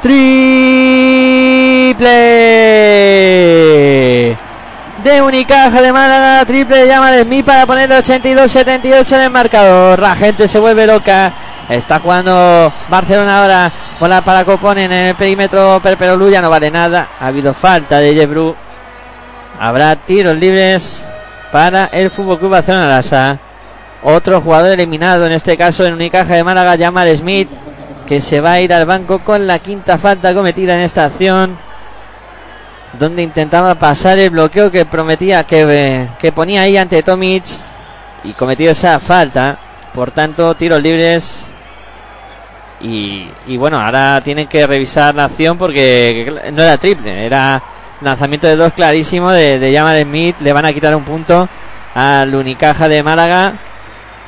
[0.00, 1.16] Triple
[5.06, 10.00] de Unicaja de Málaga, triple de Yamal Smith para poner el 82-78 en el marcador.
[10.00, 11.32] La gente se vuelve loca.
[11.68, 13.72] Está jugando Barcelona ahora.
[14.00, 15.78] Bola para Coponen en el perímetro.
[15.80, 17.10] Perperolú ya no vale nada.
[17.20, 18.56] Ha habido falta de Jebru.
[19.60, 21.04] Habrá tiros libres
[21.52, 23.38] para el Fútbol Club Barcelona Lasa.
[24.02, 27.50] Otro jugador eliminado, en este caso en Unicaja de Málaga, Yamal Smith,
[28.06, 31.65] que se va a ir al banco con la quinta falta cometida en esta acción
[32.98, 37.44] donde intentaba pasar el bloqueo que prometía que, eh, que ponía ahí ante Tomic
[38.24, 39.58] y cometió esa falta.
[39.94, 41.46] Por tanto tiros libres.
[42.80, 47.62] Y, y bueno ahora tienen que revisar la acción porque no era triple era
[48.02, 50.36] lanzamiento de dos clarísimo de, de Smith.
[50.40, 51.48] Le van a quitar un punto
[51.94, 53.54] al Unicaja de Málaga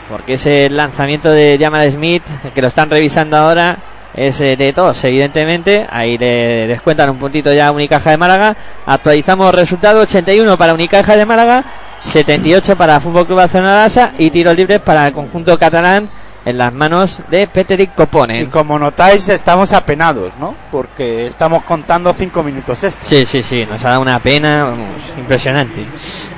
[0.08, 2.24] porque ese lanzamiento de Jamal Smith
[2.54, 3.76] que lo están revisando ahora
[4.18, 5.86] es eh, de todos, evidentemente.
[5.88, 8.56] Ahí le descuentan un puntito ya Unicaja de Málaga.
[8.84, 11.64] Actualizamos resultado 81 para Unicaja de Málaga,
[12.04, 13.88] 78 para Fútbol Club Barcelona
[14.18, 16.10] y tiros libres para el conjunto catalán
[16.48, 18.46] en las manos de Peteric Y Coponen.
[18.46, 20.54] como notáis, estamos apenados, ¿no?
[20.70, 23.06] Porque estamos contando cinco minutos extra.
[23.06, 24.88] Sí, sí, sí, nos ha dado una pena, vamos,
[25.18, 25.84] impresionante.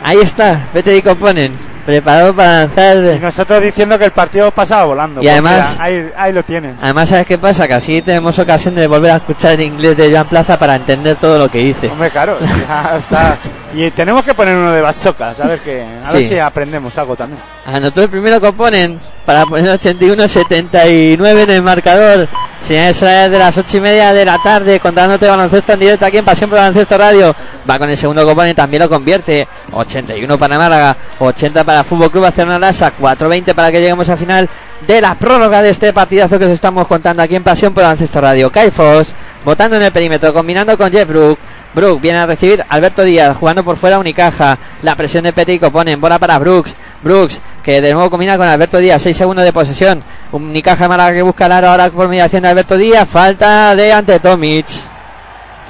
[0.03, 1.53] Ahí está, Peteric Coponen,
[1.87, 3.21] preparado para Y lanzar.
[3.21, 5.23] nosotros diciendo que el partido pasaba volando.
[5.23, 6.77] Y además- Ahí, ahí lo tienes.
[6.83, 7.69] Además, ¿sabes qué pasa?
[7.69, 11.17] Que así tenemos ocasión de volver a escuchar el inglés de Joan Plaza para entender
[11.17, 11.89] todo lo que dice.
[11.89, 12.39] Hombre, claro,
[12.69, 13.37] ya está.
[13.73, 16.29] Y tenemos que poner uno de Basocas, a ver que, a ver Sí.
[16.31, 17.41] si aprendemos algo también.
[17.67, 22.29] Anotó el primero Coponen para poner 81-79 en el marcador.
[22.63, 26.25] Señales de las ocho y media de la tarde, contándote baloncesto en directo aquí en
[26.25, 27.35] Pasión por Baloncesto Radio.
[27.69, 29.49] Va con el segundo Coponen, también lo convierte.
[29.73, 34.49] 81 para Málaga, 80 para Fútbol Club Barcelona Lasa, 4-20 para que lleguemos al final
[34.87, 38.21] de la prórroga de este partidazo que os estamos contando aquí en Pasión por Baloncesto
[38.21, 38.51] Radio.
[38.51, 39.15] Caifos,
[39.45, 41.39] votando en el perímetro, combinando con Jeff Brook.
[41.75, 44.59] Brook viene a recibir Alberto Díaz, jugando por fuera Unicaja.
[44.83, 46.75] La presión de Petico ponen bola para Brooks.
[47.03, 50.03] Brooks, que de nuevo combina con Alberto Díaz, 6 segundos de posesión.
[50.33, 53.09] Unicaja Málaga que busca el aro ahora por mediación de Alberto Díaz.
[53.09, 54.67] Falta de ante Tomic.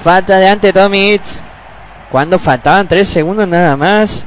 [0.03, 1.23] Falta de ante Tomic.
[2.11, 4.27] Cuando faltaban 3 segundos nada más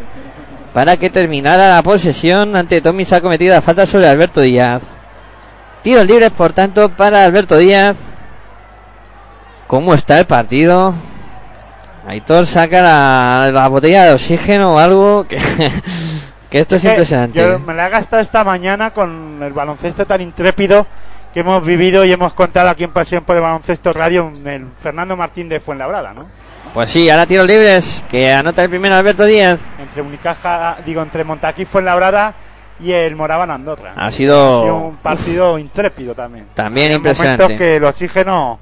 [0.74, 2.56] para que terminara la posesión.
[2.56, 4.82] Ante Tomic ha cometido la falta sobre Alberto Díaz.
[5.82, 7.98] Tiros libres, por tanto, para Alberto Díaz.
[9.68, 10.94] ¿Cómo está el partido?
[12.08, 15.38] Aitor saca la, la botella de oxígeno o algo que,
[16.54, 17.42] que esto es Que impresionante.
[17.42, 20.86] Yo me la he gastado esta mañana con el baloncesto tan intrépido
[21.34, 24.68] que hemos vivido y hemos contado aquí en Pasión por el Baloncesto Radio en el
[24.80, 26.28] Fernando Martín de Fuenlabrada, ¿no?
[26.72, 29.60] Pues sí, ahora tiros libres que anota el primero Alberto Díaz.
[29.80, 32.36] Entre Unicaja, digo, entre Montaquí Fuenlabrada
[32.80, 33.94] y el Moraban Andorra.
[33.96, 36.50] Ha Ha sido un partido intrépido también.
[36.54, 37.42] También Había impresionante.
[37.46, 38.60] momentos que el oxígeno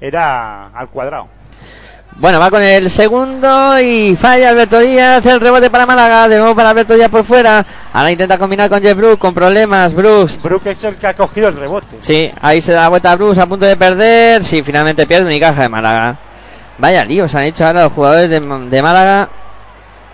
[0.00, 1.28] era al cuadrado.
[2.18, 5.24] Bueno, va con el segundo y falla Alberto Díaz.
[5.26, 6.28] El rebote para Málaga.
[6.28, 7.64] De nuevo para Alberto Díaz por fuera.
[7.92, 9.92] Ahora intenta combinar con Jeff Brook con problemas.
[9.92, 10.42] Brooks.
[10.42, 11.98] Brook es el que ha cogido el rebote.
[12.00, 14.42] Sí, ahí se da la vuelta a Brooks a punto de perder.
[14.44, 16.18] Sí, finalmente pierde Unicaja de Málaga.
[16.78, 19.28] Vaya lío, se han hecho ahora los jugadores de, de Málaga.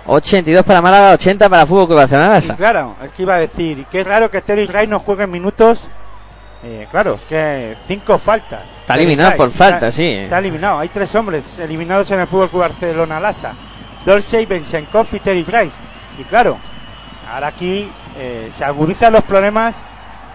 [0.04, 2.40] 82 para Málaga, 80 para Fútbol Club Barcelona.
[2.56, 5.22] Claro, es que iba a decir, y que es raro que Terry Wright no juegue
[5.22, 5.86] en minutos.
[6.64, 8.62] Eh, claro, es que cinco faltas.
[8.80, 10.06] Está eliminado por está- falta, sí.
[10.06, 10.78] Está eliminado.
[10.78, 13.52] Hay tres hombres eliminados en el Fútbol Club Barcelona Lasa.
[14.04, 15.72] Dorsey, Benchenkov y Terry Wright.
[16.18, 16.58] Y claro,
[17.32, 19.76] ahora aquí eh, se agudizan los problemas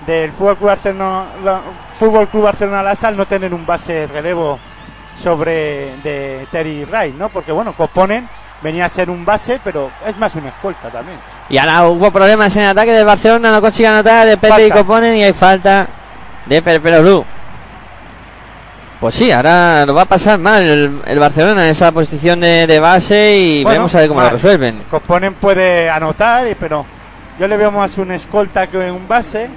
[0.06, 1.62] del Fútbol Club Barcelona, la-
[1.98, 4.60] Fútbol Club Barcelona Lasa al no tener un base de relevo
[5.22, 7.30] sobre de Terry Wright, ¿no?
[7.30, 8.28] Porque bueno, Coponen
[8.62, 11.18] venía a ser un base, pero es más una escolta también.
[11.50, 14.72] Y ahora hubo problemas en el ataque del Barcelona, no consigue anotar de Pepe y.
[14.72, 15.88] Coponen y hay falta
[16.50, 17.26] de Perperolú.
[19.00, 22.66] Pues sí, ahora lo va a pasar mal el, el Barcelona en esa posición de,
[22.66, 24.30] de base y Bueno, veremos a ver cómo mal.
[24.32, 24.82] lo resuelven.
[24.90, 26.84] Coponen puede anotar, pero
[27.40, 29.50] yo le veo más un escolta que un base.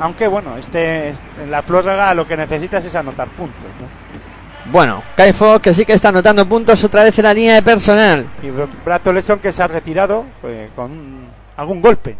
[0.00, 3.64] Aunque bueno, este en la prórroga lo que necesitas es anotar puntos.
[3.80, 4.72] ¿no?
[4.72, 7.62] Bueno, Kai Fox que sí que está anotando puntos otra vez en la línea de
[7.62, 8.26] personal.
[8.42, 8.48] Y
[8.84, 12.16] Brato Leson que se ha retirado pues, con algún golpe.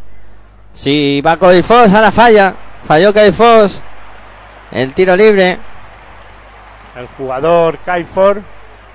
[0.74, 2.54] Sí, va Kai Fox, ahora falla.
[2.86, 3.80] Falló Kai Fox.
[4.72, 5.58] El tiro libre.
[6.96, 8.38] El jugador Kai Ford,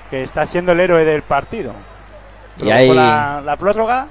[0.09, 1.73] que está siendo el héroe del partido.
[2.57, 4.07] Y ahí- la, la prórroga.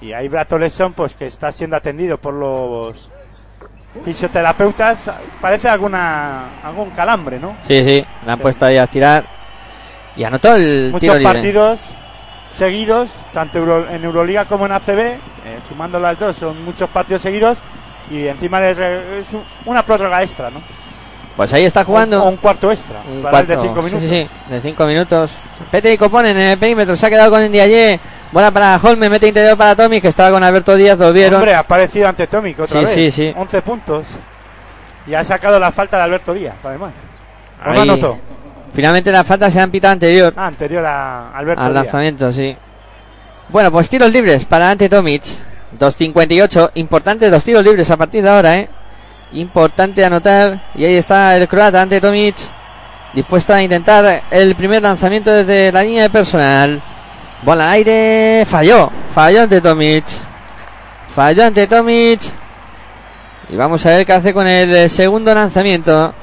[0.00, 3.10] Y ahí Brato Leson, pues que está siendo atendido por los
[4.04, 5.10] fisioterapeutas.
[5.40, 7.56] Parece alguna algún calambre, ¿no?
[7.62, 9.24] Sí, sí, le han puesto ahí a tirar.
[10.16, 11.22] Y anotó el tiro muchos libre.
[11.34, 11.80] partidos
[12.50, 15.18] seguidos, tanto en Euroliga como en ACB, eh,
[15.68, 17.62] sumando las dos, son muchos partidos seguidos
[18.10, 18.78] y encima es
[19.32, 20.60] un- una prórroga extra, ¿no?
[21.36, 22.24] Pues ahí está jugando.
[22.24, 23.62] Un cuarto extra, Un de cuarto.
[23.62, 24.08] cinco Sí, minutos.
[24.08, 24.08] Sí,
[24.48, 25.32] sí, de 5 minutos.
[25.70, 26.96] Pete y Copón en el perímetro.
[26.96, 28.00] Se ha quedado con Ndiaye.
[28.32, 29.10] Bola para Holmes.
[29.10, 30.98] Mete interior para Tommy, que estaba con Alberto Díaz.
[30.98, 31.34] Lo vieron.
[31.34, 32.94] Hombre, ha aparecido ante Tomic otra Sí, vez.
[32.94, 33.34] sí, sí.
[33.36, 34.06] 11 puntos.
[35.06, 36.92] Y ha sacado la falta de Alberto Díaz, además.
[38.72, 41.84] Finalmente la falta se han pitado anterior Ah, anterior a Alberto al Díaz.
[41.84, 42.56] lanzamiento, sí.
[43.48, 45.22] Bueno, pues tiros libres para Ante Tomic.
[45.78, 46.72] 2.58.
[46.74, 48.68] Importantes los tiros libres a partir de ahora, ¿eh?
[49.32, 50.62] Importante anotar.
[50.74, 52.36] Y ahí está el croata Ante Tomic.
[53.12, 56.82] Dispuesto a intentar el primer lanzamiento desde la línea de personal.
[57.42, 58.44] Bola al aire.
[58.46, 58.90] Falló.
[59.14, 60.04] Falló ante Tomic.
[61.14, 62.20] Falló ante Tomic.
[63.48, 66.14] Y vamos a ver qué hace con el segundo lanzamiento.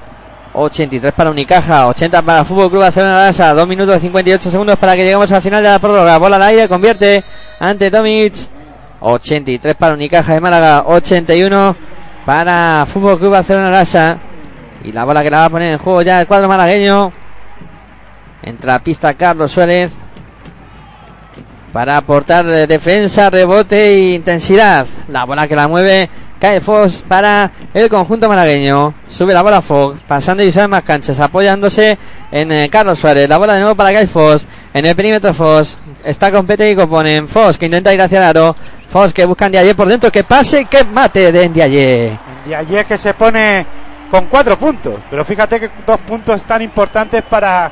[0.54, 5.04] 83 para Unicaja, 80 para Fútbol Club Barcelona Lasa, 2 minutos 58 segundos para que
[5.04, 6.18] lleguemos al final de la prórroga.
[6.18, 7.24] Bola al aire, convierte
[7.60, 8.36] ante Tomic.
[9.04, 11.76] 83 para Unicaja de Málaga, 81
[12.26, 14.18] para Fútbol Club Barcelona Lasa.
[14.84, 17.12] Y la bola que la va a poner en juego ya el cuadro malagueño.
[18.42, 19.92] Entra a pista Carlos Suárez.
[21.72, 24.86] Para aportar defensa, rebote e intensidad.
[25.08, 26.10] La bola que la mueve
[26.40, 28.94] cae Fox para el conjunto malagueño.
[29.10, 31.98] Sube la bola Fox, pasando y sale más canchas, apoyándose
[32.32, 33.28] en eh, Carlos Suárez.
[33.28, 34.46] La bola de nuevo para Kai Fox.
[34.74, 35.78] En el perímetro Fox.
[36.04, 37.28] Está con y componen.
[37.28, 38.56] Fox que intenta ir hacia el aro.
[38.94, 40.12] Fox que busca Ndiaye por dentro.
[40.12, 42.20] Que pase, que mate de Ndiaye.
[42.48, 43.66] Y ayer que se pone
[44.12, 45.00] con cuatro puntos.
[45.10, 47.72] Pero fíjate que dos puntos tan importantes para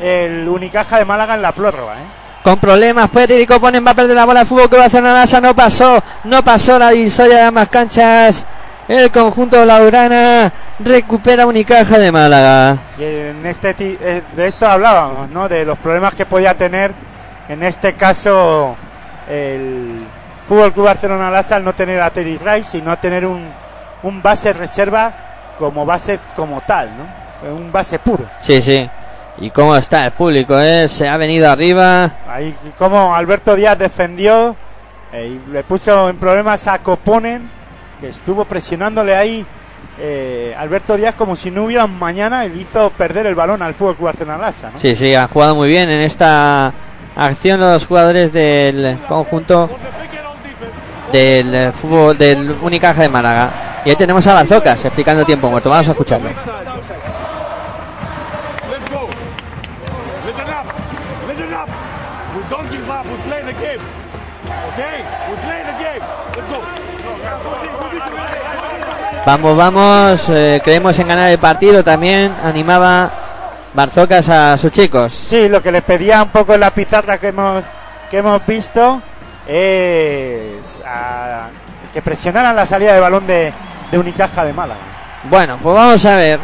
[0.00, 1.94] el Unicaja de Málaga en la prórroga.
[1.94, 2.06] ¿eh?
[2.42, 3.10] con problemas.
[3.10, 5.40] Puede y Coponen va a perder la bola de fútbol que va a hacer Nasa.
[5.40, 8.46] No pasó, no pasó la divisoria de ambas canchas.
[8.86, 12.78] El conjunto laurana recupera Unicaja de Málaga.
[12.98, 15.48] Y en este eh, de esto hablábamos, ¿no?
[15.48, 16.92] De los problemas que podía tener
[17.48, 18.76] en este caso
[19.28, 20.06] el
[20.48, 23.48] Fútbol Club Barcelona Lasa al no tener a Terry Rice y no tener un,
[24.02, 25.14] un base reserva
[25.58, 27.54] como base como tal, ¿no?
[27.54, 28.24] Un base puro.
[28.40, 28.88] Sí, sí.
[29.38, 30.88] Y cómo está el público, ¿eh?
[30.88, 32.10] Se ha venido arriba.
[32.28, 34.56] Ahí como Alberto Díaz defendió
[35.12, 37.48] eh, y le puso en problemas a Coponen,
[38.00, 39.46] que estuvo presionándole ahí
[39.98, 43.74] eh, Alberto Díaz como si no hubiera mañana y le hizo perder el balón al
[43.74, 44.78] Fútbol Club Barcelona ¿no?
[44.78, 46.72] Sí, sí, han jugado muy bien en esta
[47.16, 49.70] acción los jugadores del conjunto
[51.12, 53.82] del eh, fútbol del Unicaja de Málaga.
[53.84, 55.70] Y ahí tenemos a Bazocas explicando tiempo muerto.
[55.70, 56.30] Vamos a escucharlo.
[69.26, 72.32] Vamos, vamos, eh, creemos en ganar el partido también.
[72.44, 73.10] Animaba
[73.74, 75.12] Barzocas a sus chicos.
[75.12, 77.64] Sí, lo que les pedía un poco en la pizarra que hemos,
[78.08, 79.02] que hemos visto
[79.46, 81.48] es a-
[81.92, 83.52] que presionaran la salida de balón de,
[83.90, 84.80] de Unicaja de Málaga.
[85.24, 86.38] Bueno, pues vamos a ver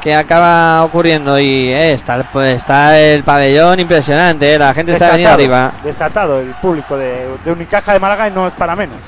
[0.00, 1.38] qué acaba ocurriendo.
[1.38, 5.72] Y eh, está, pues, está el pabellón impresionante, eh, la gente está venido arriba.
[5.84, 8.98] desatado el público de, de Unicaja de Málaga y no es para menos.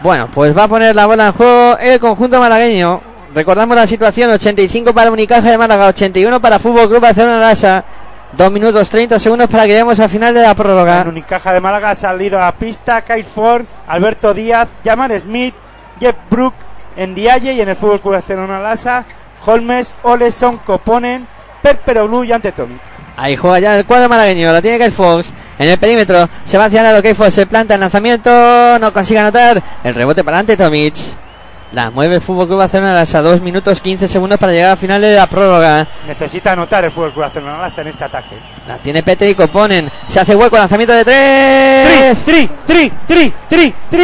[0.00, 3.00] Bueno, pues va a poner la bola en juego el conjunto malagueño.
[3.34, 7.84] Recordamos la situación, 85 para Unicaja de Málaga, 81 para Fútbol Club Barcelona Lasa.
[8.36, 11.02] 2 minutos 30 segundos para que lleguemos al final de la prórroga.
[11.02, 15.54] En Unicaja de Málaga ha salido a pista Kyle Ford, Alberto Díaz, Jamar Smith,
[16.00, 16.54] Jeff Brook,
[16.96, 19.04] Ndiaye y en el Fútbol Club Barcelona Lasa,
[19.44, 21.26] Holmes, Oleson, Coponen,
[21.62, 22.80] Perperoglu y Antetomic.
[23.16, 26.64] Ahí juega ya el cuadro malagueño, la tiene Kyle Fox en el perímetro, se va
[26.64, 30.56] hacia lo Kyle Fox, se planta el lanzamiento, no consigue anotar, el rebote para ante
[30.56, 30.94] Tomic.
[31.72, 35.00] La mueve el Fútbol Club Barcelona a 2 minutos 15 segundos para llegar al final
[35.00, 35.86] de la prórroga.
[36.06, 38.36] Necesita anotar el Fútbol Club Barcelona en este ataque.
[38.68, 42.24] La tiene Pete y Coponen, se hace hueco, lanzamiento de 3.
[42.24, 44.02] Tri, tri, tri, tri, tri,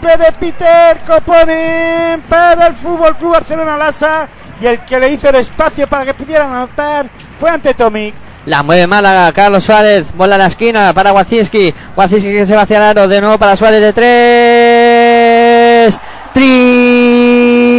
[0.00, 4.28] triple de Peter Coponen para el Fútbol Club Barcelona Lasa
[4.60, 8.14] y el que le hizo el espacio para que pudieran anotar fue ante Tomic.
[8.46, 11.74] La mueve Málaga, Carlos Suárez, bola a la esquina para Wacinski.
[11.94, 16.00] Wacinski que se va hacia el aro, de nuevo para Suárez de tres.
[16.32, 17.70] Triple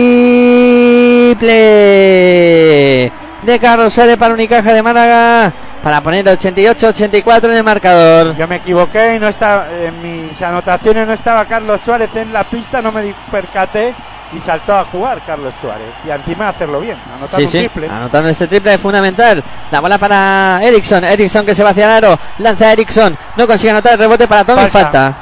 [3.42, 8.36] de Carlos Suárez para Unicaja de Málaga para poner 88-84 en el marcador.
[8.36, 12.44] Yo me equivoqué y no estaba, en mis anotaciones no estaba Carlos Suárez en la
[12.44, 13.96] pista, no me percaté
[14.34, 15.88] y saltó a jugar Carlos Suárez.
[16.06, 17.88] Y encima hacerlo bien, anotar Sí, un sí, triple.
[17.90, 19.44] anotando este triple es fundamental.
[19.72, 23.72] La bola para Ericsson, Ericsson que se va hacia el aro, lanza Ericsson, no consigue
[23.72, 24.82] anotar el rebote para Tomic, Falta.
[24.92, 25.16] falta.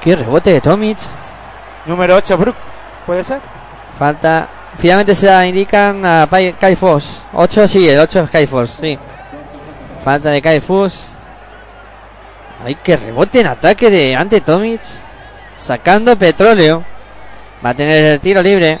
[0.00, 0.98] ¿Qué rebote de Tomic?
[1.86, 2.56] Número 8, Brook,
[3.06, 3.40] ¿puede ser?
[3.98, 4.48] Falta.
[4.78, 6.28] Finalmente se indican a
[6.60, 7.22] Kai Foss.
[7.32, 8.98] 8, sí, el 8 es Kai Foss, sí.
[10.04, 11.08] Falta de Kai Foss.
[12.64, 14.80] Hay que rebote en ataque de ante Tomic.
[15.56, 16.84] Sacando petróleo.
[17.66, 18.78] Va a tener el tiro libre.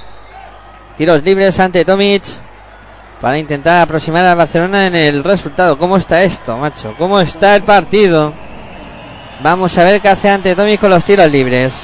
[0.96, 2.22] Tiros libres ante Tomic.
[3.20, 5.76] Para intentar aproximar a Barcelona en el resultado.
[5.76, 6.94] ¿Cómo está esto, macho?
[6.96, 8.32] ¿Cómo está el partido?
[9.42, 11.82] Vamos a ver qué hace ante Tomic con los tiros libres.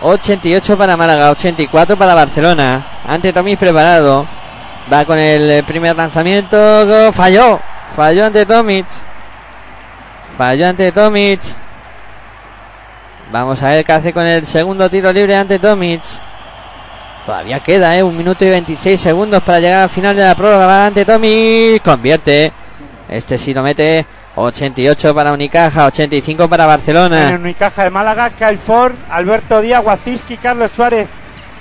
[0.00, 2.86] 88 para Málaga, 84 para Barcelona.
[3.04, 4.28] Ante Tomic preparado.
[4.92, 7.12] Va con el primer lanzamiento.
[7.12, 7.58] Falló.
[7.96, 8.86] Falló ante Tomic.
[10.38, 11.40] Falló ante Tomic.
[13.30, 16.02] Vamos a ver qué hace con el segundo tiro libre ante Tomic.
[17.24, 18.02] Todavía queda, ¿eh?
[18.02, 20.34] Un minuto y 26 segundos para llegar al final de la.
[20.34, 21.82] Va ante Tomic.
[21.82, 22.52] Convierte.
[23.08, 24.04] Este sí lo mete.
[24.34, 27.30] 88 para Unicaja, 85 para Barcelona.
[27.30, 31.08] En Unicaja de Málaga, Kyle Ford, Alberto Díaz, Wacinski, Carlos Suárez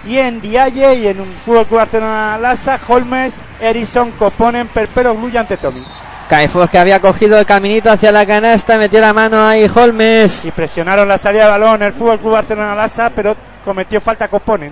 [0.06, 5.58] y en Dialle y en un Fútbol Barcelona Lasa, Holmes, Erison, Coponen, Perpero, Gluy ante
[5.58, 5.84] Tommy.
[6.30, 10.46] Caifos que había cogido el caminito hacia la canasta, metió la mano ahí Holmes.
[10.46, 13.36] Y presionaron la salida de balón el Fútbol Club Barcelona Lasa, pero
[13.66, 14.72] cometió falta Coponen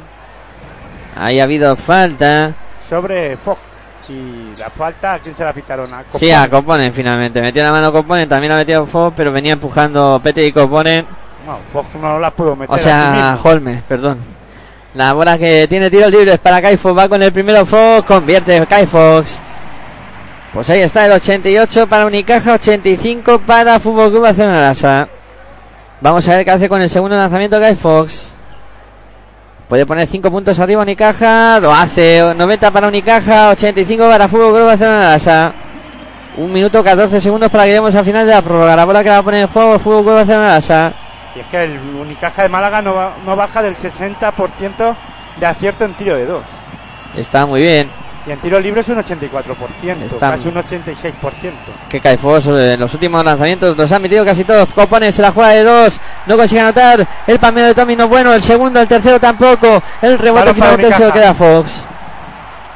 [1.15, 2.53] Ahí ha habido falta.
[2.87, 3.57] sobre Fogg.
[4.09, 5.91] Y la falta, ¿a quién se la pitaron?
[5.93, 7.41] A Sí, a Coponen finalmente.
[7.41, 11.05] Metió la mano Coponen, también la metió Fo, pero venía empujando Pete y Coponen.
[11.45, 12.71] No, Fogg no la pudo meter.
[12.71, 13.37] O a sí sea.
[13.43, 14.19] Holmes, perdón.
[14.93, 16.97] La bola que tiene tiros libres para Kai Fox.
[16.97, 18.03] Va con el primero Fox.
[18.07, 19.39] Convierte Kai Fox.
[20.57, 22.53] Pues ahí está el 88 para Unicaja.
[22.53, 25.07] 85 para Fútbol Club Barcelona Lasa.
[26.01, 28.35] Vamos a ver qué hace con el segundo lanzamiento Kai Fox.
[29.69, 31.59] Puede poner 5 puntos arriba Unicaja.
[31.59, 32.33] Lo hace.
[32.35, 33.49] 90 para Unicaja.
[33.49, 35.53] 85 para Fútbol Club Barcelona Lasa.
[36.37, 38.75] Un minuto 14 segundos para que lleguemos al final de la prórroga.
[38.75, 40.93] La bola que va a poner en juego el Fútbol Club Barcelona Lasa.
[41.35, 44.95] Y es que el Unicaja de Málaga no, no baja del 60%
[45.39, 46.45] de acierto en tiro de dos.
[47.15, 48.06] Está muy bien.
[48.27, 51.53] Y en tiro libre es un 84%, Está- casi un 86%.
[51.87, 54.67] que Caifos en los últimos lanzamientos los han metido casi todos.
[54.75, 57.07] Copone se la juega de dos, no consigue anotar.
[57.25, 59.81] El palmero de Tommy no bueno, el segundo, el tercero tampoco.
[60.01, 61.71] El rebote finalmente se lo queda Fox.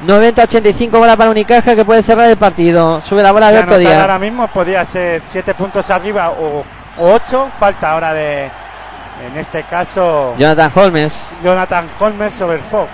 [0.07, 3.01] 90-85 bola para Unicaja que puede cerrar el partido.
[3.01, 4.01] Sube la bola De anotar Díaz.
[4.01, 6.63] ahora mismo podría ser 7 puntos arriba o
[6.97, 7.49] 8.
[7.59, 11.13] Falta ahora de, en este caso, Jonathan Holmes,
[11.43, 12.87] Jonathan Holmes sobre Fogg.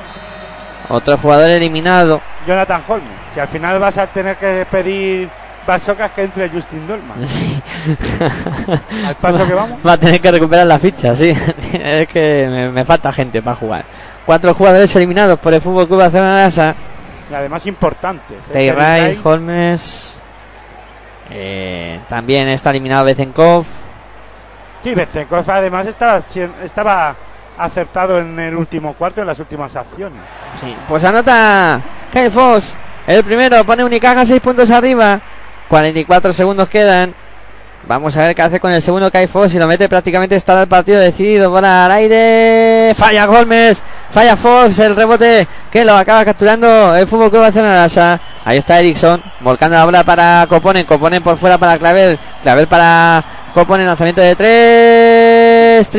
[0.90, 2.22] Otro jugador eliminado.
[2.46, 3.10] Jonathan Holmes.
[3.34, 5.30] Si al final vas a tener que pedir
[5.68, 7.18] Basocas que entre Justin Dolman.
[9.06, 9.80] Al paso que vamos.
[9.86, 11.30] Va a tener que recuperar la ficha, sí.
[11.74, 13.86] es que me, me falta gente para jugar.
[14.26, 16.74] Cuatro jugadores eliminados por el Fútbol Club Barcelona.
[17.30, 18.38] Y además importantes.
[18.54, 18.72] ¿eh?
[18.72, 20.22] Rice, Holmes.
[21.32, 23.66] eh, también está eliminado Bezenkov.
[24.82, 26.22] Sí, Bezenkov además estaba,
[26.64, 27.14] estaba
[27.58, 30.20] acertado en el último cuarto en las últimas acciones.
[30.62, 32.76] Sí, pues anota Kyle Fox.
[33.06, 35.22] El primero pone Unicaja 6 puntos arriba.
[35.70, 37.14] 44 segundos quedan.
[37.88, 39.52] Vamos a ver qué hace con el segundo Kai Fox.
[39.52, 41.50] Si lo mete prácticamente estará el partido decidido.
[41.50, 42.94] Bola al aire.
[42.96, 43.82] Falla Holmes.
[44.12, 44.78] Falla Fox.
[44.80, 47.88] El rebote que lo acaba capturando el Fútbol Club Barcelona.
[48.44, 49.24] Ahí está Ericsson.
[49.40, 50.86] Volcando la bola para Coponen.
[50.86, 52.20] Coponen por fuera para Clavel.
[52.44, 53.86] Clavel para Coponen.
[53.86, 55.90] Lanzamiento de tres.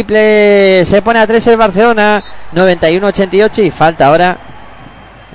[0.00, 0.84] Triple.
[0.86, 2.22] Se pone a 3 el Barcelona.
[2.54, 4.38] 91-88 y falta ahora.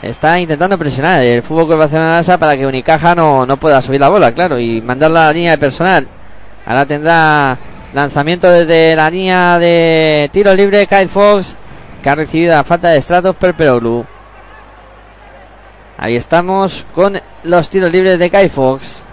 [0.01, 4.09] Está intentando presionar el fútbol que Barcelona para que Unicaja no, no pueda subir la
[4.09, 6.07] bola, claro, y mandarla a la línea de personal.
[6.65, 7.57] Ahora tendrá
[7.93, 11.55] lanzamiento desde la línea de tiro libre Kyle Fox,
[12.03, 14.05] que ha recibido la falta de Stratos Perperoglu.
[15.97, 19.04] Ahí estamos con los tiros libres de Kyle Fox.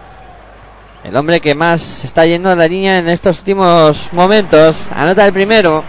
[1.05, 4.89] El hombre que más está yendo a la línea en estos últimos momentos.
[4.94, 5.82] Anota el primero.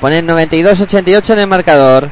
[0.00, 2.08] Pone 92-88 en el marcador.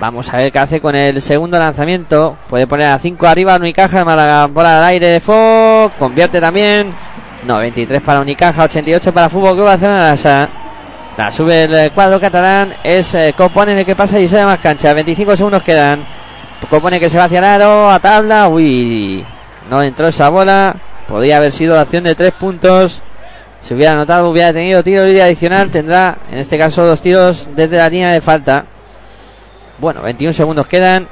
[0.00, 2.36] Vamos a ver qué hace con el segundo lanzamiento.
[2.48, 5.94] Puede poner a 5 arriba, Unicaja, Málaga, bola al aire de Fox.
[5.98, 6.92] Convierte también.
[7.46, 10.48] No, 23 para Unicaja, 88 para Fútbol Club Barcelona Lasa.
[11.16, 14.58] La sube el cuadro catalán, es eh, Copone el que pasa y se da más
[14.58, 14.92] cancha.
[14.94, 16.04] 25 segundos quedan.
[16.68, 18.48] Copone que se va hacia el aro, a tabla.
[18.48, 19.24] Uy,
[19.70, 20.74] no entró esa bola.
[21.08, 23.02] Podría haber sido la acción de tres puntos.
[23.62, 25.70] Si hubiera anotado, hubiera tenido tiro libre adicional.
[25.70, 28.66] Tendrá, en este caso, dos tiros desde la línea de falta.
[29.78, 31.08] Bueno, 21 segundos quedan.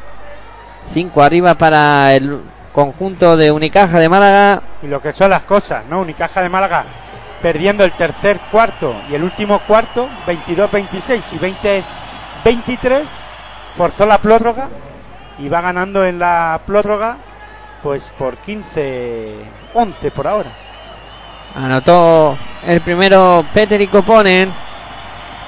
[0.93, 2.41] 5 arriba para el
[2.73, 4.63] conjunto de Unicaja de Málaga.
[4.83, 6.01] Y lo que son las cosas, ¿no?
[6.01, 6.85] Unicaja de Málaga
[7.41, 11.39] perdiendo el tercer cuarto y el último cuarto, 22-26 y
[12.45, 13.05] 20-23,
[13.77, 14.69] forzó la prórroga
[15.39, 17.19] y va ganando en la prórroga
[17.83, 20.51] pues por 15-11 por ahora.
[21.55, 24.53] Anotó el primero Peter y Coponen.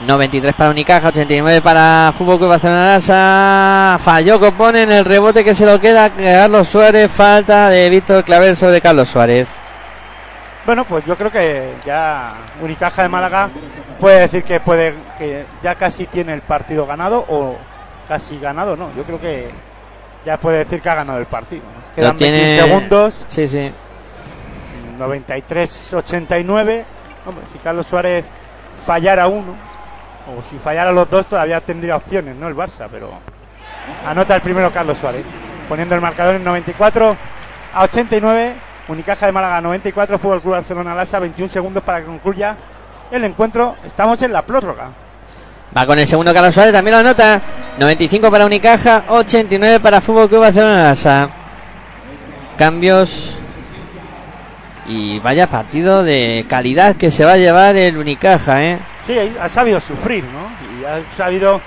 [0.07, 3.99] 93 para Unicaja, 89 para Fútbol Club Barcelona.
[4.00, 7.10] Falló Coponen el rebote que se lo queda a Carlos Suárez.
[7.10, 9.47] Falta de Víctor Claver sobre Carlos Suárez.
[10.65, 13.50] Bueno, pues yo creo que ya Unicaja de Málaga
[13.99, 17.57] puede decir que puede que ya casi tiene el partido ganado o
[18.09, 18.91] casi ganado, no.
[18.97, 19.50] Yo creo que
[20.25, 21.63] ya puede decir que ha ganado el partido.
[21.65, 21.95] ¿no?
[21.95, 23.71] Quedan tiene- 21 segundos, Sí, sí.
[24.99, 26.85] 93-89.
[27.27, 28.25] Hombre, si Carlos Suárez
[28.87, 29.55] fallara uno,
[30.27, 32.49] o si fallara los dos, todavía tendría opciones, ¿no?
[32.49, 33.11] El Barça, pero
[34.07, 35.23] anota el primero Carlos Suárez,
[35.69, 37.17] poniendo el marcador en 94
[37.75, 38.55] a 89.
[38.89, 42.57] Unicaja de Málaga 94, Fútbol Club Barcelona Lasa, 21 segundos para que concluya
[43.13, 43.77] el encuentro.
[43.85, 44.89] Estamos en la prórroga.
[45.77, 47.41] Va con el segundo Carlos Suárez, también lo anota.
[47.79, 51.31] 95 para Unicaja, 89 para Fútbol Club Barcelona Lasa.
[52.57, 53.37] Cambios.
[54.87, 58.79] Y vaya partido de calidad que se va a llevar el Unicaja, ¿eh?
[59.07, 60.51] Sí, ha sabido sufrir, ¿no?
[60.81, 61.61] Y ha sabido,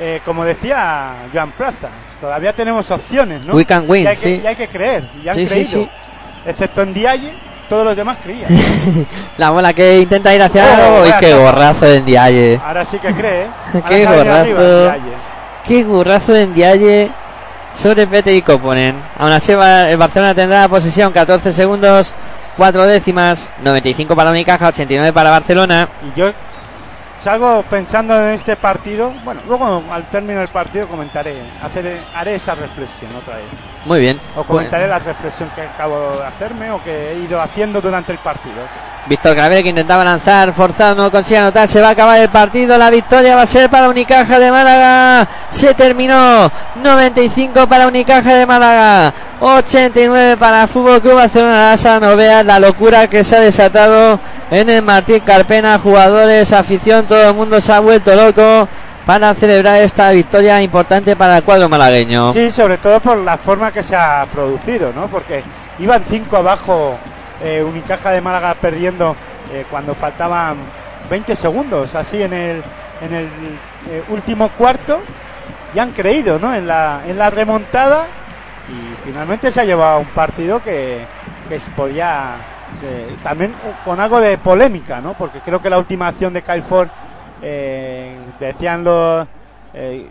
[0.00, 1.88] eh, como decía Joan Plaza,
[2.20, 3.54] todavía tenemos opciones, ¿no?
[3.54, 4.40] We can win, y hay que, sí.
[4.42, 5.70] y hay que creer, y han Sí, sí, creído.
[5.84, 5.90] sí.
[6.46, 7.32] Excepto en Dialle,
[7.72, 8.48] todos los demás creían.
[9.38, 10.94] La bola que intenta ir hacia Oh, aro.
[10.96, 12.60] ¡Uy, vaya qué gorrazo de Ndiaye!
[12.62, 13.46] Ahora sí que cree, ¿eh?
[13.88, 14.92] Qué gorrazo.
[15.66, 17.10] ¡Qué gorrazo de Ndiaye!
[17.74, 18.96] Sobre Pete y Coponen.
[19.18, 22.12] Aún así, el Barcelona tendrá la posesión 14 segundos,
[22.58, 25.88] 4 décimas, 95 para Unicaja, 89 para Barcelona.
[26.14, 26.30] Y yo
[27.22, 29.12] salgo pensando en este partido.
[29.24, 33.44] Bueno, luego al término del partido comentaré, hacer, haré esa reflexión otra vez.
[33.84, 34.20] Muy bien.
[34.36, 38.18] O comentaré la reflexión que acabo de hacerme o que he ido haciendo durante el
[38.18, 38.62] partido.
[39.04, 42.78] Víctor Claver que intentaba lanzar, forzado, no consigue anotar, se va a acabar el partido,
[42.78, 48.46] la victoria va a ser para Unicaja de Málaga, se terminó, 95 para Unicaja de
[48.46, 54.20] Málaga, 89 para Fútbol Club Barcelona no veas la locura que se ha desatado
[54.52, 58.66] en el Martín Carpena, jugadores, afición, todo el mundo se ha vuelto loco
[59.04, 62.32] para celebrar esta victoria importante para el cuadro malagueño.
[62.32, 65.08] Sí, sobre todo por la forma que se ha producido, ¿no?
[65.08, 65.42] Porque
[65.78, 66.96] iban cinco abajo,
[67.42, 69.14] eh, Unicaja de Málaga perdiendo
[69.52, 70.56] eh, cuando faltaban
[71.10, 72.62] 20 segundos, así en el,
[73.02, 73.26] en el
[73.90, 75.02] eh, último cuarto,
[75.74, 76.54] y han creído, ¿no?
[76.54, 78.06] En la, en la remontada,
[78.70, 81.04] y finalmente se ha llevado un partido que,
[81.46, 82.36] que se podía,
[83.22, 85.12] también con algo de polémica, ¿no?
[85.12, 86.88] Porque creo que la última acción de Kyle Ford,
[87.42, 89.26] eh, decían los,
[89.74, 90.08] eh,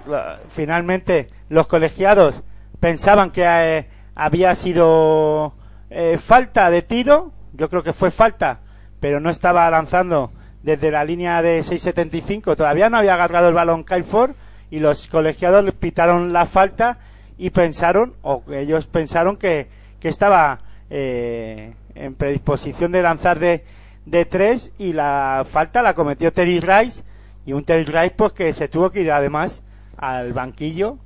[0.49, 2.43] finalmente los colegiados
[2.79, 5.53] pensaban que eh, había sido
[5.89, 8.59] eh, falta de tiro, yo creo que fue falta,
[8.99, 10.31] pero no estaba lanzando
[10.63, 14.31] desde la línea de 6.75, todavía no había agarrado el balón Kyle Ford
[14.69, 16.97] y los colegiados le pitaron la falta
[17.37, 19.67] y pensaron, o ellos pensaron que,
[19.99, 23.63] que estaba eh, en predisposición de lanzar de,
[24.05, 27.03] de tres y la falta la cometió Terry Rice
[27.45, 29.63] y un Terry Rice pues que se tuvo que ir además
[29.97, 30.97] al banquillo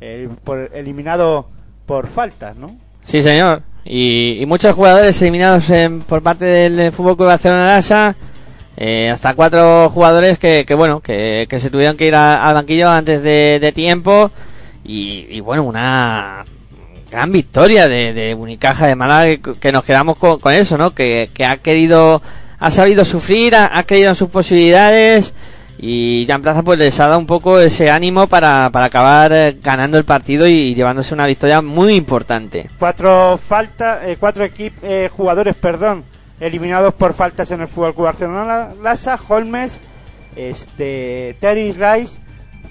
[0.00, 1.48] eh, por, eliminado
[1.86, 2.76] por faltas, ¿no?
[3.02, 3.62] Sí, señor.
[3.84, 8.16] Y, y muchos jugadores eliminados en- por parte del Fútbol Club Barcelona Lasa.
[8.76, 12.88] Eh, hasta cuatro jugadores que, que bueno, que, que se tuvieron que ir al banquillo
[12.90, 14.30] antes de, tiempo.
[14.82, 16.44] Y, bueno, una
[17.10, 20.94] gran victoria de, Unicaja de Málaga que, que nos quedamos con, con eso, ¿no?
[20.94, 22.20] Que, que ha querido,
[22.58, 25.34] ha sabido sufrir, ha, ha creído en sus posibilidades.
[25.78, 29.58] Y Jan Plaza pues les ha dado un poco ese ánimo para, para acabar eh,
[29.60, 32.70] ganando el partido y llevándose una victoria muy importante.
[32.78, 36.04] Cuatro faltas, eh, cuatro equip, eh, jugadores, perdón,
[36.38, 39.80] eliminados por faltas en el Fútbol Club Barcelona Lasa, Holmes,
[40.36, 42.20] este, Terry Rice,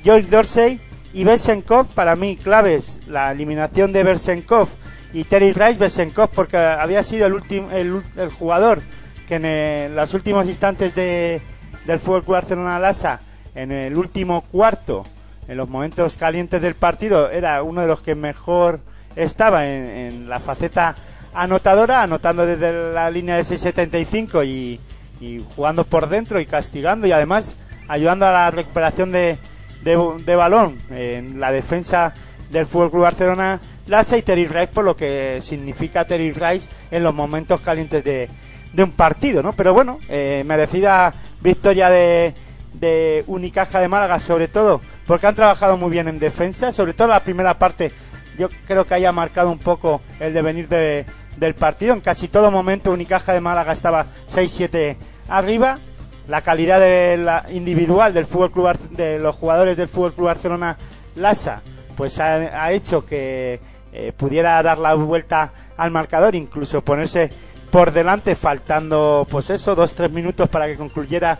[0.03, 0.79] Joel Dorsey
[1.13, 4.69] y Besenkov, para mí claves, la eliminación de Besenkov
[5.13, 8.81] y Terry Rice, Besenkov porque había sido el último, el, el jugador
[9.27, 11.41] que en eh, los últimos instantes de,
[11.85, 13.19] del Fútbol Club Barcelona Lasa,
[13.55, 15.05] en el último cuarto,
[15.47, 18.79] en los momentos calientes del partido, era uno de los que mejor
[19.15, 20.95] estaba en, la faceta
[21.33, 24.79] anotadora, anotando desde la línea de 6.75 y,
[25.19, 29.37] y jugando por dentro y castigando y además ayudando a la recuperación de,
[29.83, 32.13] de, de balón en la defensa
[32.49, 37.03] del Fútbol Club Barcelona Lassa y Terry Rice por lo que significa Terry Rice en
[37.03, 38.29] los momentos calientes de,
[38.73, 39.53] de un partido, ¿no?
[39.53, 42.33] Pero bueno, eh, merecida victoria de,
[42.73, 47.09] de Unicaja de Málaga, sobre todo porque han trabajado muy bien en defensa, sobre todo
[47.09, 47.91] la primera parte.
[48.37, 51.05] Yo creo que haya marcado un poco el devenir de,
[51.37, 51.93] del partido.
[51.93, 54.97] En casi todo momento Unicaja de Málaga estaba 6-7
[55.29, 55.79] arriba.
[56.27, 60.77] La calidad de la individual del fútbol club de los jugadores del Fútbol Club Barcelona
[61.15, 61.61] Lassa
[61.97, 63.59] pues ha, ha hecho que
[63.91, 67.29] eh, pudiera dar la vuelta al marcador, incluso ponerse
[67.73, 71.39] por delante faltando pues eso, dos tres minutos para que concluyera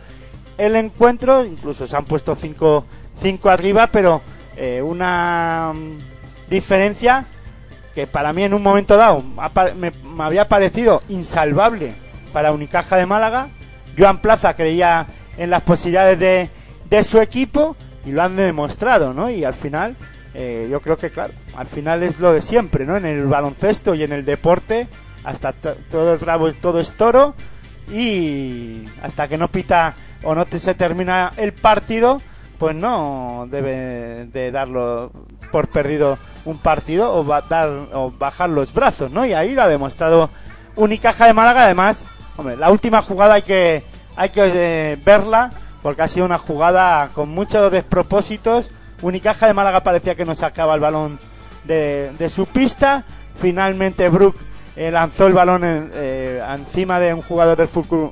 [0.57, 2.87] el encuentro, incluso se han puesto cinco,
[3.21, 4.19] cinco arriba, pero
[4.57, 7.25] eh, una mm, diferencia
[7.93, 9.23] que para mí en un momento dado
[9.75, 11.93] me había parecido insalvable
[12.33, 13.49] para Unicaja de Málaga.
[13.95, 15.05] Joan Plaza creía
[15.37, 16.49] en las posibilidades de,
[16.89, 17.75] de su equipo
[18.07, 19.29] y lo han demostrado, ¿no?
[19.29, 19.95] Y al final,
[20.33, 22.97] eh, yo creo que, claro, al final es lo de siempre, ¿no?
[22.97, 24.87] En el baloncesto y en el deporte,
[25.23, 27.35] hasta to- todo es rabo todo es toro
[27.91, 29.93] y hasta que no pita
[30.23, 32.21] o no se termina el partido,
[32.57, 35.11] pues no debe de darlo
[35.51, 39.25] por perdido un partido o, o bajar los brazos, ¿no?
[39.25, 40.29] Y ahí lo ha demostrado
[40.75, 42.05] Unicaja de Málaga, además,
[42.57, 43.83] la última jugada hay que,
[44.15, 45.51] hay que eh, verla
[45.83, 48.71] porque ha sido una jugada con muchos despropósitos.
[49.01, 51.19] Unicaja de Málaga parecía que no sacaba el balón
[51.65, 53.03] de, de su pista.
[53.35, 54.35] Finalmente Brook
[54.75, 58.11] eh, lanzó el balón en- eh, encima de un jugador del Fútbol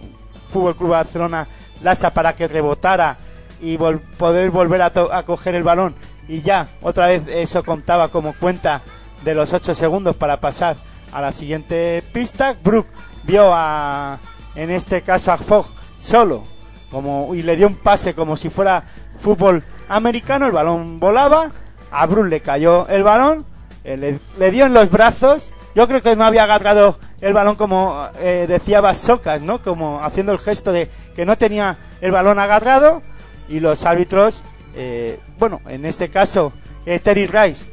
[0.50, 1.48] Fútbol Club Barcelona,
[1.82, 3.18] Lassa, para que rebotara
[3.62, 5.96] y poder volver a, a coger el balón.
[6.28, 8.82] Y ya, otra vez eso contaba como cuenta
[9.24, 10.76] de los 8 segundos para pasar
[11.14, 12.56] a la siguiente pista.
[12.62, 12.88] Brook
[13.24, 14.20] vio a,
[14.56, 15.68] en este caso a Fogg
[15.98, 16.44] solo
[16.90, 18.84] como y le dio un pase como si fuera
[19.22, 21.48] fútbol americano, el balón volaba,
[21.92, 23.46] a Brun le cayó el balón,
[23.86, 27.56] eh, le, le dio en los brazos, yo creo que no había agarrado el balón
[27.56, 29.60] como eh, decía Basocas, ¿no?
[29.60, 33.02] Como haciendo el gesto de que no tenía el balón agarrado
[33.48, 34.42] y los árbitros,
[34.76, 36.54] eh, bueno, en este caso
[36.86, 37.66] eh, Terry Rice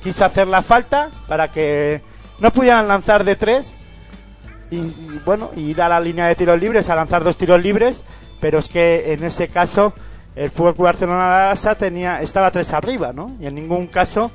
[0.00, 2.00] quiso hacer la falta para que
[2.38, 3.74] no pudieran lanzar de tres
[4.70, 4.80] y,
[5.26, 8.02] bueno, ir a la línea de tiros libres, a lanzar dos tiros libres,
[8.40, 9.92] pero es que en ese caso
[10.34, 13.36] el Fútbol Barcelona tenía, estaba tres arriba, ¿no?
[13.40, 14.30] Y en ningún caso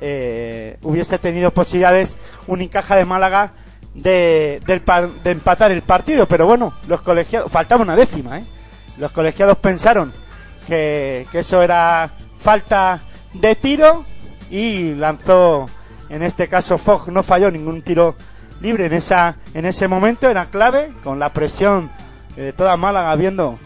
[0.00, 3.52] eh, hubiese tenido posibilidades Unicaja de Málaga
[3.94, 8.44] de, par- de empatar el partido, pero bueno, los colegiados, faltaba una décima, ¿eh?
[8.96, 10.12] Los colegiados pensaron
[10.66, 13.00] que, que eso era falta
[13.34, 14.04] de tiro
[14.50, 15.66] y lanzó,
[16.08, 18.14] en este caso Fogg no falló ningún tiro
[18.60, 21.90] libre en esa en ese momento era clave con la presión
[22.36, 23.56] de toda Málaga viendo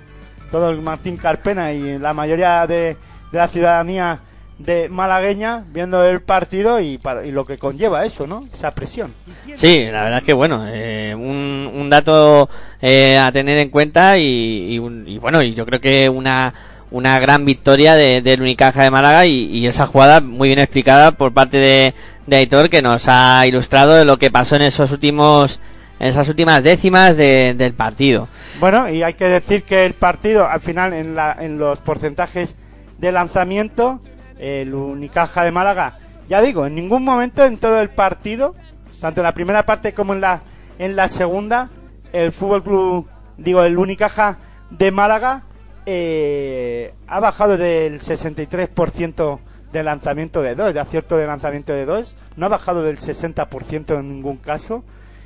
[0.51, 2.97] todo el Martín Carpena y la mayoría de,
[3.33, 4.21] de la ciudadanía
[4.58, 8.44] de malagueña viendo el partido y, para- y lo que conlleva eso, ¿no?
[8.55, 9.12] Esa presión.
[9.55, 12.49] Sí, la verdad es que bueno, eh, un, un dato
[12.81, 16.55] eh, a tener en cuenta y, y un- y bueno, y yo creo que una
[16.91, 21.10] una gran victoria de, del Unicaja de Málaga y, y esa jugada muy bien explicada
[21.12, 21.94] por parte de,
[22.28, 25.58] de Aitor que nos ha ilustrado de lo que pasó en esos últimos
[25.99, 28.28] en esas últimas décimas de- del partido.
[28.60, 32.55] Bueno, y hay que decir que el partido, al final, en, la, en los porcentajes
[32.99, 34.00] de lanzamiento,
[34.39, 35.99] el Unicaja de Málaga,
[36.29, 38.55] ya digo, en ningún momento en todo el partido,
[39.01, 40.41] tanto en la primera parte como en la,
[40.79, 41.71] en la segunda,
[42.13, 44.39] el Fútbol Club, digo, el Unicaja
[44.71, 45.43] de Málaga,
[45.87, 49.39] eh, ha bajado del 63%
[49.73, 53.99] de lanzamiento de dos, de acierto de lanzamiento de dos, no ha bajado del 60%
[53.99, 54.85] en ningún caso,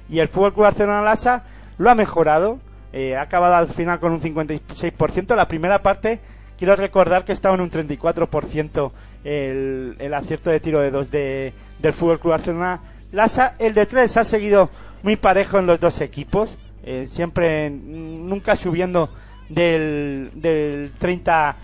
[0.09, 1.45] y el Fútbol Club Barcelona Lassa
[1.77, 2.59] lo ha mejorado,
[2.93, 6.21] eh, ha acabado al final con un 56%, la primera parte
[6.59, 8.91] quiero recordar que estaba en un 34%
[9.25, 12.81] el, el acierto de tiro de dos de, del Fútbol Club Barcelona
[13.13, 14.69] Lassa, el de tres ha seguido
[15.03, 19.09] muy parejo en los dos equipos, eh, siempre nunca subiendo
[19.49, 21.55] del, del 30%.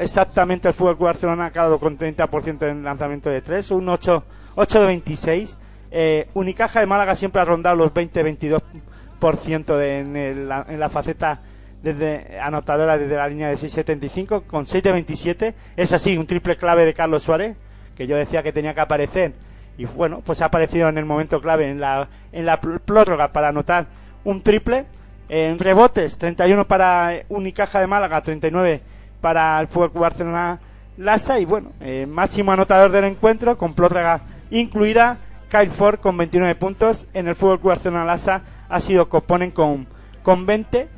[0.00, 4.24] Exactamente el Fútbol Club Barcelona ha acabado con 30% en lanzamiento de 3, un 8,
[4.56, 5.58] 8 de 26.
[5.90, 11.40] Eh, Unicaja de Málaga siempre ha rondado los 20-22% de- en, en la faceta
[11.82, 15.54] desde anotadora desde la línea de 6.75 con 6 de 27.
[15.76, 17.56] Es así, un triple clave de Carlos Suárez,
[17.96, 19.32] que yo decía que tenía que aparecer.
[19.76, 23.48] Y bueno, pues ha aparecido en el momento clave, en la, en la prórroga para
[23.48, 23.86] anotar
[24.24, 24.86] un triple.
[25.28, 28.82] En rebotes, 31 para Unicaja de Málaga, 39
[29.20, 30.60] para el Fútbol Barcelona
[30.98, 31.40] Lassa.
[31.40, 34.20] Y bueno, eh, máximo anotador del encuentro, con prórroga
[34.50, 35.18] incluida,
[35.50, 37.06] Kyle Ford con 29 puntos.
[37.14, 39.86] En el Fútbol Barcelona Lassa ha sido Coponen con,
[40.22, 40.88] con 20.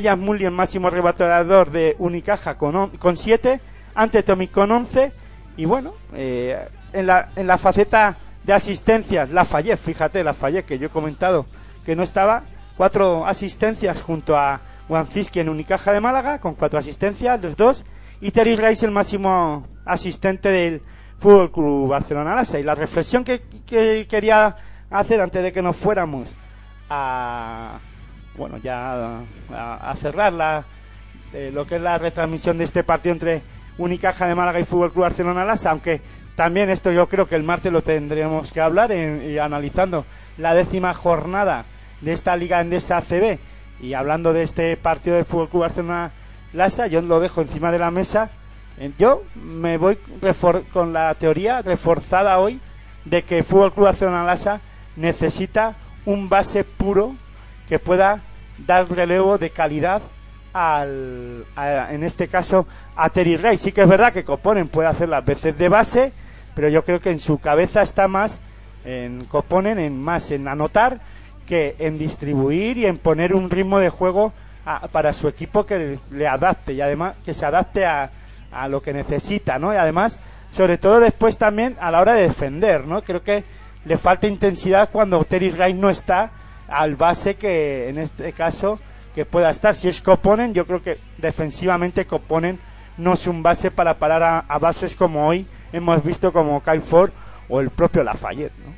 [0.00, 3.60] Dejan Mulli, el máximo rebatador de Unicaja, con, on- con 7.
[3.94, 5.12] Ante Tommy con 11.
[5.58, 10.64] Y bueno, eh, en, la, en la faceta de asistencias, la fallé, fíjate, la fallé,
[10.64, 11.44] que yo he comentado
[11.84, 12.42] que no estaba.
[12.76, 17.84] Cuatro asistencias junto a Wanfiski en Unicaja de Málaga, con cuatro asistencias, los dos.
[18.22, 20.80] Y Terry Rice, el máximo asistente del
[21.18, 22.58] Fútbol Club Barcelona Lassa.
[22.58, 23.42] Y la reflexión que
[24.08, 24.56] quería
[24.90, 26.34] hacer antes de que nos fuéramos
[26.88, 27.78] a
[28.36, 29.20] bueno ya
[29.54, 30.64] a, cerrar la,
[31.32, 33.42] eh, lo que es la retransmisión de este partido entre
[33.78, 36.00] Unicaja de Málaga y Fútbol Club Barcelona Lassa, aunque
[36.36, 40.04] también esto yo creo que el martes lo tendremos que hablar en- y analizando
[40.38, 41.64] la décima jornada
[42.00, 43.38] de esta Liga Endesa ACB
[43.80, 46.10] y hablando de este partido de Fútbol Club Barcelona
[46.52, 48.30] Lassa, yo lo dejo encima de la mesa.
[48.78, 49.98] Eh, Yo me voy
[50.72, 52.60] con la teoría reforzada hoy
[53.04, 54.60] de que Fútbol Club Barcelona Lassa
[54.96, 55.74] necesita
[56.06, 57.14] un base puro
[57.72, 58.20] que pueda
[58.66, 60.02] dar relevo de calidad
[60.52, 63.56] al, en este caso a Terry Rey.
[63.56, 66.12] Sí que es verdad que Coponen puede hacer las veces de base,
[66.54, 68.42] pero yo creo que en su cabeza está más
[68.84, 71.00] en Coponen, en más en anotar
[71.46, 74.34] que en distribuir y en poner un ritmo de juego
[74.66, 78.10] a- para su equipo que le adapte y además que se adapte a,
[78.52, 79.72] a lo que necesita, ¿no?
[79.72, 80.20] Y además,
[80.50, 83.00] sobre todo después también a la hora de defender, ¿no?
[83.00, 83.44] Creo que
[83.86, 86.32] le falta intensidad cuando Terry Rice no está
[86.68, 88.78] al base que en este caso
[89.14, 89.74] que pueda estar.
[89.74, 92.58] Si es Coponen, yo creo que defensivamente Coponen
[92.98, 96.82] no es un base para parar a, a bases como hoy hemos visto como Kyle
[96.82, 97.10] Ford
[97.48, 98.72] o el propio Lafayette, ¿no?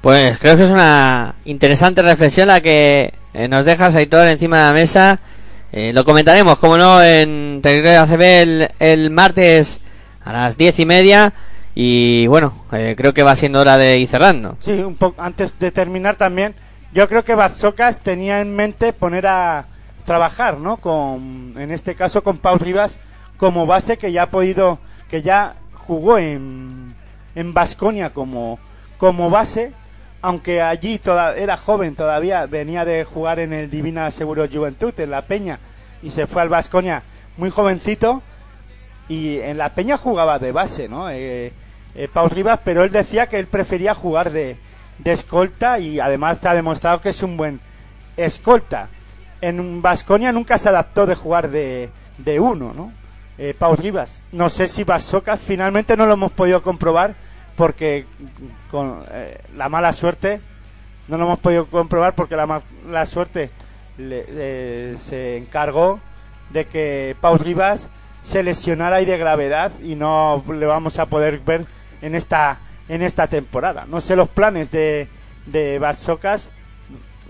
[0.00, 4.58] Pues creo que es una interesante reflexión la que eh, nos dejas ahí todo encima
[4.58, 5.18] de la mesa.
[5.72, 9.80] Eh, lo comentaremos, como no, en Telegram ACB el, el martes
[10.22, 11.32] a las diez y media.
[11.74, 14.56] Y bueno, eh, creo que va siendo hora de ir cerrando.
[14.60, 16.54] Sí, un poco antes de terminar también,
[16.94, 19.66] yo creo que Barsocas tenía en mente poner a
[20.04, 20.76] trabajar, ¿no?
[20.76, 22.98] Con, en este caso con Pau Rivas
[23.36, 24.78] como base que ya ha podido,
[25.10, 26.94] que ya jugó en
[27.34, 28.60] en Basconia como
[28.96, 29.72] como base,
[30.22, 31.00] aunque allí
[31.36, 35.58] era joven todavía, venía de jugar en el Divina Seguro Juventud en la Peña
[36.00, 37.02] y se fue al Basconia
[37.36, 38.22] muy jovencito
[39.08, 41.10] y en la Peña jugaba de base, ¿no?
[41.10, 41.52] Eh,
[41.96, 44.56] eh, Rivas, pero él decía que él prefería jugar de,
[44.98, 47.60] de escolta y además ha demostrado que es un buen
[48.16, 48.88] escolta.
[49.40, 52.92] En Vasconia nunca se adaptó de jugar de, de uno, ¿no?
[53.36, 54.22] Eh, Pau Rivas.
[54.32, 57.14] No sé si Basocas finalmente no lo hemos podido comprobar
[57.56, 58.06] porque
[58.70, 60.40] con eh, la mala suerte
[61.08, 63.50] no lo hemos podido comprobar porque la mala suerte
[63.98, 66.00] le- se encargó
[66.50, 67.88] de que Pau Rivas
[68.22, 71.66] se lesionara y de gravedad y no le vamos a poder ver
[72.00, 73.86] en esta en esta temporada.
[73.88, 75.08] No sé los planes de
[75.46, 76.50] de Barsocas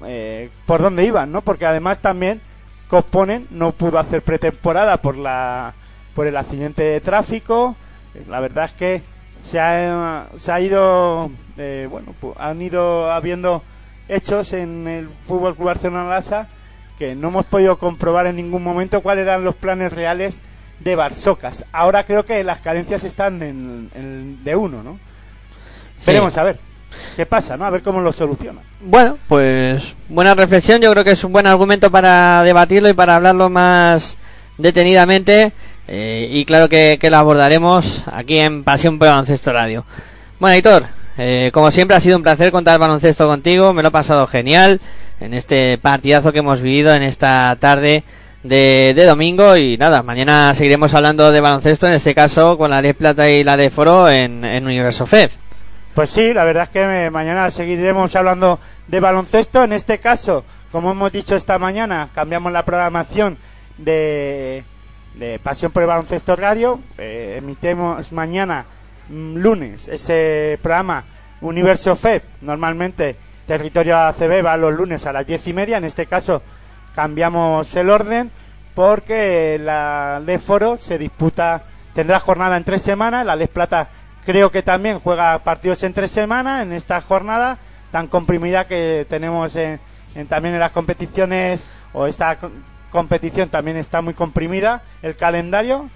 [0.07, 1.41] eh, por dónde iban, ¿no?
[1.41, 2.41] Porque además también
[2.89, 5.73] Cosponen no pudo hacer pretemporada por la
[6.15, 7.77] por el accidente de tráfico.
[8.29, 9.03] La verdad es que
[9.45, 13.63] se ha, se ha ido eh, bueno, pu- han ido habiendo
[14.09, 16.47] hechos en el Fútbol Club Barcelona Lassa
[16.99, 20.41] que no hemos podido comprobar en ningún momento cuáles eran los planes reales
[20.79, 21.65] de Barsocas.
[21.73, 24.99] Ahora creo que las carencias están en, en- de uno, ¿no?
[25.99, 26.07] Sí.
[26.07, 26.59] Veremos a ver
[27.17, 27.65] qué pasa, ¿no?
[27.65, 28.61] A ver cómo lo soluciona.
[28.81, 30.81] Bueno, pues buena reflexión.
[30.83, 34.19] Yo creo que es un buen argumento para debatirlo y para hablarlo más
[34.59, 35.53] detenidamente.
[35.89, 39.85] eh, y claro que, que lo abordaremos aquí en Pasión por Baloncesto Radio.
[40.41, 40.87] Bueno, Héctor,
[41.19, 43.73] eh, como siempre ha sido un placer contar baloncesto contigo.
[43.73, 44.81] Me lo he pasado genial
[45.21, 48.03] en este partidazo que hemos vivido en esta tarde
[48.43, 49.57] de, de domingo.
[49.57, 53.45] Y nada, mañana seguiremos hablando de baloncesto, en este caso con la de Plata y
[53.45, 55.35] la de Foro en, en Universo FEF.
[55.95, 58.59] Pues sí, la verdad es que me- mañana seguiremos hablando
[58.89, 59.63] de baloncesto.
[59.63, 63.39] En este caso, como hemos dicho esta mañana, cambiamos la programación
[63.79, 64.65] de,
[65.15, 66.81] de Pasión por el Baloncesto Radio.
[66.99, 68.65] Eh, emitimos mañana,
[69.09, 71.05] mm, lunes, ese programa
[71.41, 72.25] Universo FEP.
[72.41, 73.17] Normalmente,
[73.47, 75.77] Territorio ACB va los lunes a las diez y media.
[75.77, 76.43] En este caso,
[76.95, 78.31] cambiamos el orden
[78.75, 81.63] porque la Les Foro se disputa,
[81.95, 83.25] tendrá jornada en tres semanas.
[83.27, 83.89] La Les Plata
[84.25, 87.59] creo que también juega partidos en tres semanas en esta jornada
[87.91, 89.79] tan comprimida que tenemos en,
[90.29, 92.51] también en las competiciones o esta co-
[92.91, 95.89] competición también está muy comprimida el calendario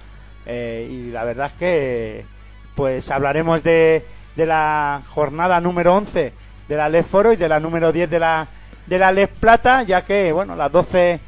[0.47, 2.26] eh, y la verdad es que
[2.74, 4.05] pues hablaremos de,
[4.36, 6.32] de la jornada número 11
[6.68, 8.47] de la Les Foro y de la número 10 de la
[8.86, 11.20] de la Les Plata ya que bueno las 12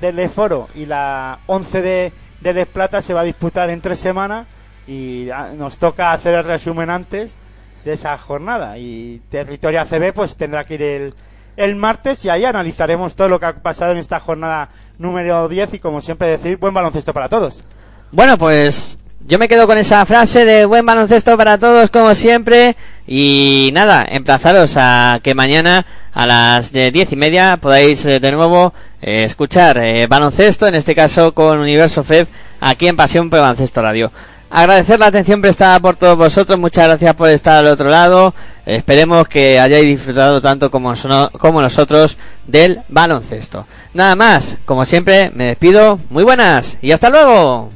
[0.00, 3.80] del Les Foro y la 11 de, de Les Plata se va a disputar en
[3.80, 4.46] tres semanas
[4.86, 7.36] y ah, nos toca hacer el resumen antes
[7.84, 8.78] de esa jornada.
[8.78, 11.14] Y Territorio ACB pues tendrá que ir el,
[11.56, 15.74] el martes y ahí analizaremos todo lo que ha pasado en esta jornada número 10
[15.74, 17.64] y como siempre decir, buen baloncesto para todos.
[18.12, 22.76] Bueno, pues yo me quedo con esa frase de buen baloncesto para todos como siempre
[23.06, 28.32] y nada, emplazaros a que mañana a las de diez y media podáis eh, de
[28.32, 32.28] nuevo eh, escuchar eh, baloncesto, en este caso con Universo FEB
[32.60, 34.12] aquí en Pasión por Baloncesto Radio.
[34.56, 38.32] Agradecer la atención prestada por todos vosotros, muchas gracias por estar al otro lado.
[38.64, 40.94] Esperemos que hayáis disfrutado tanto como,
[41.40, 42.16] como nosotros
[42.46, 43.66] del baloncesto.
[43.94, 45.98] Nada más, como siempre, me despido.
[46.08, 47.70] Muy buenas y hasta luego.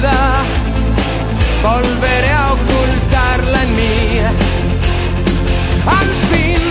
[0.00, 0.44] Vida
[1.62, 4.20] volveré a ocultarla en mí.
[5.98, 6.62] Al fin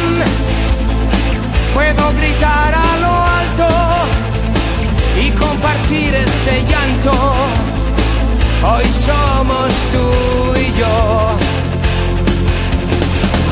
[1.74, 3.69] puedo gritar a lo alto
[5.24, 7.14] y compartir este llanto.
[8.72, 10.95] Hoy somos tú y yo.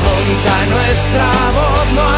[0.02, 2.17] Junta nuestra voz no